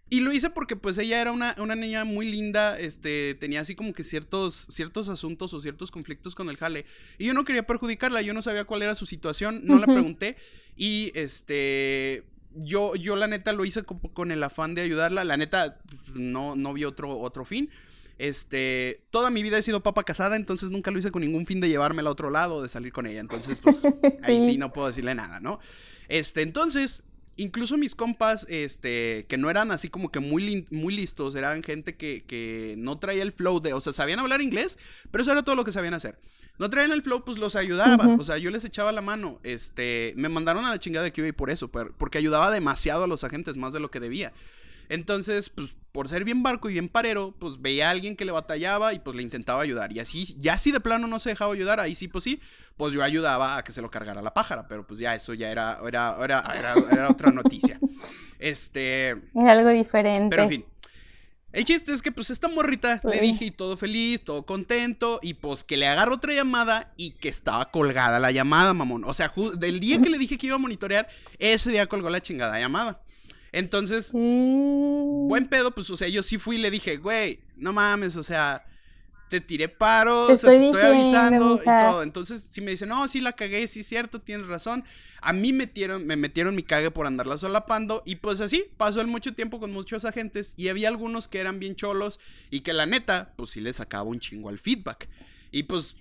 y 0.09 0.21
lo 0.21 0.31
hice 0.31 0.49
porque 0.49 0.75
pues 0.75 0.97
ella 0.97 1.21
era 1.21 1.31
una, 1.31 1.53
niña 1.75 2.03
muy 2.03 2.29
linda, 2.29 2.79
este, 2.79 3.35
tenía 3.35 3.61
así 3.61 3.75
como 3.75 3.93
que 3.93 4.03
ciertos, 4.03 4.65
ciertos 4.69 5.07
asuntos 5.07 5.53
o 5.53 5.59
ciertos 5.59 5.91
conflictos 5.91 6.33
con 6.33 6.49
el 6.49 6.57
jale. 6.57 6.85
Y 7.19 7.25
yo 7.25 7.33
no 7.33 7.45
quería 7.45 7.67
perjudicarla, 7.67 8.23
yo 8.23 8.33
no 8.33 8.41
sabía 8.41 8.65
cuál 8.65 8.81
era 8.81 8.95
su 8.95 9.05
situación, 9.05 9.61
no 9.65 9.77
la 9.77 9.85
pregunté. 9.85 10.35
Y 10.75 11.11
este, 11.13 12.23
yo, 12.55 12.95
yo 12.95 13.15
la 13.15 13.27
neta 13.27 13.53
lo 13.53 13.65
hice 13.65 13.83
con, 13.83 14.31
el 14.31 14.43
afán 14.43 14.73
de 14.73 14.81
ayudarla. 14.81 15.23
La 15.23 15.37
neta, 15.37 15.77
no, 16.13 16.55
no 16.55 16.73
vi 16.73 16.85
otro, 16.85 17.19
otro 17.19 17.45
fin. 17.45 17.69
Este, 18.17 19.03
toda 19.11 19.29
mi 19.29 19.43
vida 19.43 19.59
he 19.59 19.61
sido 19.61 19.83
papa 19.83 20.03
casada, 20.03 20.35
entonces 20.35 20.71
nunca 20.71 20.91
lo 20.91 20.99
hice 20.99 21.11
con 21.11 21.21
ningún 21.21 21.45
fin 21.45 21.61
de 21.61 21.69
llevármela 21.69 22.09
a 22.09 22.13
otro 22.13 22.31
lado 22.31 22.55
o 22.55 22.63
de 22.63 22.69
salir 22.69 22.91
con 22.91 23.05
ella. 23.05 23.19
Entonces, 23.19 23.61
pues, 23.61 23.83
ahí 24.23 24.45
sí 24.45 24.57
no 24.57 24.73
puedo 24.73 24.87
decirle 24.87 25.13
nada, 25.13 25.39
¿no? 25.39 25.59
Este, 26.07 26.41
entonces, 26.41 27.03
incluso 27.39 27.77
mis 27.77 27.95
compas, 27.95 28.45
este, 28.49 29.25
que 29.27 29.37
no 29.37 29.49
eran 29.49 29.71
así 29.71 29.89
como 29.89 30.11
que 30.11 30.19
muy, 30.19 30.67
muy 30.69 30.95
listos, 30.95 31.35
eran 31.35 31.63
gente 31.63 31.95
que, 31.95 32.23
que 32.27 32.75
no 32.77 32.99
traía 32.99 33.23
el 33.23 33.31
flow 33.31 33.59
de, 33.59 33.73
o 33.73 33.81
sea, 33.81 33.93
sabían 33.93 34.19
hablar 34.19 34.41
inglés, 34.41 34.77
pero 35.11 35.21
eso 35.21 35.31
era 35.31 35.43
todo 35.43 35.55
lo 35.55 35.63
que 35.63 35.71
sabían 35.71 35.93
hacer. 35.93 36.19
No 36.59 36.69
traían 36.69 36.91
el 36.91 37.01
flow, 37.01 37.23
pues 37.23 37.37
los 37.37 37.55
ayudaba. 37.55 38.15
O 38.19 38.23
sea, 38.25 38.37
yo 38.37 38.51
les 38.51 38.65
echaba 38.65 38.91
la 38.91 38.99
mano. 38.99 39.39
Este, 39.43 40.13
me 40.17 40.27
mandaron 40.27 40.65
a 40.65 40.69
la 40.69 40.77
chingada 40.77 41.05
de 41.05 41.13
QA 41.13 41.31
por 41.31 41.49
eso, 41.49 41.69
porque 41.69 42.17
ayudaba 42.17 42.51
demasiado 42.51 43.05
a 43.05 43.07
los 43.07 43.23
agentes, 43.23 43.55
más 43.55 43.71
de 43.71 43.79
lo 43.79 43.89
que 43.89 44.01
debía. 44.01 44.33
Entonces, 44.89 45.49
pues, 45.51 45.75
por 45.91 46.09
ser 46.09 46.23
bien 46.23 46.43
barco 46.43 46.69
y 46.69 46.73
bien 46.73 46.89
parero, 46.89 47.33
pues 47.39 47.61
veía 47.61 47.87
a 47.87 47.91
alguien 47.91 48.15
que 48.15 48.25
le 48.25 48.31
batallaba 48.31 48.93
y 48.93 48.99
pues 48.99 49.15
le 49.15 49.21
intentaba 49.21 49.61
ayudar. 49.61 49.91
Y 49.91 49.99
así, 49.99 50.35
ya 50.39 50.57
si 50.57 50.71
de 50.71 50.79
plano 50.79 51.07
no 51.07 51.19
se 51.19 51.29
dejaba 51.29 51.53
ayudar, 51.53 51.79
ahí 51.79 51.95
sí, 51.95 52.07
pues 52.07 52.23
sí, 52.23 52.41
pues 52.75 52.93
yo 52.93 53.03
ayudaba 53.03 53.57
a 53.57 53.63
que 53.63 53.71
se 53.71 53.81
lo 53.81 53.89
cargara 53.89 54.21
la 54.21 54.33
pájara. 54.33 54.67
Pero 54.67 54.85
pues 54.85 54.99
ya 54.99 55.15
eso 55.15 55.33
ya 55.33 55.51
era, 55.51 55.79
era, 55.87 56.17
era, 56.23 56.43
era, 56.91 57.09
otra 57.09 57.31
noticia. 57.31 57.79
Este. 58.39 59.09
Era 59.35 59.51
algo 59.51 59.69
diferente. 59.69 60.29
Pero 60.29 60.43
en 60.43 60.49
fin. 60.49 60.65
El 61.51 61.65
chiste 61.65 61.91
es 61.91 62.03
que 62.03 62.11
pues 62.11 62.29
esta 62.29 62.47
morrita 62.47 63.01
le 63.03 63.21
dije 63.21 63.45
y 63.45 63.51
todo 63.51 63.75
feliz, 63.75 64.23
todo 64.23 64.45
contento 64.45 65.19
y 65.23 65.33
pues 65.33 65.63
que 65.63 65.77
le 65.77 65.87
agarro 65.87 66.15
otra 66.15 66.31
llamada 66.31 66.93
y 66.95 67.11
que 67.11 67.27
estaba 67.27 67.71
colgada 67.71 68.19
la 68.19 68.31
llamada, 68.31 68.73
mamón. 68.75 69.03
O 69.03 69.15
sea, 69.15 69.33
del 69.57 69.79
día 69.79 69.99
que 69.99 70.09
le 70.09 70.19
dije 70.19 70.37
que 70.37 70.45
iba 70.45 70.57
a 70.57 70.59
monitorear, 70.59 71.07
ese 71.39 71.71
día 71.71 71.87
colgó 71.87 72.11
la 72.11 72.21
chingada 72.21 72.59
llamada. 72.59 73.01
Entonces, 73.51 74.11
mm. 74.13 75.27
buen 75.27 75.47
pedo, 75.47 75.71
pues, 75.71 75.89
o 75.89 75.97
sea, 75.97 76.07
yo 76.07 76.23
sí 76.23 76.37
fui 76.37 76.57
y 76.57 76.59
le 76.59 76.71
dije, 76.71 76.97
güey, 76.97 77.39
no 77.55 77.73
mames, 77.73 78.15
o 78.15 78.23
sea, 78.23 78.65
te 79.29 79.41
tiré 79.41 79.69
paro, 79.69 80.27
te, 80.27 80.33
estoy, 80.33 80.57
avisando 80.57 81.59
y 81.61 81.65
todo. 81.65 82.03
Entonces, 82.03 82.47
si 82.49 82.61
me 82.61 82.71
dicen, 82.71 82.89
no, 82.89 83.07
sí 83.07 83.21
la 83.21 83.33
cagué, 83.33 83.67
sí, 83.67 83.83
cierto, 83.83 84.19
tienes 84.19 84.47
razón. 84.47 84.83
A 85.21 85.33
mí 85.33 85.53
metieron, 85.53 86.05
me 86.07 86.15
metieron 86.15 86.55
mi 86.55 86.63
cague 86.63 86.91
por 86.91 87.05
andarla 87.05 87.37
solapando. 87.37 88.01
Y 88.05 88.17
pues 88.17 88.41
así, 88.41 88.65
pasó 88.77 89.01
el 89.01 89.07
mucho 89.07 89.33
tiempo 89.33 89.59
con 89.59 89.71
muchos 89.71 90.03
agentes. 90.05 90.53
Y 90.57 90.69
había 90.69 90.87
algunos 90.87 91.27
que 91.27 91.39
eran 91.39 91.59
bien 91.59 91.75
cholos 91.75 92.19
y 92.49 92.61
que 92.61 92.73
la 92.73 92.85
neta, 92.85 93.33
pues 93.35 93.51
sí 93.51 93.61
les 93.61 93.77
sacaba 93.77 94.03
un 94.03 94.19
chingo 94.19 94.49
al 94.49 94.57
feedback. 94.57 95.07
Y 95.51 95.63
pues, 95.63 95.95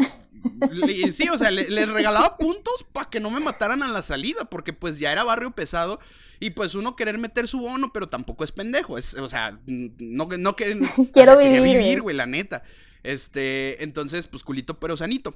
sí, 1.13 1.29
o 1.29 1.39
sea, 1.39 1.51
les 1.51 1.89
regalaba 1.89 2.37
puntos 2.39 2.85
para 2.93 3.11
que 3.11 3.21
no 3.21 3.31
me 3.31 3.41
mataran 3.41 3.83
a 3.83 3.89
la 3.89 4.03
salida, 4.03 4.47
porque 4.47 4.73
pues 4.73 4.99
ya 4.99 5.13
era 5.13 5.25
barrio 5.25 5.51
pesado 5.51 6.01
y 6.41 6.51
pues 6.51 6.75
uno 6.75 6.97
querer 6.97 7.19
meter 7.19 7.49
su 7.49 7.61
bono, 7.61 7.93
pero 7.93 8.09
tampoco 8.09 8.45
es 8.45 8.53
pendejo. 8.53 8.99
Es, 8.99 9.15
o 9.15 9.29
sea, 9.29 9.59
no, 9.67 10.29
no 10.39 10.57
que, 10.57 10.79
Quiero 11.13 11.39
vivir. 11.39 12.03
güey, 12.03 12.17
la 12.17 12.27
neta. 12.27 12.63
Este, 13.03 13.83
entonces, 13.83 14.27
pues 14.27 14.45
culito 14.45 14.79
pero 14.79 14.97
sanito. 14.97 15.35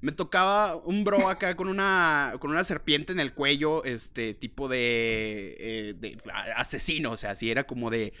Me 0.00 0.12
tocaba 0.12 0.76
un 0.76 1.02
bro 1.02 1.28
acá 1.28 1.56
con 1.56 1.68
una, 1.68 2.34
con 2.38 2.50
una 2.50 2.64
serpiente 2.64 3.12
en 3.12 3.20
el 3.20 3.32
cuello, 3.32 3.84
este, 3.84 4.34
tipo 4.34 4.68
de, 4.68 5.56
eh, 5.58 5.94
de 5.98 6.18
asesino, 6.56 7.12
o 7.12 7.16
sea, 7.16 7.30
así 7.30 7.50
era 7.50 7.64
como 7.64 7.90
de 7.90 8.12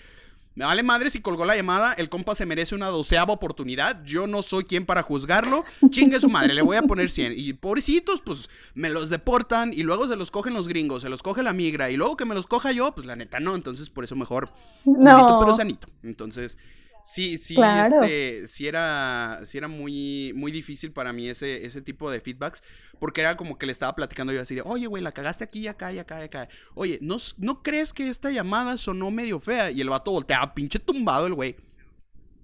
me 0.54 0.64
vale 0.64 0.82
madre 0.82 1.10
si 1.10 1.20
colgó 1.20 1.44
la 1.44 1.56
llamada, 1.56 1.92
el 1.94 2.08
compa 2.08 2.34
se 2.34 2.46
merece 2.46 2.74
una 2.74 2.88
doceava 2.88 3.32
oportunidad, 3.32 4.04
yo 4.04 4.26
no 4.26 4.42
soy 4.42 4.64
quien 4.64 4.86
para 4.86 5.02
juzgarlo, 5.02 5.64
chingue 5.90 6.20
su 6.20 6.28
madre, 6.28 6.54
le 6.54 6.62
voy 6.62 6.76
a 6.76 6.82
poner 6.82 7.10
100. 7.10 7.34
Y 7.36 7.54
pobrecitos, 7.54 8.20
pues 8.20 8.48
me 8.74 8.88
los 8.90 9.10
deportan 9.10 9.72
y 9.72 9.82
luego 9.82 10.06
se 10.06 10.16
los 10.16 10.30
cogen 10.30 10.54
los 10.54 10.68
gringos, 10.68 11.02
se 11.02 11.08
los 11.08 11.22
coge 11.22 11.42
la 11.42 11.52
migra 11.52 11.90
y 11.90 11.96
luego 11.96 12.16
que 12.16 12.24
me 12.24 12.34
los 12.34 12.46
coja 12.46 12.72
yo, 12.72 12.94
pues 12.94 13.06
la 13.06 13.16
neta 13.16 13.40
no, 13.40 13.54
entonces 13.54 13.90
por 13.90 14.04
eso 14.04 14.14
mejor, 14.14 14.48
no. 14.84 15.38
pero 15.40 15.56
sanito. 15.56 15.88
Entonces, 16.02 16.56
Sí, 17.04 17.36
sí, 17.36 17.54
este, 17.54 18.48
sí 18.48 18.66
era, 18.66 19.42
sí 19.44 19.58
era 19.58 19.68
muy, 19.68 20.32
muy 20.34 20.50
difícil 20.50 20.90
para 20.90 21.12
mí 21.12 21.28
ese, 21.28 21.66
ese 21.66 21.82
tipo 21.82 22.10
de 22.10 22.22
feedbacks, 22.22 22.62
porque 22.98 23.20
era 23.20 23.36
como 23.36 23.58
que 23.58 23.66
le 23.66 23.72
estaba 23.72 23.94
platicando 23.94 24.32
yo 24.32 24.40
así 24.40 24.54
de, 24.54 24.62
oye, 24.62 24.86
güey, 24.86 25.02
la 25.02 25.12
cagaste 25.12 25.44
aquí, 25.44 25.68
acá, 25.68 25.92
y 25.92 25.98
acá, 25.98 26.22
y 26.22 26.24
acá. 26.24 26.48
Oye, 26.74 26.98
¿no, 27.02 27.18
¿no 27.36 27.62
crees 27.62 27.92
que 27.92 28.08
esta 28.08 28.30
llamada 28.30 28.78
sonó 28.78 29.10
medio 29.10 29.38
fea? 29.38 29.70
Y 29.70 29.82
el 29.82 29.90
vato 29.90 30.12
volteaba, 30.12 30.54
pinche 30.54 30.78
tumbado 30.78 31.26
el 31.26 31.34
güey. 31.34 31.56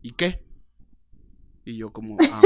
¿Y 0.02 0.10
qué? 0.10 0.44
Y 1.64 1.78
yo 1.78 1.90
como, 1.90 2.18
ah, 2.20 2.42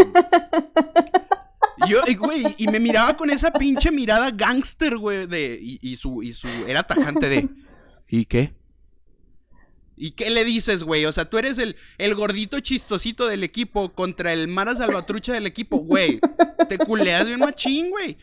y 1.84 1.90
yo, 1.90 2.00
güey, 2.16 2.54
y 2.58 2.68
me 2.68 2.78
miraba 2.78 3.16
con 3.16 3.28
esa 3.28 3.50
pinche 3.52 3.90
mirada 3.90 4.30
gangster, 4.30 4.98
güey, 4.98 5.26
de, 5.26 5.58
y, 5.60 5.80
y, 5.82 5.96
su, 5.96 6.22
y 6.22 6.32
su, 6.32 6.46
era 6.68 6.84
tajante 6.84 7.28
de, 7.28 7.48
¿y 8.08 8.24
qué? 8.26 8.54
¿Y 9.96 10.12
qué 10.12 10.30
le 10.30 10.44
dices, 10.44 10.82
güey? 10.82 11.04
O 11.04 11.12
sea, 11.12 11.30
tú 11.30 11.38
eres 11.38 11.58
el, 11.58 11.76
el 11.98 12.14
gordito 12.14 12.60
chistosito 12.60 13.26
del 13.26 13.44
equipo 13.44 13.92
contra 13.92 14.32
el 14.32 14.48
Mara 14.48 14.74
Salvatrucha 14.74 15.32
del 15.32 15.46
equipo, 15.46 15.78
güey. 15.78 16.20
Te 16.68 16.78
culeas 16.78 17.26
de 17.26 17.34
un 17.34 17.40
machín, 17.40 17.90
güey. 17.90 18.16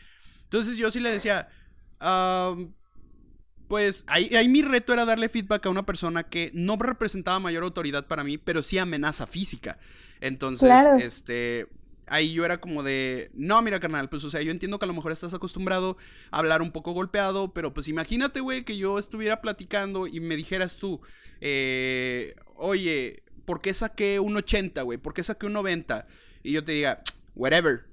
Entonces 0.44 0.76
yo 0.76 0.90
sí 0.90 1.00
le 1.00 1.10
decía, 1.10 1.48
pues 3.68 4.04
ahí, 4.06 4.28
ahí, 4.36 4.48
mi 4.48 4.60
reto 4.60 4.92
era 4.92 5.06
darle 5.06 5.30
feedback 5.30 5.64
a 5.64 5.70
una 5.70 5.86
persona 5.86 6.24
que 6.24 6.50
no 6.52 6.76
representaba 6.76 7.38
mayor 7.38 7.64
autoridad 7.64 8.06
para 8.06 8.22
mí, 8.22 8.36
pero 8.36 8.62
sí 8.62 8.76
amenaza 8.76 9.26
física. 9.26 9.78
Entonces, 10.20 10.70
este, 11.00 11.68
ahí 12.12 12.34
yo 12.34 12.44
era 12.44 12.60
como 12.60 12.82
de, 12.82 13.30
no, 13.32 13.62
mira, 13.62 13.80
carnal, 13.80 14.10
pues, 14.10 14.22
o 14.24 14.30
sea, 14.30 14.42
yo 14.42 14.50
entiendo 14.50 14.78
que 14.78 14.84
a 14.84 14.86
lo 14.86 14.92
mejor 14.92 15.12
estás 15.12 15.32
acostumbrado 15.32 15.96
a 16.30 16.40
hablar 16.40 16.60
un 16.60 16.70
poco 16.70 16.92
golpeado, 16.92 17.54
pero 17.54 17.72
pues 17.72 17.88
imagínate, 17.88 18.40
güey, 18.40 18.64
que 18.64 18.76
yo 18.76 18.98
estuviera 18.98 19.40
platicando 19.40 20.06
y 20.06 20.20
me 20.20 20.36
dijeras 20.36 20.76
tú, 20.76 21.00
eh, 21.40 22.34
oye, 22.56 23.22
¿por 23.46 23.62
qué 23.62 23.72
saqué 23.72 24.20
un 24.20 24.36
80, 24.36 24.82
güey? 24.82 24.98
¿Por 24.98 25.14
qué 25.14 25.24
saqué 25.24 25.46
un 25.46 25.54
90? 25.54 26.06
Y 26.42 26.52
yo 26.52 26.62
te 26.62 26.72
diga, 26.72 27.02
whatever. 27.34 27.86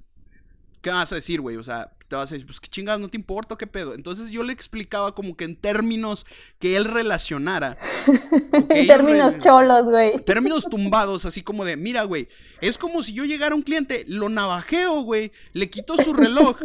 ¿Qué 0.80 0.90
vas 0.90 1.12
a 1.12 1.16
decir, 1.16 1.40
güey? 1.40 1.56
O 1.56 1.62
sea, 1.64 1.92
te 2.10 2.16
vas 2.16 2.30
a 2.30 2.34
decir, 2.34 2.46
pues 2.46 2.58
qué 2.58 2.68
chingados, 2.68 3.00
no 3.00 3.08
te 3.08 3.16
importa, 3.16 3.56
qué 3.56 3.68
pedo. 3.68 3.94
Entonces 3.94 4.30
yo 4.30 4.42
le 4.42 4.52
explicaba 4.52 5.14
como 5.14 5.36
que 5.36 5.44
en 5.44 5.54
términos 5.54 6.26
que 6.58 6.76
él 6.76 6.84
relacionara. 6.84 7.78
en 8.68 8.86
términos 8.88 9.38
cholos, 9.38 9.84
güey. 9.84 10.18
Términos 10.24 10.66
tumbados, 10.68 11.24
así 11.24 11.42
como 11.42 11.64
de, 11.64 11.76
mira, 11.76 12.02
güey, 12.02 12.28
es 12.60 12.78
como 12.78 13.04
si 13.04 13.14
yo 13.14 13.24
llegara 13.24 13.52
a 13.52 13.56
un 13.56 13.62
cliente, 13.62 14.04
lo 14.08 14.28
navajeo, 14.28 15.02
güey, 15.02 15.30
le 15.52 15.70
quito 15.70 15.96
su 15.98 16.12
reloj 16.12 16.56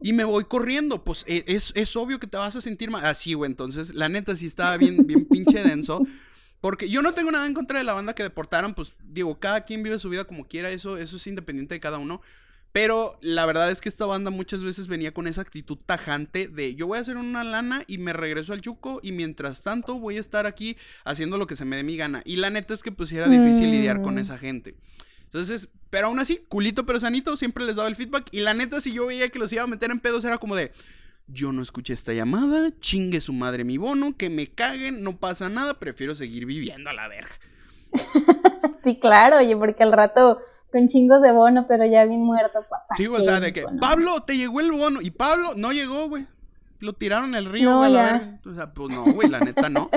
y 0.00 0.14
me 0.14 0.24
voy 0.24 0.44
corriendo. 0.44 1.04
Pues 1.04 1.22
e, 1.26 1.44
es, 1.46 1.72
es 1.76 1.94
obvio 1.94 2.18
que 2.18 2.26
te 2.26 2.38
vas 2.38 2.56
a 2.56 2.62
sentir 2.62 2.90
mal. 2.90 3.04
Así, 3.04 3.34
güey, 3.34 3.50
entonces 3.50 3.94
la 3.94 4.08
neta 4.08 4.34
sí 4.36 4.46
estaba 4.46 4.76
bien, 4.78 5.06
bien 5.06 5.26
pinche 5.26 5.62
denso. 5.62 6.00
Porque 6.60 6.88
yo 6.88 7.02
no 7.02 7.12
tengo 7.12 7.30
nada 7.30 7.46
en 7.46 7.54
contra 7.54 7.78
de 7.78 7.84
la 7.84 7.92
banda 7.92 8.14
que 8.14 8.22
deportaron, 8.22 8.74
pues 8.74 8.94
digo, 9.04 9.38
cada 9.38 9.64
quien 9.64 9.82
vive 9.82 9.98
su 9.98 10.08
vida 10.08 10.24
como 10.24 10.46
quiera, 10.46 10.70
eso, 10.70 10.96
eso 10.96 11.16
es 11.16 11.26
independiente 11.26 11.74
de 11.74 11.80
cada 11.80 11.98
uno. 11.98 12.22
Pero 12.80 13.18
la 13.22 13.44
verdad 13.44 13.72
es 13.72 13.80
que 13.80 13.88
esta 13.88 14.06
banda 14.06 14.30
muchas 14.30 14.62
veces 14.62 14.86
venía 14.86 15.12
con 15.12 15.26
esa 15.26 15.40
actitud 15.40 15.78
tajante 15.84 16.46
de 16.46 16.76
yo 16.76 16.86
voy 16.86 16.98
a 16.98 17.00
hacer 17.00 17.16
una 17.16 17.42
lana 17.42 17.82
y 17.88 17.98
me 17.98 18.12
regreso 18.12 18.52
al 18.52 18.60
chuco 18.60 19.00
y 19.02 19.10
mientras 19.10 19.62
tanto 19.62 19.98
voy 19.98 20.16
a 20.16 20.20
estar 20.20 20.46
aquí 20.46 20.76
haciendo 21.04 21.38
lo 21.38 21.48
que 21.48 21.56
se 21.56 21.64
me 21.64 21.74
dé 21.74 21.82
mi 21.82 21.96
gana. 21.96 22.22
Y 22.24 22.36
la 22.36 22.50
neta 22.50 22.74
es 22.74 22.84
que 22.84 22.92
pues 22.92 23.10
era 23.10 23.28
difícil 23.28 23.72
lidiar 23.72 24.00
con 24.00 24.14
mm. 24.14 24.18
esa 24.18 24.38
gente. 24.38 24.76
Entonces, 25.24 25.68
pero 25.90 26.06
aún 26.06 26.20
así, 26.20 26.38
culito 26.48 26.86
pero 26.86 27.00
sanito, 27.00 27.36
siempre 27.36 27.64
les 27.64 27.74
daba 27.74 27.88
el 27.88 27.96
feedback. 27.96 28.28
Y 28.30 28.42
la 28.42 28.54
neta, 28.54 28.80
si 28.80 28.92
yo 28.92 29.06
veía 29.06 29.28
que 29.28 29.40
los 29.40 29.52
iba 29.52 29.64
a 29.64 29.66
meter 29.66 29.90
en 29.90 29.98
pedos, 29.98 30.24
era 30.24 30.38
como 30.38 30.54
de, 30.54 30.70
yo 31.26 31.50
no 31.50 31.62
escuché 31.62 31.94
esta 31.94 32.12
llamada, 32.12 32.70
chingue 32.78 33.20
su 33.20 33.32
madre 33.32 33.64
mi 33.64 33.76
bono, 33.76 34.16
que 34.16 34.30
me 34.30 34.46
caguen, 34.46 35.02
no 35.02 35.16
pasa 35.16 35.48
nada, 35.48 35.80
prefiero 35.80 36.14
seguir 36.14 36.46
viviendo 36.46 36.90
a 36.90 36.92
la 36.92 37.08
verga. 37.08 37.34
sí, 38.84 39.00
claro, 39.00 39.38
oye, 39.38 39.56
porque 39.56 39.82
al 39.82 39.90
rato 39.90 40.38
con 40.70 40.88
chingos 40.88 41.22
de 41.22 41.32
bono, 41.32 41.66
pero 41.68 41.84
ya 41.86 42.04
bien 42.04 42.22
muerto, 42.22 42.60
papá. 42.68 42.94
Sí, 42.96 43.06
o 43.06 43.20
sea, 43.20 43.40
de 43.40 43.52
que, 43.52 43.64
Pablo, 43.80 44.22
te 44.22 44.36
llegó 44.36 44.60
el 44.60 44.72
bono, 44.72 45.00
y 45.00 45.10
Pablo 45.10 45.52
no 45.56 45.72
llegó, 45.72 46.08
güey. 46.08 46.26
Lo 46.80 46.92
tiraron 46.92 47.34
el 47.34 47.46
río, 47.46 47.76
güey, 47.76 47.92
O 47.92 48.54
sea, 48.54 48.72
pues 48.72 48.94
no, 48.94 49.04
güey, 49.12 49.28
la 49.28 49.40
neta 49.40 49.68
no. 49.68 49.90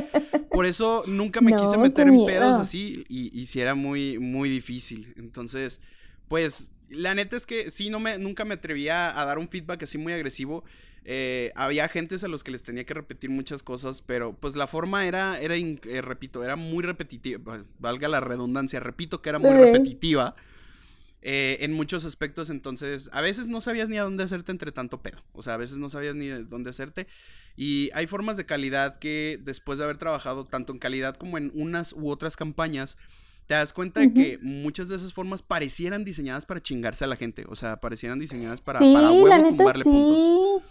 Por 0.49 0.65
eso 0.65 1.03
nunca 1.05 1.39
me 1.39 1.51
quise 1.55 1.77
meter 1.77 2.07
en 2.07 2.25
pedos 2.25 2.55
así, 2.57 3.05
y, 3.07 3.37
y 3.39 3.45
sí 3.45 3.59
era 3.59 3.75
muy, 3.75 4.17
muy 4.17 4.49
difícil. 4.49 5.13
Entonces, 5.17 5.79
pues, 6.27 6.71
la 6.89 7.15
neta 7.15 7.35
es 7.35 7.45
que 7.45 7.71
sí, 7.71 7.89
no 7.89 7.99
me, 7.99 8.17
nunca 8.17 8.45
me 8.45 8.55
atrevía 8.55 9.19
a 9.19 9.25
dar 9.25 9.37
un 9.39 9.47
feedback 9.47 9.83
así 9.83 9.97
muy 9.97 10.13
agresivo. 10.13 10.63
Eh, 11.03 11.51
había 11.55 11.85
agentes 11.85 12.23
a 12.23 12.27
los 12.27 12.43
que 12.43 12.51
les 12.51 12.61
tenía 12.61 12.83
que 12.83 12.93
repetir 12.93 13.29
muchas 13.29 13.63
cosas, 13.63 14.03
pero 14.03 14.33
pues 14.33 14.55
la 14.55 14.67
forma 14.67 15.05
era, 15.07 15.39
era 15.39 15.55
eh, 15.57 16.01
repito, 16.01 16.43
era 16.43 16.55
muy 16.55 16.83
repetitiva, 16.83 17.63
valga 17.79 18.07
la 18.07 18.19
redundancia, 18.19 18.79
repito 18.79 19.21
que 19.21 19.29
era 19.29 19.39
muy 19.39 19.51
repetitiva. 19.51 20.35
Eh, 21.23 21.57
en 21.61 21.71
muchos 21.73 22.03
aspectos, 22.03 22.49
entonces 22.49 23.07
a 23.13 23.21
veces 23.21 23.47
no 23.47 23.61
sabías 23.61 23.87
ni 23.89 23.97
a 23.99 24.03
dónde 24.03 24.23
hacerte 24.23 24.51
entre 24.51 24.71
tanto 24.71 25.03
pedo, 25.03 25.21
o 25.33 25.43
sea, 25.43 25.53
a 25.53 25.57
veces 25.57 25.77
no 25.77 25.87
sabías 25.87 26.15
ni 26.15 26.25
de 26.25 26.45
dónde 26.45 26.71
hacerte 26.71 27.05
y 27.55 27.91
hay 27.93 28.07
formas 28.07 28.37
de 28.37 28.47
calidad 28.47 28.97
que 28.97 29.39
después 29.39 29.77
de 29.77 29.83
haber 29.83 29.97
trabajado 29.97 30.45
tanto 30.45 30.73
en 30.73 30.79
calidad 30.79 31.15
como 31.15 31.37
en 31.37 31.51
unas 31.53 31.93
u 31.93 32.09
otras 32.09 32.35
campañas, 32.35 32.97
te 33.45 33.53
das 33.53 33.71
cuenta 33.71 33.99
de 33.99 34.13
que 34.13 34.39
muchas 34.41 34.89
de 34.89 34.95
esas 34.95 35.13
formas 35.13 35.43
parecieran 35.43 36.05
diseñadas 36.05 36.47
para 36.47 36.59
chingarse 36.59 37.03
a 37.03 37.07
la 37.07 37.17
gente, 37.17 37.45
o 37.47 37.55
sea, 37.55 37.77
parecieran 37.77 38.17
diseñadas 38.17 38.59
para, 38.61 38.79
para 38.79 39.11
huevo 39.11 39.49
tumbarle 39.49 39.83
puntos. 39.83 40.63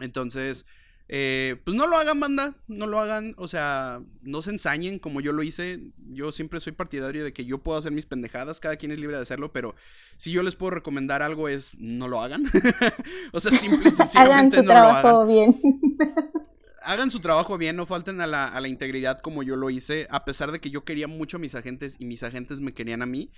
Entonces, 0.00 0.64
eh, 1.10 1.56
pues 1.64 1.74
no 1.74 1.86
lo 1.86 1.96
hagan, 1.96 2.20
banda, 2.20 2.54
no 2.66 2.86
lo 2.86 3.00
hagan, 3.00 3.34
o 3.38 3.48
sea, 3.48 4.02
no 4.20 4.42
se 4.42 4.50
ensañen 4.50 4.98
como 4.98 5.22
yo 5.22 5.32
lo 5.32 5.42
hice. 5.42 5.80
Yo 6.10 6.32
siempre 6.32 6.60
soy 6.60 6.72
partidario 6.72 7.24
de 7.24 7.32
que 7.32 7.46
yo 7.46 7.58
puedo 7.58 7.78
hacer 7.78 7.92
mis 7.92 8.04
pendejadas, 8.04 8.60
cada 8.60 8.76
quien 8.76 8.92
es 8.92 8.98
libre 8.98 9.16
de 9.16 9.22
hacerlo, 9.22 9.50
pero 9.50 9.74
si 10.18 10.30
yo 10.30 10.42
les 10.42 10.54
puedo 10.54 10.70
recomendar 10.70 11.22
algo 11.22 11.48
es 11.48 11.70
no 11.78 12.08
lo 12.08 12.20
hagan. 12.20 12.44
o 13.32 13.40
sea, 13.40 13.52
simple 13.52 13.88
y 13.88 13.92
sencillamente 13.96 14.18
hagan 14.18 14.52
su 14.52 14.64
trabajo 14.64 15.26
bien. 15.26 15.60
hagan 16.82 17.10
su 17.10 17.20
trabajo 17.20 17.56
bien, 17.56 17.76
no 17.76 17.86
falten 17.86 18.20
a 18.20 18.26
la, 18.26 18.46
a 18.46 18.60
la 18.60 18.68
integridad 18.68 19.18
como 19.20 19.42
yo 19.42 19.56
lo 19.56 19.70
hice, 19.70 20.06
a 20.10 20.26
pesar 20.26 20.52
de 20.52 20.60
que 20.60 20.70
yo 20.70 20.84
quería 20.84 21.08
mucho 21.08 21.38
a 21.38 21.40
mis 21.40 21.54
agentes 21.54 21.96
y 21.98 22.04
mis 22.04 22.22
agentes 22.22 22.60
me 22.60 22.74
querían 22.74 23.00
a 23.00 23.06
mí. 23.06 23.30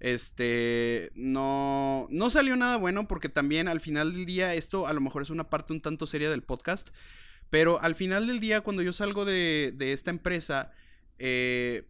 Este, 0.00 1.10
no, 1.14 2.06
no 2.10 2.30
salió 2.30 2.56
nada 2.56 2.76
bueno 2.76 3.08
porque 3.08 3.28
también 3.28 3.68
al 3.68 3.80
final 3.80 4.12
del 4.12 4.26
día, 4.26 4.54
esto 4.54 4.86
a 4.86 4.92
lo 4.92 5.00
mejor 5.00 5.22
es 5.22 5.30
una 5.30 5.50
parte 5.50 5.72
un 5.72 5.80
tanto 5.80 6.06
seria 6.06 6.30
del 6.30 6.42
podcast, 6.42 6.90
pero 7.50 7.80
al 7.80 7.94
final 7.94 8.26
del 8.26 8.40
día, 8.40 8.60
cuando 8.60 8.82
yo 8.82 8.92
salgo 8.92 9.24
de, 9.24 9.72
de 9.74 9.92
esta 9.92 10.10
empresa, 10.10 10.70
eh, 11.18 11.84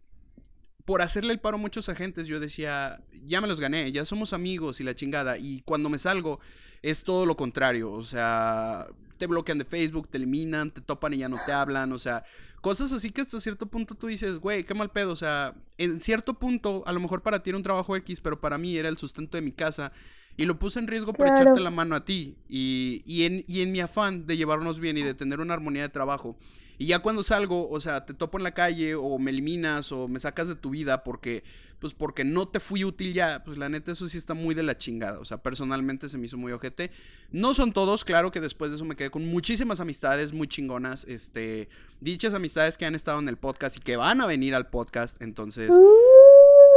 por 0.85 1.03
hacerle 1.03 1.33
el 1.33 1.39
paro 1.39 1.57
a 1.57 1.59
muchos 1.59 1.87
agentes, 1.87 2.25
yo 2.25 2.39
decía, 2.39 2.99
ya 3.23 3.41
me 3.41 3.47
los 3.47 3.59
gané, 3.59 3.91
ya 3.91 4.05
somos 4.05 4.33
amigos 4.33 4.81
y 4.81 4.83
la 4.83 4.95
chingada. 4.95 5.37
Y 5.37 5.61
cuando 5.61 5.87
me 5.87 5.99
salgo, 5.99 6.39
es 6.81 7.03
todo 7.03 7.27
lo 7.27 7.37
contrario. 7.37 7.91
O 7.91 8.03
sea, 8.03 8.87
te 9.19 9.27
bloquean 9.27 9.59
de 9.59 9.65
Facebook, 9.65 10.07
te 10.09 10.17
eliminan, 10.17 10.71
te 10.71 10.81
topan 10.81 11.13
y 11.13 11.17
ya 11.17 11.29
no 11.29 11.37
te 11.45 11.51
hablan. 11.51 11.91
O 11.91 11.99
sea, 11.99 12.23
cosas 12.61 12.91
así 12.93 13.11
que 13.11 13.21
hasta 13.21 13.39
cierto 13.39 13.65
punto 13.67 13.95
tú 13.95 14.07
dices, 14.07 14.39
güey, 14.39 14.63
qué 14.63 14.73
mal 14.73 14.91
pedo. 14.91 15.11
O 15.11 15.15
sea, 15.15 15.55
en 15.77 15.99
cierto 15.99 16.35
punto, 16.35 16.83
a 16.85 16.93
lo 16.93 16.99
mejor 16.99 17.21
para 17.21 17.41
ti 17.41 17.49
era 17.49 17.57
un 17.57 17.63
trabajo 17.63 17.95
X, 17.95 18.21
pero 18.21 18.39
para 18.39 18.57
mí 18.57 18.77
era 18.77 18.89
el 18.89 18.97
sustento 18.97 19.37
de 19.37 19.41
mi 19.41 19.51
casa. 19.51 19.91
Y 20.37 20.45
lo 20.45 20.57
puse 20.57 20.79
en 20.79 20.87
riesgo 20.87 21.11
por 21.11 21.27
echarte 21.27 21.59
la 21.59 21.69
mano 21.71 21.95
a 21.95 22.05
ti. 22.05 22.37
Y, 22.47 23.03
y, 23.05 23.23
en, 23.23 23.43
y 23.47 23.61
en 23.61 23.71
mi 23.71 23.81
afán 23.81 24.25
de 24.25 24.37
llevarnos 24.37 24.79
bien 24.79 24.97
y 24.97 25.03
de 25.03 25.13
tener 25.13 25.41
una 25.41 25.53
armonía 25.53 25.81
de 25.81 25.89
trabajo. 25.89 26.37
Y 26.79 26.87
ya 26.87 26.99
cuando 26.99 27.23
salgo, 27.23 27.69
o 27.69 27.79
sea, 27.81 28.05
te 28.05 28.13
topo 28.13 28.37
en 28.37 28.43
la 28.45 28.53
calle 28.53 28.95
o 28.95 29.19
me 29.19 29.31
eliminas 29.31 29.91
o 29.91 30.07
me 30.07 30.17
sacas 30.17 30.47
de 30.47 30.55
tu 30.55 30.69
vida 30.69 31.03
porque, 31.03 31.43
pues 31.77 31.93
porque 31.93 32.23
no 32.23 32.47
te 32.47 32.61
fui 32.61 32.85
útil 32.85 33.13
ya, 33.13 33.43
pues 33.43 33.57
la 33.57 33.67
neta 33.67 33.91
eso 33.91 34.07
sí 34.07 34.17
está 34.17 34.33
muy 34.33 34.55
de 34.55 34.63
la 34.63 34.77
chingada. 34.77 35.19
O 35.19 35.25
sea, 35.25 35.39
personalmente 35.39 36.07
se 36.07 36.17
me 36.17 36.27
hizo 36.27 36.37
muy 36.37 36.53
ojete. 36.53 36.89
No 37.31 37.53
son 37.53 37.73
todos, 37.73 38.05
claro 38.05 38.31
que 38.31 38.39
después 38.39 38.71
de 38.71 38.77
eso 38.77 38.85
me 38.85 38.95
quedé 38.95 39.11
con 39.11 39.27
muchísimas 39.27 39.81
amistades 39.81 40.31
muy 40.31 40.47
chingonas. 40.47 41.03
Este, 41.03 41.67
dichas 41.99 42.33
amistades 42.33 42.77
que 42.77 42.85
han 42.85 42.95
estado 42.95 43.19
en 43.19 43.27
el 43.27 43.35
podcast 43.35 43.75
y 43.75 43.81
que 43.81 43.97
van 43.97 44.21
a 44.21 44.25
venir 44.25 44.55
al 44.55 44.69
podcast. 44.69 45.21
Entonces, 45.21 45.71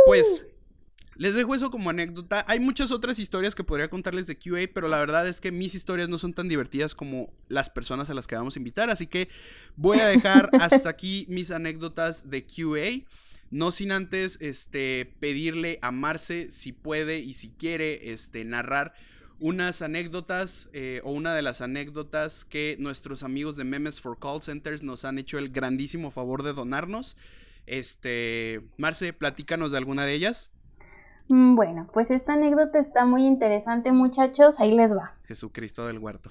pues 0.04 0.42
les 1.16 1.34
dejo 1.34 1.54
eso 1.54 1.70
como 1.70 1.90
anécdota. 1.90 2.44
Hay 2.48 2.60
muchas 2.60 2.90
otras 2.90 3.18
historias 3.18 3.54
que 3.54 3.64
podría 3.64 3.90
contarles 3.90 4.26
de 4.26 4.36
QA, 4.36 4.68
pero 4.72 4.88
la 4.88 4.98
verdad 4.98 5.28
es 5.28 5.40
que 5.40 5.52
mis 5.52 5.74
historias 5.74 6.08
no 6.08 6.18
son 6.18 6.32
tan 6.32 6.48
divertidas 6.48 6.94
como 6.94 7.32
las 7.48 7.68
personas 7.68 8.08
a 8.08 8.14
las 8.14 8.26
que 8.26 8.34
vamos 8.34 8.56
a 8.56 8.58
invitar. 8.58 8.90
Así 8.90 9.06
que 9.06 9.28
voy 9.76 9.98
a 9.98 10.06
dejar 10.06 10.50
hasta 10.60 10.88
aquí 10.88 11.26
mis 11.28 11.50
anécdotas 11.50 12.30
de 12.30 12.44
QA. 12.44 13.06
No 13.50 13.70
sin 13.70 13.92
antes 13.92 14.38
este, 14.40 15.14
pedirle 15.20 15.78
a 15.82 15.90
Marce 15.90 16.50
si 16.50 16.72
puede 16.72 17.18
y 17.18 17.34
si 17.34 17.50
quiere 17.50 18.12
este, 18.12 18.44
narrar 18.46 18.94
unas 19.38 19.82
anécdotas 19.82 20.70
eh, 20.72 21.02
o 21.04 21.10
una 21.10 21.34
de 21.34 21.42
las 21.42 21.60
anécdotas 21.60 22.46
que 22.46 22.76
nuestros 22.78 23.22
amigos 23.22 23.56
de 23.56 23.64
Memes 23.64 24.00
for 24.00 24.18
Call 24.18 24.40
Centers 24.40 24.82
nos 24.82 25.04
han 25.04 25.18
hecho 25.18 25.36
el 25.36 25.50
grandísimo 25.50 26.10
favor 26.10 26.42
de 26.42 26.54
donarnos. 26.54 27.16
Este, 27.66 28.62
Marce, 28.78 29.12
platícanos 29.12 29.72
de 29.72 29.78
alguna 29.78 30.06
de 30.06 30.14
ellas. 30.14 30.50
Mm, 31.28 31.56
bueno, 31.56 31.88
pues 31.92 32.10
esta 32.10 32.34
anécdota 32.34 32.78
está 32.78 33.04
muy 33.04 33.26
interesante, 33.26 33.92
muchachos. 33.92 34.58
Ahí 34.58 34.72
les 34.72 34.96
va. 34.96 35.14
Jesucristo 35.24 35.86
del 35.86 35.98
huerto. 35.98 36.30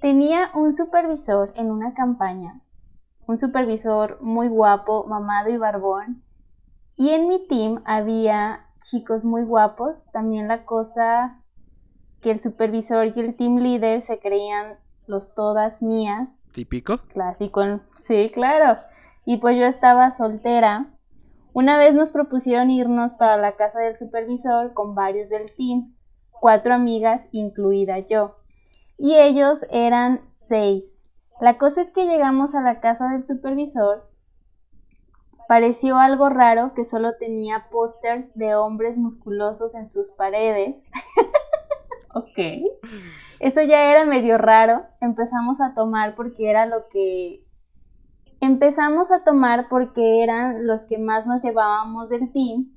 Tenía 0.00 0.50
un 0.54 0.72
supervisor 0.72 1.52
en 1.56 1.70
una 1.70 1.94
campaña. 1.94 2.60
Un 3.26 3.38
supervisor 3.38 4.18
muy 4.20 4.48
guapo, 4.48 5.06
mamado 5.06 5.50
y 5.50 5.56
barbón. 5.56 6.24
Y 6.96 7.10
en 7.10 7.28
mi 7.28 7.46
team 7.46 7.82
había 7.84 8.66
chicos 8.82 9.24
muy 9.24 9.44
guapos. 9.44 10.04
También 10.12 10.48
la 10.48 10.64
cosa 10.64 11.40
que 12.20 12.30
el 12.30 12.40
supervisor 12.40 13.12
y 13.14 13.20
el 13.20 13.36
team 13.36 13.58
leader 13.58 14.02
se 14.02 14.18
creían 14.18 14.78
los 15.06 15.34
todas 15.34 15.82
mías. 15.82 16.28
¿Típico? 16.52 16.98
Clásico. 17.12 17.80
Sí, 17.94 18.30
claro. 18.32 18.80
Y 19.24 19.36
pues 19.36 19.58
yo 19.58 19.66
estaba 19.66 20.10
soltera 20.10 20.88
una 21.52 21.78
vez 21.78 21.94
nos 21.94 22.12
propusieron 22.12 22.70
irnos 22.70 23.14
para 23.14 23.36
la 23.36 23.56
casa 23.56 23.80
del 23.80 23.96
supervisor 23.96 24.72
con 24.72 24.94
varios 24.94 25.30
del 25.30 25.54
team, 25.54 25.94
cuatro 26.30 26.74
amigas, 26.74 27.28
incluida 27.32 27.98
yo. 27.98 28.36
Y 28.98 29.16
ellos 29.16 29.64
eran 29.70 30.20
seis. 30.28 30.96
La 31.40 31.58
cosa 31.58 31.80
es 31.80 31.90
que 31.90 32.06
llegamos 32.06 32.54
a 32.54 32.60
la 32.60 32.80
casa 32.80 33.08
del 33.08 33.24
supervisor. 33.24 34.08
Pareció 35.48 35.96
algo 35.96 36.28
raro 36.28 36.74
que 36.74 36.84
solo 36.84 37.16
tenía 37.18 37.66
pósters 37.70 38.32
de 38.34 38.54
hombres 38.54 38.98
musculosos 38.98 39.74
en 39.74 39.88
sus 39.88 40.12
paredes. 40.12 40.76
ok. 42.14 42.38
Eso 43.40 43.62
ya 43.62 43.90
era 43.90 44.04
medio 44.04 44.38
raro. 44.38 44.84
Empezamos 45.00 45.60
a 45.60 45.74
tomar 45.74 46.14
porque 46.14 46.50
era 46.50 46.66
lo 46.66 46.88
que 46.88 47.44
Empezamos 48.40 49.10
a 49.10 49.22
tomar 49.22 49.68
porque 49.68 50.22
eran 50.22 50.66
los 50.66 50.86
que 50.86 50.96
más 50.96 51.26
nos 51.26 51.42
llevábamos 51.42 52.08
del 52.08 52.32
team. 52.32 52.72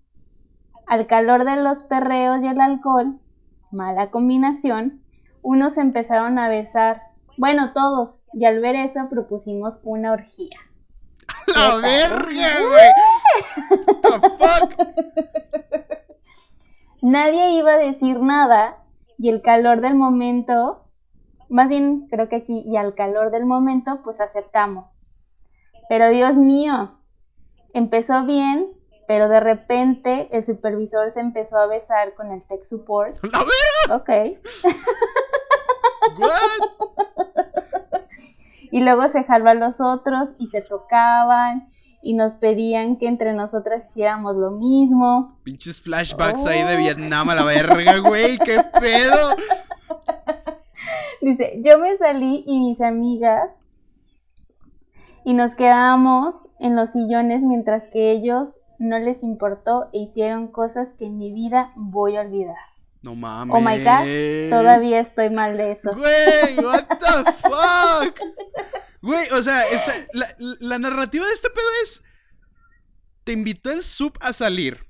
Al 0.85 1.07
calor 1.07 1.45
de 1.45 1.55
los 1.55 1.83
perreos 1.83 2.43
y 2.43 2.47
el 2.47 2.59
alcohol, 2.59 3.19
mala 3.71 4.11
combinación, 4.11 5.01
unos 5.41 5.77
empezaron 5.77 6.37
a 6.37 6.49
besar. 6.49 7.03
Bueno, 7.37 7.71
todos. 7.71 8.19
Y 8.33 8.43
al 8.43 8.59
ver 8.59 8.75
eso 8.75 9.07
propusimos 9.09 9.79
una 9.83 10.11
orgía. 10.11 10.57
¡La 11.55 11.75
verga, 11.75 12.49
güey! 12.69 12.91
the 14.01 14.29
fuck? 14.37 14.73
Nadie 17.01 17.51
iba 17.57 17.73
a 17.73 17.77
decir 17.77 18.19
nada 18.19 18.77
y 19.17 19.29
el 19.29 19.41
calor 19.41 19.81
del 19.81 19.95
momento, 19.95 20.89
más 21.49 21.69
bien 21.69 22.07
creo 22.09 22.27
que 22.27 22.37
aquí 22.37 22.63
y 22.65 22.75
al 22.75 22.95
calor 22.95 23.31
del 23.31 23.45
momento, 23.45 24.01
pues 24.03 24.19
aceptamos. 24.19 24.99
Pero 25.89 26.09
Dios 26.09 26.37
mío, 26.37 26.97
empezó 27.73 28.25
bien, 28.25 28.69
pero 29.07 29.27
de 29.27 29.39
repente 29.39 30.29
el 30.31 30.45
supervisor 30.45 31.11
se 31.11 31.19
empezó 31.19 31.57
a 31.57 31.65
besar 31.67 32.13
con 32.15 32.31
el 32.31 32.43
tech 32.43 32.63
support. 32.63 33.17
¡La 33.23 33.39
verga! 33.39 33.95
Ok. 33.95 34.09
y 38.71 38.81
luego 38.81 39.07
se 39.09 39.23
jaló 39.23 39.49
a 39.49 39.53
los 39.53 39.81
otros 39.81 40.29
y 40.37 40.47
se 40.47 40.61
tocaban 40.61 41.69
y 42.01 42.13
nos 42.13 42.35
pedían 42.35 42.97
que 42.97 43.07
entre 43.07 43.33
nosotras 43.33 43.89
hiciéramos 43.89 44.35
lo 44.35 44.51
mismo. 44.51 45.39
Pinches 45.43 45.81
flashbacks 45.81 46.45
ahí 46.45 46.63
de 46.63 46.75
oh. 46.75 46.79
Vietnam 46.79 47.29
a 47.29 47.35
la 47.35 47.43
verga, 47.43 47.97
güey, 47.99 48.37
qué 48.39 48.63
pedo. 48.79 49.35
Dice, 51.21 51.61
yo 51.63 51.79
me 51.79 51.95
salí 51.95 52.43
y 52.45 52.59
mis 52.59 52.81
amigas 52.81 53.49
y 55.25 55.33
nos 55.33 55.55
quedamos 55.55 56.35
en 56.59 56.75
los 56.75 56.91
sillones 56.91 57.41
mientras 57.41 57.87
que 57.87 58.11
ellos 58.11 58.59
no 58.79 58.99
les 58.99 59.23
importó 59.23 59.89
e 59.93 59.99
hicieron 59.99 60.47
cosas 60.47 60.93
que 60.97 61.05
en 61.05 61.17
mi 61.17 61.33
vida 61.33 61.71
voy 61.75 62.17
a 62.17 62.21
olvidar. 62.21 62.57
No 63.01 63.15
mames. 63.15 63.55
Oh 63.55 63.61
my 63.61 63.79
god, 63.79 64.49
todavía 64.49 64.99
estoy 64.99 65.29
mal 65.29 65.57
de 65.57 65.73
eso. 65.73 65.91
Güey, 65.93 66.65
what 66.65 66.87
the 66.87 67.31
fuck. 67.41 68.19
Güey, 69.01 69.27
o 69.31 69.43
sea, 69.43 69.63
la, 70.13 70.79
narrativa 70.79 71.27
de 71.27 71.33
este 71.33 71.49
pedo 71.49 71.65
es. 71.83 72.01
Te 73.25 73.33
invitó 73.33 73.71
el 73.71 73.83
sub 73.83 74.17
a 74.21 74.31
salir. 74.31 74.85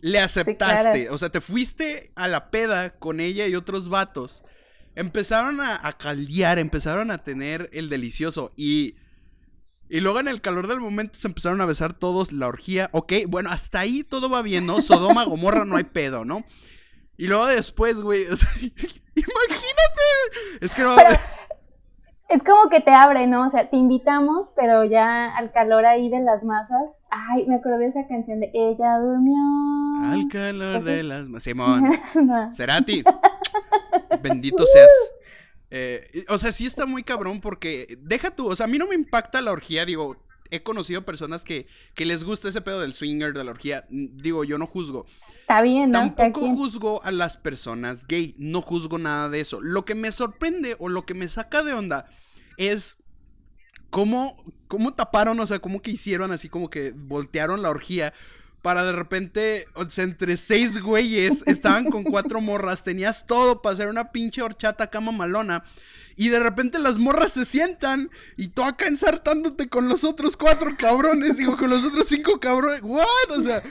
Le 0.00 0.18
aceptaste. 0.18 1.10
O 1.10 1.18
sea, 1.18 1.28
te 1.28 1.42
fuiste 1.42 2.12
a 2.16 2.26
la 2.28 2.50
peda 2.50 2.98
con 2.98 3.20
ella 3.20 3.46
y 3.46 3.54
otros 3.54 3.90
vatos. 3.90 4.42
Empezaron 4.94 5.60
a, 5.60 5.86
a 5.86 5.98
caldear, 5.98 6.58
empezaron 6.58 7.10
a 7.10 7.22
tener 7.22 7.68
el 7.72 7.90
delicioso. 7.90 8.52
Y 8.56 8.96
y 9.90 10.00
luego 10.00 10.20
en 10.20 10.28
el 10.28 10.40
calor 10.40 10.68
del 10.68 10.78
momento 10.78 11.18
se 11.18 11.26
empezaron 11.26 11.60
a 11.60 11.66
besar 11.66 11.94
todos 11.94 12.30
la 12.30 12.46
orgía. 12.46 12.90
Ok, 12.92 13.12
bueno, 13.26 13.50
hasta 13.50 13.80
ahí 13.80 14.04
todo 14.04 14.30
va 14.30 14.40
bien, 14.40 14.64
¿no? 14.64 14.80
Sodoma, 14.80 15.24
Gomorra, 15.24 15.64
no 15.64 15.76
hay 15.76 15.82
pedo, 15.84 16.24
¿no? 16.24 16.44
Y 17.16 17.26
luego 17.26 17.46
después, 17.46 18.00
güey, 18.00 18.24
o 18.30 18.36
sea, 18.36 18.48
imagínate. 18.56 19.58
Es 20.60 20.76
que 20.76 20.82
no... 20.82 20.94
es 22.28 22.42
como 22.44 22.70
que 22.70 22.80
te 22.80 22.92
abre, 22.92 23.26
¿no? 23.26 23.48
O 23.48 23.50
sea, 23.50 23.68
te 23.68 23.76
invitamos, 23.76 24.52
pero 24.54 24.84
ya 24.84 25.36
al 25.36 25.50
calor 25.50 25.84
ahí 25.84 26.08
de 26.08 26.20
las 26.20 26.44
masas. 26.44 26.90
Ay, 27.10 27.46
me 27.48 27.56
acuerdo 27.56 27.78
de 27.78 27.88
esa 27.88 28.06
canción 28.06 28.38
de 28.38 28.52
Ella 28.54 28.96
durmió. 29.00 29.36
Al 30.04 30.28
calor 30.28 30.84
de 30.84 31.02
las 31.02 31.26
masas. 31.26 31.42
Simón. 31.42 31.90
Serati. 32.52 33.02
Bendito 34.22 34.64
seas. 34.66 34.88
Eh, 35.70 36.24
o 36.28 36.38
sea, 36.38 36.52
sí 36.52 36.66
está 36.66 36.86
muy 36.86 37.04
cabrón 37.04 37.40
porque, 37.40 37.98
deja 38.00 38.30
tú, 38.30 38.48
o 38.48 38.56
sea, 38.56 38.64
a 38.64 38.68
mí 38.68 38.78
no 38.78 38.86
me 38.86 38.94
impacta 38.94 39.40
la 39.40 39.52
orgía, 39.52 39.84
digo, 39.84 40.16
he 40.50 40.62
conocido 40.62 41.04
personas 41.04 41.44
que, 41.44 41.66
que 41.94 42.04
les 42.04 42.24
gusta 42.24 42.48
ese 42.48 42.60
pedo 42.60 42.80
del 42.80 42.94
swinger, 42.94 43.32
de 43.32 43.44
la 43.44 43.52
orgía, 43.52 43.86
digo, 43.88 44.44
yo 44.44 44.58
no 44.58 44.66
juzgo. 44.66 45.06
Está 45.40 45.62
bien, 45.62 45.90
¿no? 45.90 46.14
Tampoco 46.14 46.48
juzgo 46.48 47.02
a 47.04 47.10
las 47.10 47.36
personas 47.36 48.06
gay, 48.06 48.34
no 48.38 48.62
juzgo 48.62 48.98
nada 48.98 49.28
de 49.28 49.40
eso. 49.40 49.60
Lo 49.60 49.84
que 49.84 49.94
me 49.94 50.12
sorprende 50.12 50.76
o 50.78 50.88
lo 50.88 51.06
que 51.06 51.14
me 51.14 51.28
saca 51.28 51.62
de 51.62 51.72
onda 51.72 52.06
es 52.56 52.96
cómo, 53.90 54.44
cómo 54.68 54.94
taparon, 54.94 55.38
o 55.40 55.46
sea, 55.46 55.58
cómo 55.58 55.82
que 55.82 55.90
hicieron 55.90 56.32
así 56.32 56.48
como 56.48 56.70
que 56.70 56.92
voltearon 56.94 57.62
la 57.62 57.70
orgía 57.70 58.12
para 58.62 58.84
de 58.84 58.92
repente, 58.92 59.66
o 59.74 59.88
sea, 59.88 60.04
entre 60.04 60.36
seis 60.36 60.80
güeyes, 60.80 61.42
estaban 61.46 61.90
con 61.90 62.04
cuatro 62.04 62.40
morras, 62.40 62.82
tenías 62.82 63.26
todo 63.26 63.62
para 63.62 63.74
hacer 63.74 63.88
una 63.88 64.12
pinche 64.12 64.42
horchata 64.42 64.88
cama 64.88 65.12
malona. 65.12 65.64
y 66.16 66.28
de 66.28 66.40
repente 66.40 66.78
las 66.78 66.98
morras 66.98 67.32
se 67.32 67.44
sientan 67.44 68.10
y 68.36 68.48
tú 68.48 68.62
acá 68.62 68.86
ensartándote 68.86 69.68
con 69.68 69.88
los 69.88 70.04
otros 70.04 70.36
cuatro 70.36 70.76
cabrones, 70.78 71.38
digo, 71.38 71.56
con 71.56 71.70
los 71.70 71.84
otros 71.84 72.06
cinco 72.08 72.38
cabrones, 72.38 72.82
¿what? 72.82 73.38
O 73.38 73.42
sea, 73.42 73.62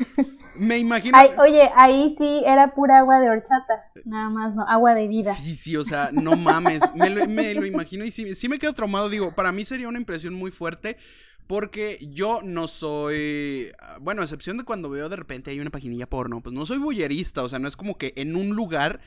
me 0.55 0.79
imagino... 0.79 1.17
oye, 1.37 1.69
ahí 1.75 2.15
sí 2.17 2.43
era 2.45 2.73
pura 2.73 2.99
agua 2.99 3.19
de 3.19 3.29
horchata, 3.29 3.91
nada 4.05 4.29
más, 4.31 4.55
no, 4.55 4.63
agua 4.63 4.95
de 4.95 5.07
vida. 5.07 5.33
Sí, 5.35 5.55
sí, 5.55 5.77
o 5.77 5.83
sea, 5.83 6.09
no 6.11 6.35
mames, 6.35 6.81
me 6.95 7.09
lo, 7.11 7.27
me 7.27 7.53
lo 7.53 7.65
imagino 7.65 8.03
y 8.05 8.11
sí, 8.11 8.33
sí 8.33 8.49
me 8.49 8.57
quedo 8.57 8.73
traumado, 8.73 9.09
digo, 9.09 9.35
para 9.35 9.51
mí 9.51 9.63
sería 9.63 9.87
una 9.87 9.99
impresión 9.99 10.33
muy 10.33 10.49
fuerte 10.49 10.97
porque 11.49 11.97
yo 12.11 12.41
no 12.43 12.67
soy, 12.67 13.71
bueno, 14.01 14.21
a 14.21 14.25
excepción 14.25 14.57
de 14.57 14.65
cuando 14.65 14.87
veo 14.87 15.09
de 15.09 15.15
repente 15.15 15.49
hay 15.49 15.59
una 15.59 15.71
paginilla 15.71 16.05
porno, 16.05 16.41
pues 16.41 16.53
no 16.53 16.63
soy 16.67 16.77
bullerista, 16.77 17.41
o 17.41 17.49
sea, 17.49 17.57
no 17.57 17.67
es 17.67 17.75
como 17.75 17.97
que 17.97 18.13
en 18.17 18.35
un 18.35 18.49
lugar 18.51 18.99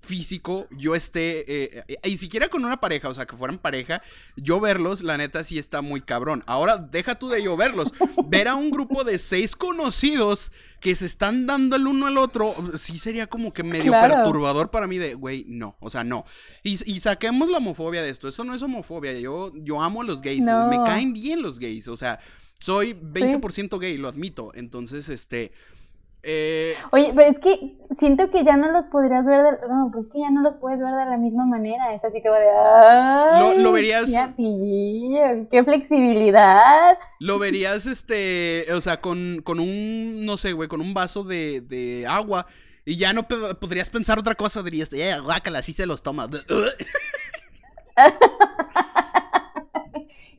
físico 0.00 0.66
yo 0.70 0.94
esté, 0.94 1.40
eh, 1.40 1.84
eh, 1.86 1.98
y 2.04 2.16
siquiera 2.16 2.48
con 2.48 2.64
una 2.64 2.80
pareja, 2.80 3.08
o 3.08 3.14
sea, 3.14 3.26
que 3.26 3.36
fueran 3.36 3.58
pareja, 3.58 4.02
yo 4.36 4.60
verlos, 4.60 5.02
la 5.02 5.16
neta 5.16 5.44
sí 5.44 5.58
está 5.58 5.82
muy 5.82 6.00
cabrón. 6.00 6.42
Ahora, 6.46 6.78
deja 6.78 7.16
tú 7.16 7.28
de 7.28 7.42
yo 7.42 7.56
verlos, 7.56 7.92
ver 8.26 8.48
a 8.48 8.54
un 8.54 8.70
grupo 8.70 9.04
de 9.04 9.18
seis 9.18 9.54
conocidos 9.54 10.52
que 10.80 10.94
se 10.94 11.06
están 11.06 11.46
dando 11.46 11.76
el 11.76 11.86
uno 11.86 12.06
al 12.06 12.16
otro, 12.16 12.54
sí 12.78 12.98
sería 12.98 13.26
como 13.26 13.52
que 13.52 13.62
medio 13.62 13.92
perturbador 13.92 14.70
para 14.70 14.86
mí 14.86 14.96
de, 14.96 15.14
güey, 15.14 15.44
no, 15.46 15.76
o 15.80 15.90
sea, 15.90 16.04
no. 16.04 16.24
Y, 16.62 16.78
saquemos 17.00 17.48
la 17.48 17.58
homofobia 17.58 18.02
de 18.02 18.10
esto, 18.10 18.28
esto 18.28 18.44
no 18.44 18.54
es 18.54 18.62
homofobia, 18.62 19.12
yo, 19.12 19.52
yo 19.54 19.82
amo 19.82 20.00
a 20.00 20.04
los 20.04 20.22
gays, 20.22 20.44
me 20.44 20.78
caen 20.84 21.12
bien 21.12 21.42
los 21.42 21.58
gays, 21.58 21.88
o 21.88 21.96
sea, 21.96 22.18
soy 22.58 22.94
20% 22.94 23.78
gay, 23.78 23.96
lo 23.96 24.08
admito, 24.08 24.52
entonces, 24.54 25.08
este... 25.08 25.52
Eh... 26.22 26.74
Oye, 26.92 27.12
pero 27.14 27.30
es 27.30 27.38
que 27.38 27.76
siento 27.98 28.30
que 28.30 28.44
ya 28.44 28.56
no 28.56 28.70
los 28.70 28.86
podrías 28.86 29.24
ver 29.24 29.42
de... 29.42 29.50
No, 29.68 29.90
pues 29.92 30.08
que 30.10 30.20
ya 30.20 30.30
no 30.30 30.42
los 30.42 30.56
puedes 30.56 30.78
ver 30.78 30.94
de 30.94 31.06
la 31.06 31.16
misma 31.16 31.46
manera. 31.46 31.94
Es 31.94 32.04
así 32.04 32.20
como 32.22 32.34
de... 32.34 32.48
Ay, 32.50 33.58
lo, 33.62 33.72
verías... 33.72 34.10
¡Qué 35.50 35.64
flexibilidad! 35.64 36.98
Lo 37.18 37.38
verías, 37.38 37.86
este... 37.86 38.66
O 38.72 38.80
sea, 38.80 39.00
con, 39.00 39.40
con 39.42 39.60
un... 39.60 40.24
No 40.24 40.36
sé, 40.36 40.52
güey, 40.52 40.68
con 40.68 40.80
un 40.80 40.92
vaso 40.94 41.24
de, 41.24 41.62
de 41.62 42.06
agua. 42.06 42.46
Y 42.84 42.96
ya 42.96 43.12
no 43.12 43.26
podrías 43.26 43.90
pensar 43.90 44.18
otra 44.18 44.34
cosa. 44.34 44.62
Dirías, 44.62 44.92
eh, 44.92 45.18
guácala, 45.22 45.60
así 45.60 45.72
se 45.72 45.86
los 45.86 46.02
toma. 46.02 46.28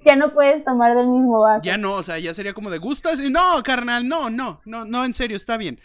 ya 0.03 0.15
no 0.15 0.33
puedes 0.33 0.63
tomar 0.63 0.95
del 0.95 1.07
mismo 1.07 1.41
vaso. 1.41 1.61
Ya 1.63 1.77
no, 1.77 1.93
o 1.93 2.03
sea, 2.03 2.19
ya 2.19 2.33
sería 2.33 2.53
como 2.53 2.69
de 2.69 2.77
gustas 2.77 3.19
y 3.19 3.29
no, 3.29 3.61
carnal, 3.63 4.07
no, 4.07 4.29
no, 4.29 4.61
no, 4.65 4.85
no, 4.85 5.05
en 5.05 5.13
serio, 5.13 5.37
está 5.37 5.57
bien. 5.57 5.79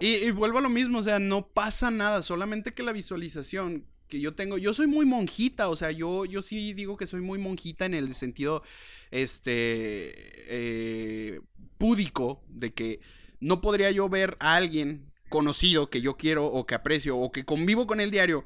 Y, 0.00 0.30
vuelvo 0.30 0.58
a 0.58 0.62
lo 0.62 0.68
mismo, 0.68 0.98
o 0.98 1.02
sea, 1.02 1.18
no 1.18 1.46
pasa 1.48 1.90
nada, 1.90 2.22
solamente 2.22 2.72
que 2.72 2.82
la 2.82 2.92
visualización 2.92 3.84
que 4.08 4.20
yo 4.20 4.34
tengo, 4.34 4.56
yo 4.56 4.72
soy 4.72 4.86
muy 4.86 5.04
monjita, 5.04 5.68
o 5.68 5.76
sea, 5.76 5.90
yo, 5.90 6.24
yo 6.24 6.40
sí 6.40 6.72
digo 6.72 6.96
que 6.96 7.06
soy 7.06 7.20
muy 7.20 7.38
monjita 7.38 7.84
en 7.84 7.94
el 7.94 8.14
sentido, 8.14 8.62
este, 9.10 10.14
eh, 10.48 11.40
púdico, 11.76 12.42
de 12.48 12.72
que 12.72 13.00
no 13.40 13.60
podría 13.60 13.90
yo 13.90 14.08
ver 14.08 14.36
a 14.40 14.54
alguien 14.54 15.12
conocido 15.28 15.90
que 15.90 16.00
yo 16.00 16.16
quiero 16.16 16.46
o 16.46 16.66
que 16.66 16.74
aprecio 16.74 17.18
o 17.18 17.32
que 17.32 17.44
convivo 17.44 17.86
con 17.86 18.00
el 18.00 18.10
diario 18.10 18.44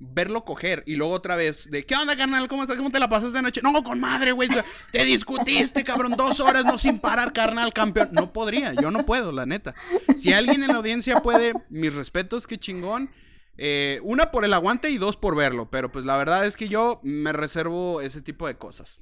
verlo 0.00 0.44
coger 0.44 0.82
y 0.86 0.96
luego 0.96 1.14
otra 1.14 1.36
vez 1.36 1.70
de 1.70 1.84
¿qué 1.84 1.94
onda, 1.94 2.16
carnal? 2.16 2.48
¿Cómo 2.48 2.62
estás? 2.62 2.76
¿Cómo 2.76 2.90
te 2.90 2.98
la 2.98 3.08
pasas 3.08 3.32
de 3.32 3.42
noche? 3.42 3.60
No, 3.62 3.82
con 3.82 4.00
madre, 4.00 4.32
güey. 4.32 4.48
Te 4.92 5.04
discutiste, 5.04 5.84
cabrón, 5.84 6.14
dos 6.16 6.40
horas, 6.40 6.64
no 6.64 6.78
sin 6.78 6.98
parar, 6.98 7.32
carnal, 7.32 7.72
campeón. 7.72 8.10
No 8.12 8.32
podría, 8.32 8.72
yo 8.74 8.90
no 8.90 9.06
puedo, 9.06 9.32
la 9.32 9.46
neta. 9.46 9.74
Si 10.16 10.32
alguien 10.32 10.62
en 10.62 10.68
la 10.68 10.76
audiencia 10.76 11.20
puede, 11.20 11.54
mis 11.68 11.94
respetos, 11.94 12.46
qué 12.46 12.58
chingón. 12.58 13.10
Eh, 13.56 14.00
una 14.02 14.30
por 14.30 14.44
el 14.44 14.52
aguante 14.52 14.90
y 14.90 14.98
dos 14.98 15.16
por 15.16 15.36
verlo, 15.36 15.70
pero 15.70 15.92
pues 15.92 16.04
la 16.04 16.16
verdad 16.16 16.44
es 16.44 16.56
que 16.56 16.68
yo 16.68 17.00
me 17.02 17.32
reservo 17.32 18.00
ese 18.00 18.20
tipo 18.20 18.46
de 18.46 18.56
cosas. 18.56 19.00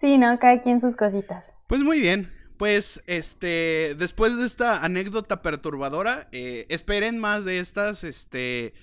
Sí, 0.00 0.18
¿no? 0.18 0.38
Cada 0.38 0.60
quien 0.60 0.80
sus 0.80 0.96
cositas. 0.96 1.52
Pues 1.68 1.82
muy 1.82 2.00
bien. 2.00 2.30
Pues, 2.56 3.02
este, 3.06 3.96
después 3.98 4.36
de 4.36 4.46
esta 4.46 4.84
anécdota 4.84 5.42
perturbadora, 5.42 6.28
eh, 6.30 6.66
esperen 6.68 7.18
más 7.18 7.44
de 7.44 7.58
estas, 7.58 8.04
este, 8.04 8.74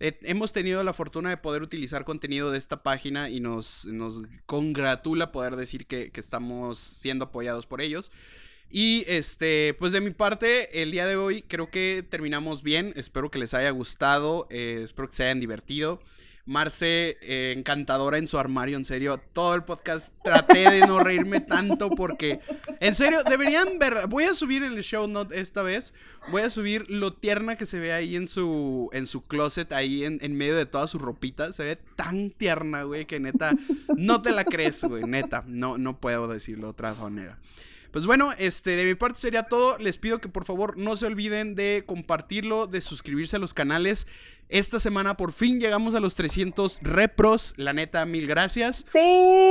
hemos 0.00 0.52
tenido 0.52 0.82
la 0.84 0.92
fortuna 0.92 1.30
de 1.30 1.36
poder 1.36 1.62
utilizar 1.62 2.04
contenido 2.04 2.50
de 2.50 2.58
esta 2.58 2.82
página 2.82 3.30
y 3.30 3.40
nos, 3.40 3.84
nos 3.84 4.22
congratula 4.46 5.32
poder 5.32 5.56
decir 5.56 5.86
que, 5.86 6.10
estamos 6.14 6.78
siendo 6.78 7.26
apoyados 7.26 7.66
por 7.66 7.80
ellos. 7.80 8.10
Y 8.70 9.04
este, 9.06 9.74
pues 9.78 9.92
de 9.92 10.00
mi 10.00 10.10
parte, 10.10 10.82
el 10.82 10.90
día 10.90 11.06
de 11.06 11.16
hoy 11.16 11.42
creo 11.42 11.70
que 11.70 12.04
terminamos 12.08 12.62
bien. 12.62 12.92
Espero 12.96 13.30
que 13.30 13.38
les 13.38 13.54
haya 13.54 13.70
gustado. 13.70 14.48
Eh, 14.50 14.80
espero 14.82 15.08
que 15.08 15.16
se 15.16 15.24
hayan 15.24 15.40
divertido. 15.40 16.00
Marce, 16.46 17.16
eh, 17.22 17.54
encantadora 17.56 18.18
en 18.18 18.28
su 18.28 18.38
armario, 18.38 18.76
en 18.76 18.84
serio. 18.84 19.18
Todo 19.32 19.54
el 19.54 19.64
podcast 19.64 20.12
traté 20.22 20.70
de 20.70 20.80
no 20.80 20.98
reírme 20.98 21.40
tanto 21.40 21.88
porque, 21.88 22.40
en 22.80 22.94
serio, 22.94 23.20
deberían 23.28 23.78
ver. 23.78 24.06
Voy 24.08 24.24
a 24.24 24.34
subir 24.34 24.62
el 24.62 24.82
show 24.82 25.08
note 25.08 25.40
esta 25.40 25.62
vez. 25.62 25.94
Voy 26.30 26.42
a 26.42 26.50
subir 26.50 26.90
lo 26.90 27.14
tierna 27.14 27.56
que 27.56 27.64
se 27.64 27.78
ve 27.78 27.94
ahí 27.94 28.14
en 28.14 28.28
su, 28.28 28.90
en 28.92 29.06
su 29.06 29.22
closet, 29.22 29.72
ahí 29.72 30.04
en, 30.04 30.18
en 30.20 30.36
medio 30.36 30.54
de 30.56 30.66
toda 30.66 30.86
su 30.86 30.98
ropita. 30.98 31.52
Se 31.54 31.64
ve 31.64 31.78
tan 31.96 32.30
tierna, 32.30 32.82
güey, 32.82 33.06
que 33.06 33.20
neta, 33.20 33.54
no 33.96 34.20
te 34.20 34.30
la 34.32 34.44
crees, 34.44 34.84
güey, 34.84 35.04
neta. 35.04 35.44
No, 35.46 35.78
no 35.78 35.98
puedo 35.98 36.28
decirlo 36.28 36.66
de 36.66 36.70
otra 36.72 36.92
manera. 36.92 37.38
Pues 37.94 38.06
bueno, 38.06 38.32
este, 38.38 38.74
de 38.74 38.84
mi 38.84 38.96
parte 38.96 39.20
sería 39.20 39.44
todo. 39.44 39.78
Les 39.78 39.98
pido 39.98 40.20
que 40.20 40.28
por 40.28 40.44
favor 40.44 40.76
no 40.76 40.96
se 40.96 41.06
olviden 41.06 41.54
de 41.54 41.84
compartirlo, 41.86 42.66
de 42.66 42.80
suscribirse 42.80 43.36
a 43.36 43.38
los 43.38 43.54
canales. 43.54 44.08
Esta 44.48 44.80
semana 44.80 45.16
por 45.16 45.30
fin 45.30 45.60
llegamos 45.60 45.94
a 45.94 46.00
los 46.00 46.16
300 46.16 46.80
repros. 46.82 47.52
La 47.56 47.72
neta, 47.72 48.04
mil 48.04 48.26
gracias. 48.26 48.84
Sí. 48.92 49.43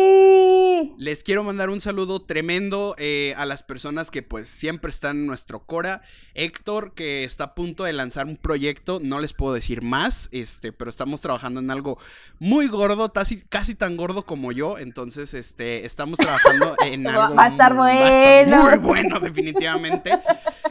Les 0.98 1.24
quiero 1.24 1.44
mandar 1.44 1.70
un 1.70 1.82
saludo 1.82 2.22
tremendo 2.22 2.96
eh, 2.98 3.34
a 3.38 3.46
las 3.46 3.64
personas 3.64 4.12
que 4.12 4.22
pues 4.22 4.50
siempre 4.50 4.90
están 4.90 5.18
en 5.18 5.28
nuestro 5.28 5.66
Cora. 5.66 6.02
Héctor, 6.34 6.94
que 6.94 7.24
está 7.24 7.44
a 7.44 7.56
punto 7.56 7.84
de 7.84 7.94
lanzar 7.94 8.28
un 8.28 8.38
proyecto, 8.38 9.00
no 9.02 9.20
les 9.20 9.34
puedo 9.34 9.54
decir 9.54 9.82
más, 9.82 10.30
este, 10.32 10.72
pero 10.72 10.90
estamos 10.90 11.22
trabajando 11.22 11.60
en 11.60 11.72
algo 11.72 11.98
muy 12.40 12.68
gordo, 12.68 13.12
casi, 13.14 13.42
casi 13.42 13.76
tan 13.76 13.98
gordo 13.98 14.26
como 14.26 14.52
yo. 14.52 14.78
Entonces, 14.78 15.34
este, 15.34 15.86
estamos 15.86 16.18
trabajando 16.18 16.76
en 16.86 17.08
algo. 17.08 17.36
Va 17.36 17.46
a 17.46 17.48
estar 17.50 17.74
bueno. 17.74 18.64
muy 18.64 18.78
bueno, 18.80 19.20
definitivamente. 19.20 20.12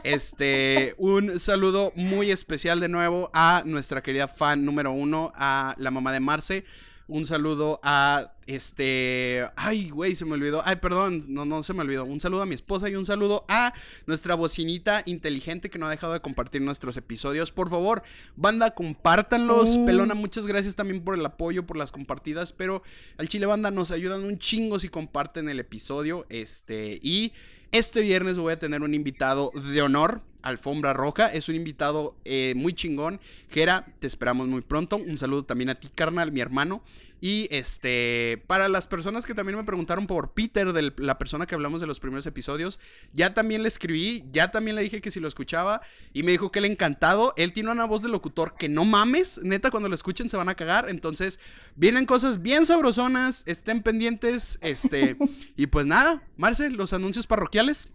Este, 0.02 0.94
un 0.98 1.38
saludo 1.38 1.92
muy 1.94 2.30
especial 2.30 2.80
de 2.80 2.88
nuevo 2.88 3.30
a 3.32 3.62
nuestra 3.64 4.02
querida 4.02 4.28
fan 4.28 4.64
número 4.64 4.92
uno, 4.92 5.32
a 5.34 5.74
la 5.78 5.90
mamá 5.90 6.12
de 6.12 6.20
Marce. 6.20 6.64
Un 7.12 7.26
saludo 7.26 7.78
a 7.82 8.32
este. 8.46 9.46
Ay, 9.54 9.90
güey, 9.90 10.14
se 10.14 10.24
me 10.24 10.32
olvidó. 10.32 10.62
Ay, 10.64 10.76
perdón, 10.76 11.26
no, 11.28 11.44
no 11.44 11.62
se 11.62 11.74
me 11.74 11.82
olvidó. 11.82 12.06
Un 12.06 12.22
saludo 12.22 12.40
a 12.40 12.46
mi 12.46 12.54
esposa 12.54 12.88
y 12.88 12.96
un 12.96 13.04
saludo 13.04 13.44
a 13.48 13.74
nuestra 14.06 14.34
bocinita 14.34 15.02
inteligente 15.04 15.68
que 15.68 15.78
no 15.78 15.86
ha 15.86 15.90
dejado 15.90 16.14
de 16.14 16.20
compartir 16.20 16.62
nuestros 16.62 16.96
episodios. 16.96 17.52
Por 17.52 17.68
favor, 17.68 18.02
banda, 18.34 18.70
compártanlos. 18.70 19.76
Pelona, 19.84 20.14
muchas 20.14 20.46
gracias 20.46 20.74
también 20.74 21.04
por 21.04 21.14
el 21.14 21.26
apoyo, 21.26 21.66
por 21.66 21.76
las 21.76 21.92
compartidas. 21.92 22.54
Pero 22.54 22.82
al 23.18 23.28
Chile 23.28 23.44
Banda 23.44 23.70
nos 23.70 23.90
ayudan 23.90 24.24
un 24.24 24.38
chingo 24.38 24.78
si 24.78 24.88
comparten 24.88 25.50
el 25.50 25.60
episodio. 25.60 26.24
Este, 26.30 26.98
y 27.02 27.34
este 27.72 28.00
viernes 28.00 28.38
voy 28.38 28.54
a 28.54 28.58
tener 28.58 28.80
un 28.80 28.94
invitado 28.94 29.52
de 29.54 29.82
honor, 29.82 30.22
Alfombra 30.42 30.92
Roja. 30.92 31.26
Es 31.28 31.48
un 31.48 31.54
invitado 31.54 32.16
eh, 32.24 32.54
muy 32.56 32.74
chingón. 32.74 33.20
Que 33.50 33.62
era, 33.62 33.86
te 34.00 34.06
esperamos 34.06 34.48
muy 34.48 34.60
pronto. 34.60 34.96
Un 34.96 35.18
saludo 35.18 35.44
también 35.44 35.70
a 35.70 35.76
ti, 35.76 35.88
carnal, 35.94 36.32
mi 36.32 36.40
hermano. 36.40 36.82
Y 37.24 37.46
este, 37.52 38.42
para 38.48 38.68
las 38.68 38.88
personas 38.88 39.26
que 39.26 39.32
también 39.32 39.56
me 39.56 39.62
preguntaron 39.62 40.08
por 40.08 40.32
Peter, 40.32 40.72
de 40.72 40.92
la 40.96 41.18
persona 41.18 41.46
que 41.46 41.54
hablamos 41.54 41.80
de 41.80 41.86
los 41.86 42.00
primeros 42.00 42.26
episodios, 42.26 42.80
ya 43.12 43.32
también 43.32 43.62
le 43.62 43.68
escribí, 43.68 44.24
ya 44.32 44.50
también 44.50 44.74
le 44.74 44.82
dije 44.82 45.00
que 45.00 45.12
si 45.12 45.20
lo 45.20 45.28
escuchaba 45.28 45.82
y 46.12 46.24
me 46.24 46.32
dijo 46.32 46.50
que 46.50 46.60
le 46.60 46.66
encantado. 46.66 47.32
Él 47.36 47.52
tiene 47.52 47.70
una 47.70 47.84
voz 47.84 48.02
de 48.02 48.08
locutor 48.08 48.56
que 48.58 48.68
no 48.68 48.84
mames, 48.84 49.38
neta, 49.44 49.70
cuando 49.70 49.88
lo 49.88 49.94
escuchen 49.94 50.28
se 50.28 50.36
van 50.36 50.48
a 50.48 50.56
cagar. 50.56 50.88
Entonces, 50.88 51.38
vienen 51.76 52.06
cosas 52.06 52.42
bien 52.42 52.66
sabrosonas, 52.66 53.44
estén 53.46 53.84
pendientes, 53.84 54.58
este, 54.60 55.16
y 55.56 55.68
pues 55.68 55.86
nada, 55.86 56.24
Marce, 56.36 56.70
los 56.70 56.92
anuncios 56.92 57.28
parroquiales. 57.28 57.88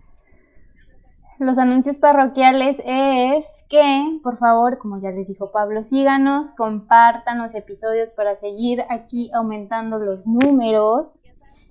Los 1.39 1.59
anuncios 1.59 1.99
parroquiales 1.99 2.81
es 2.83 3.45
que, 3.69 4.19
por 4.23 4.39
favor, 4.39 4.79
como 4.79 4.99
ya 4.99 5.11
les 5.11 5.27
dijo 5.27 5.51
Pablo, 5.51 5.83
síganos, 5.83 6.51
compartan 6.53 7.37
los 7.37 7.53
episodios 7.53 8.09
para 8.11 8.35
seguir 8.35 8.83
aquí 8.89 9.29
aumentando 9.33 9.99
los 9.99 10.25
números. 10.25 11.21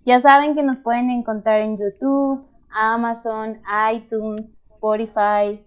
Ya 0.05 0.21
saben 0.21 0.55
que 0.55 0.63
nos 0.63 0.79
pueden 0.79 1.11
encontrar 1.11 1.63
en 1.63 1.77
YouTube, 1.79 2.47
Amazon, 2.71 3.61
iTunes, 3.93 4.61
Spotify. 4.63 5.67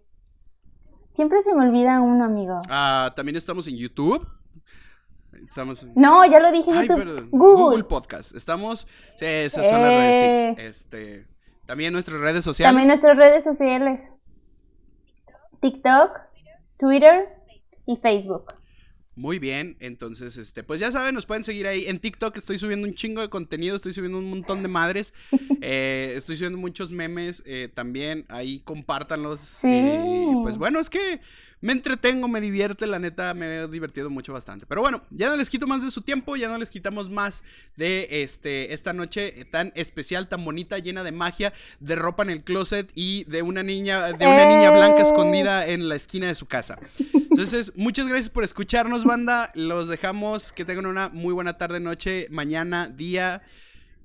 Siempre 1.12 1.42
se 1.42 1.54
me 1.54 1.68
olvida 1.68 2.00
uno, 2.00 2.24
amigo. 2.24 2.60
Ah, 2.70 3.12
también 3.16 3.36
estamos 3.36 3.68
en 3.68 3.76
YouTube. 3.76 4.26
Estamos 5.46 5.86
No, 5.96 6.26
ya 6.26 6.40
lo 6.40 6.52
dije 6.52 6.72
en 6.72 6.82
YouTube. 6.84 7.30
Google. 7.32 7.64
Google 7.64 7.84
Podcast. 7.84 8.34
Estamos. 8.34 8.88
Sí, 9.18 9.26
esas 9.26 9.68
son 9.68 9.82
las 9.82 9.90
redes. 9.90 10.56
Sí. 10.56 10.62
Eh. 10.62 10.68
Este. 10.68 11.28
También 11.70 11.94
nuestras 11.94 12.20
redes 12.20 12.44
sociales. 12.44 12.68
También 12.68 12.88
nuestras 12.88 13.16
redes 13.16 13.44
sociales. 13.44 14.12
TikTok, 15.62 16.18
Twitter 16.80 17.28
y 17.86 17.98
Facebook. 17.98 18.56
Muy 19.16 19.38
bien, 19.38 19.78
entonces, 19.80 20.38
este, 20.38 20.64
pues 20.64 20.80
ya 20.80 20.92
saben, 20.92 21.14
nos 21.14 21.28
pueden 21.28 21.44
seguir 21.44 21.68
ahí. 21.68 21.86
En 21.86 22.00
TikTok 22.00 22.36
estoy 22.38 22.58
subiendo 22.58 22.88
un 22.88 22.96
chingo 22.96 23.22
de 23.22 23.30
contenido, 23.30 23.76
estoy 23.76 23.94
subiendo 23.94 24.18
un 24.18 24.32
montón 24.32 24.64
de 24.64 24.68
madres. 24.68 25.14
Eh, 25.62 26.14
estoy 26.16 26.38
subiendo 26.38 26.58
muchos 26.58 26.90
memes 26.90 27.44
eh, 27.46 27.70
también, 27.72 28.26
ahí 28.30 28.62
compártanlos. 28.62 29.42
Sí. 29.42 29.68
Eh, 29.68 30.32
pues 30.42 30.58
bueno, 30.58 30.80
es 30.80 30.90
que 30.90 31.20
me 31.62 31.74
entretengo, 31.74 32.28
me 32.28 32.40
divierte, 32.40 32.88
la 32.88 33.00
neta, 33.00 33.34
me 33.34 33.64
he 33.64 33.68
divertido 33.68 34.10
mucho 34.10 34.32
bastante. 34.34 34.66
Pero 34.66 34.82
bueno, 34.82 35.02
ya 35.10 35.30
no 35.30 35.36
les 35.36 35.50
quito 35.50 35.68
más 35.68 35.84
de 35.84 35.92
su 35.92 36.02
tiempo, 36.02 36.36
ya 36.36 36.48
no 36.48 36.58
les 36.58 36.70
quitamos 36.70 37.10
más 37.10 37.44
de 37.76 38.08
este, 38.24 38.74
esta 38.74 38.94
noche 38.94 39.46
tan 39.52 39.72
especial, 39.76 40.30
tan 40.30 40.46
bonita, 40.46 40.78
llena 40.80 41.04
de 41.04 41.12
magia, 41.12 41.54
de 41.80 41.96
ropa 41.96 42.24
en 42.24 42.30
el 42.30 42.44
closet 42.44 42.90
y 42.96 43.26
de 43.26 43.42
una 43.42 43.64
niña, 43.64 44.14
de 44.14 44.28
una 44.28 44.46
niña 44.46 44.72
blanca 44.72 45.00
¡Eh! 45.00 45.04
escondida 45.04 45.68
en 45.68 45.90
la 45.90 45.96
esquina 45.96 46.28
de 46.28 46.36
su 46.36 46.46
casa. 46.46 46.80
Entonces, 47.14 47.74
muchas 47.76 48.08
gracias 48.08 48.30
por 48.30 48.44
escucharnos, 48.44 49.04
banda. 49.04 49.52
Los 49.54 49.88
dejamos. 49.88 50.52
Que 50.52 50.66
tengan 50.66 50.86
una 50.86 51.10
muy 51.10 51.34
buena 51.34 51.58
tarde, 51.58 51.80
noche, 51.80 52.28
mañana, 52.30 52.88
día. 52.88 53.42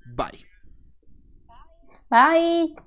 Bye. 0.05 0.45
Bye. 2.09 2.84